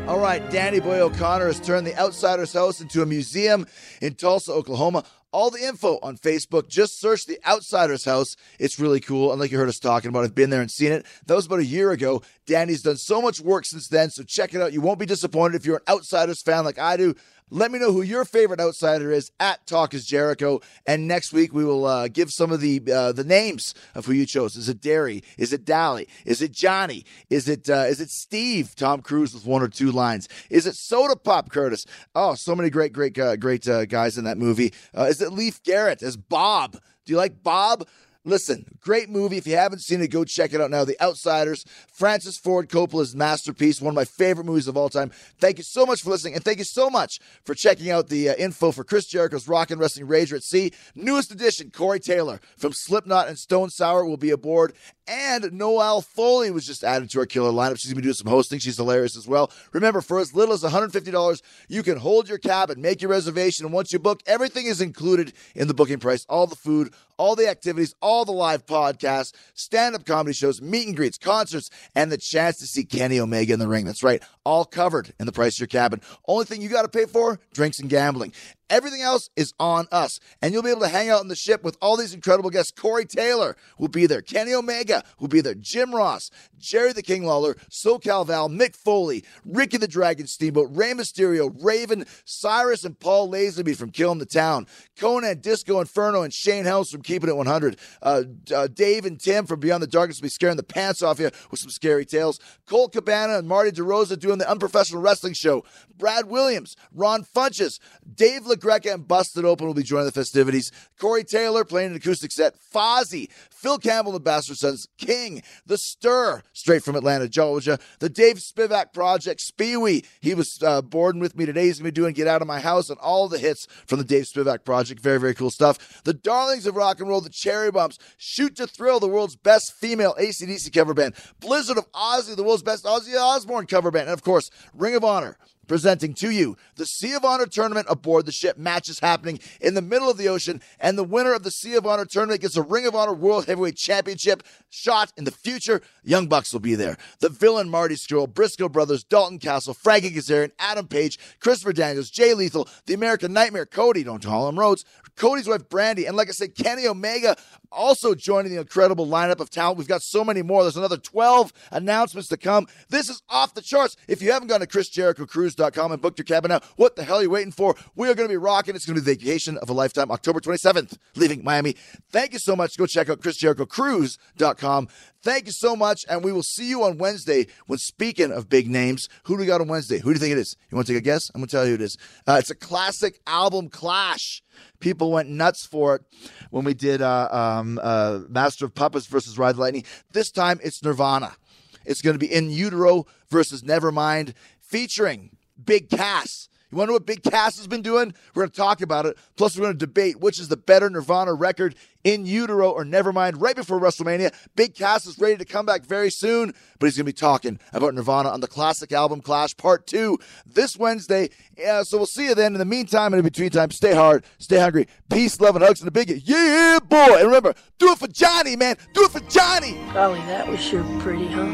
[0.07, 3.67] All right, Danny Boy O'Connor has turned the Outsider's House into a museum
[4.01, 5.05] in Tulsa, Oklahoma.
[5.33, 6.69] All the info on Facebook.
[6.69, 8.37] Just search the Outsider's House.
[8.59, 9.31] It's really cool.
[9.31, 11.07] And like you heard us talking about, I've been there and seen it.
[11.27, 12.23] That was about a year ago.
[12.47, 14.73] Danny's done so much work since then, so check it out.
[14.73, 17.15] You won't be disappointed if you're an Outsiders fan like I do.
[17.53, 20.61] Let me know who your favorite outsider is at Talk is Jericho.
[20.87, 24.13] And next week we will uh, give some of the uh, the names of who
[24.13, 24.55] you chose.
[24.55, 25.25] Is it Darry?
[25.37, 26.07] Is it Dally?
[26.25, 27.05] Is it Johnny?
[27.29, 28.77] Is it uh, is it Steve?
[28.77, 30.29] Tom Cruise with one or two lines.
[30.49, 31.87] Is it Soda Pop Curtis?
[32.15, 34.73] Oh, so many great great uh, great uh, guys in that movie.
[34.97, 36.73] Uh, is it Leif Garrett as Bob?
[37.05, 37.87] Do you like Bob?
[38.27, 39.39] Listen, great movie.
[39.39, 40.85] If you haven't seen it, go check it out now.
[40.85, 45.11] The Outsiders, Francis Ford Coppola's masterpiece, one of my favorite movies of all time.
[45.39, 48.29] Thank you so much for listening, and thank you so much for checking out the
[48.29, 50.71] uh, info for Chris Jericho's Rock and Wrestling Rager at Sea.
[50.95, 54.75] Newest edition, Corey Taylor from Slipknot and Stone Sour will be aboard,
[55.09, 57.79] and Noelle Foley was just added to our killer lineup.
[57.79, 58.59] She's gonna be doing some hosting.
[58.59, 59.51] She's hilarious as well.
[59.73, 63.73] Remember, for as little as $150, you can hold your cabin, make your reservation, and
[63.73, 66.27] once you book, everything is included in the booking price.
[66.29, 70.97] All the food, all the activities, all the live podcasts, stand-up comedy shows, meet and
[70.97, 73.85] greets, concerts, and the chance to see Kenny Omega in the ring.
[73.85, 76.01] That's right, all covered in the price of your cabin.
[76.27, 78.33] Only thing you got to pay for: drinks and gambling.
[78.71, 80.21] Everything else is on us.
[80.41, 82.73] And you'll be able to hang out on the ship with all these incredible guests.
[82.73, 84.23] Corey Taylor will be there.
[84.23, 85.55] Kenny Omega will be there.
[85.55, 90.93] Jim Ross, Jerry the King Lawler, SoCal Val, Mick Foley, Ricky the Dragon Steamboat, Rey
[90.93, 94.67] Mysterio, Raven, Cyrus, and Paul Lazenby from Killing the Town,
[94.97, 98.23] Konnan, Disco Inferno, and Shane House from Keeping It 100, uh,
[98.55, 101.31] uh, Dave and Tim from Beyond the Darkness will be scaring the pants off you
[101.51, 105.65] with some scary tales, Colt Cabana and Marty DeRosa doing the Unprofessional Wrestling Show,
[105.97, 107.81] Brad Williams, Ron Funches,
[108.15, 110.71] Dave LaGreca and Busted Open will be joining the festivities.
[110.99, 112.55] Corey Taylor playing an acoustic set.
[112.73, 117.79] Fozzy, Phil Campbell, the Bastard Sons, King, The Stir, straight from Atlanta, Georgia.
[117.99, 120.05] The Dave Spivak Project, Speewee.
[120.21, 121.67] He was uh, boarding with me today.
[121.67, 123.99] He's going to be doing Get Out of My House and all the hits from
[123.99, 125.01] the Dave Spivak Project.
[125.01, 126.03] Very, very cool stuff.
[126.05, 129.73] The Darlings of Rock and Roll, the Cherry Bumps, Shoot to Thrill, the world's best
[129.73, 131.15] female ACDC cover band.
[131.41, 134.09] Blizzard of Ozzy, the world's best Ozzy Osbourne cover band.
[134.09, 135.37] And of course, Ring of Honor
[135.71, 138.59] presenting to you the Sea of Honor tournament aboard the ship.
[138.59, 141.87] Matches happening in the middle of the ocean, and the winner of the Sea of
[141.87, 145.81] Honor tournament gets a Ring of Honor World Heavyweight Championship shot in the future.
[146.03, 146.97] Young Bucks will be there.
[147.21, 152.35] The villain Marty Scurll, Briscoe Brothers, Dalton Castle, Frankie Kazarian, Adam Page, Christopher Daniels, Jay
[152.35, 154.85] Lethal, the American Nightmare, Cody, don't call him Rhodes,
[155.15, 157.37] Cody's wife Brandi, and like I said, Kenny Omega
[157.73, 159.79] also joining the incredible lineup of talent.
[159.79, 160.63] We've got so many more.
[160.63, 162.67] There's another 12 announcements to come.
[162.89, 163.97] This is off the charts.
[164.09, 167.23] If you haven't gone to ChrisJerichoCruise.com and booked your cabin now, what the hell are
[167.23, 167.75] you waiting for?
[167.95, 168.75] We are going to be rocking.
[168.75, 171.77] It's going to be the vacation of a lifetime, October 27th, leaving Miami.
[172.11, 172.77] Thank you so much.
[172.77, 174.89] Go check out ChrisJerichoCruise.com.
[175.23, 177.47] Thank you so much, and we will see you on Wednesday.
[177.67, 179.99] When speaking of big names, who do we got on Wednesday?
[179.99, 180.57] Who do you think it is?
[180.71, 181.31] You want to take a guess?
[181.35, 181.99] I'm going to tell you who it is.
[182.27, 184.43] Uh, it's a classic album clash.
[184.81, 186.03] People went nuts for it
[186.51, 187.29] when we did uh,
[187.61, 189.85] um, uh, Master of Puppets versus Ride the Lightning.
[190.13, 191.37] This time it's Nirvana.
[191.85, 195.31] It's going to be In Utero versus Nevermind, featuring
[195.63, 196.49] Big Cass.
[196.71, 198.15] You wonder what Big Cass has been doing?
[198.35, 199.19] We're going to talk about it.
[199.37, 201.75] Plus, we're going to debate which is the better Nirvana record,
[202.05, 204.33] In Utero or Nevermind, right before WrestleMania.
[204.55, 207.59] Big Cass is ready to come back very soon, but he's going to be talking
[207.73, 210.17] about Nirvana on the classic album Clash Part 2
[210.47, 211.31] this Wednesday.
[211.59, 212.53] Yeah, so we'll see you then.
[212.53, 214.87] In the meantime, and in between time, stay hard, stay hungry.
[215.11, 217.17] Peace, love, and hugs, and a big yeah, boy.
[217.17, 218.77] And remember, do it for Johnny, man.
[218.95, 219.73] Do it for Johnny.
[219.93, 221.47] Golly, that was sure pretty, huh?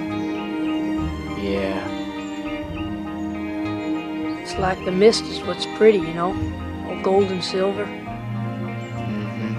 [1.41, 1.96] Yeah.
[4.47, 6.29] It's like the mist is what's pretty, you know?
[6.87, 7.85] All gold and silver.
[7.85, 9.55] Mm-hmm.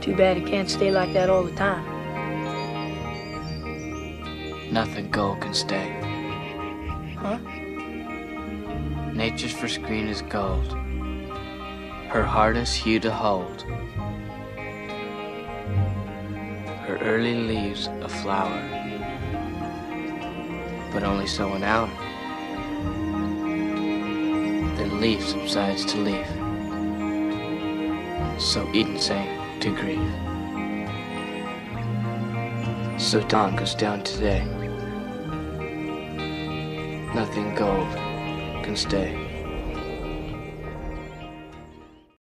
[0.00, 1.84] Too bad it can't stay like that all the time.
[4.72, 5.90] Nothing gold can stay.
[7.18, 7.38] Huh?
[9.12, 10.72] Nature's first green is gold.
[12.10, 13.62] Her hardest hue to hold.
[16.86, 18.62] Her early leaves a flower.
[20.92, 21.90] But only so an hour.
[24.82, 26.26] Then leaf subsides to leaf.
[28.42, 30.00] So Eden sank to grief.
[33.00, 34.44] So dawn goes down today.
[37.14, 37.92] Nothing gold
[38.64, 39.31] can stay.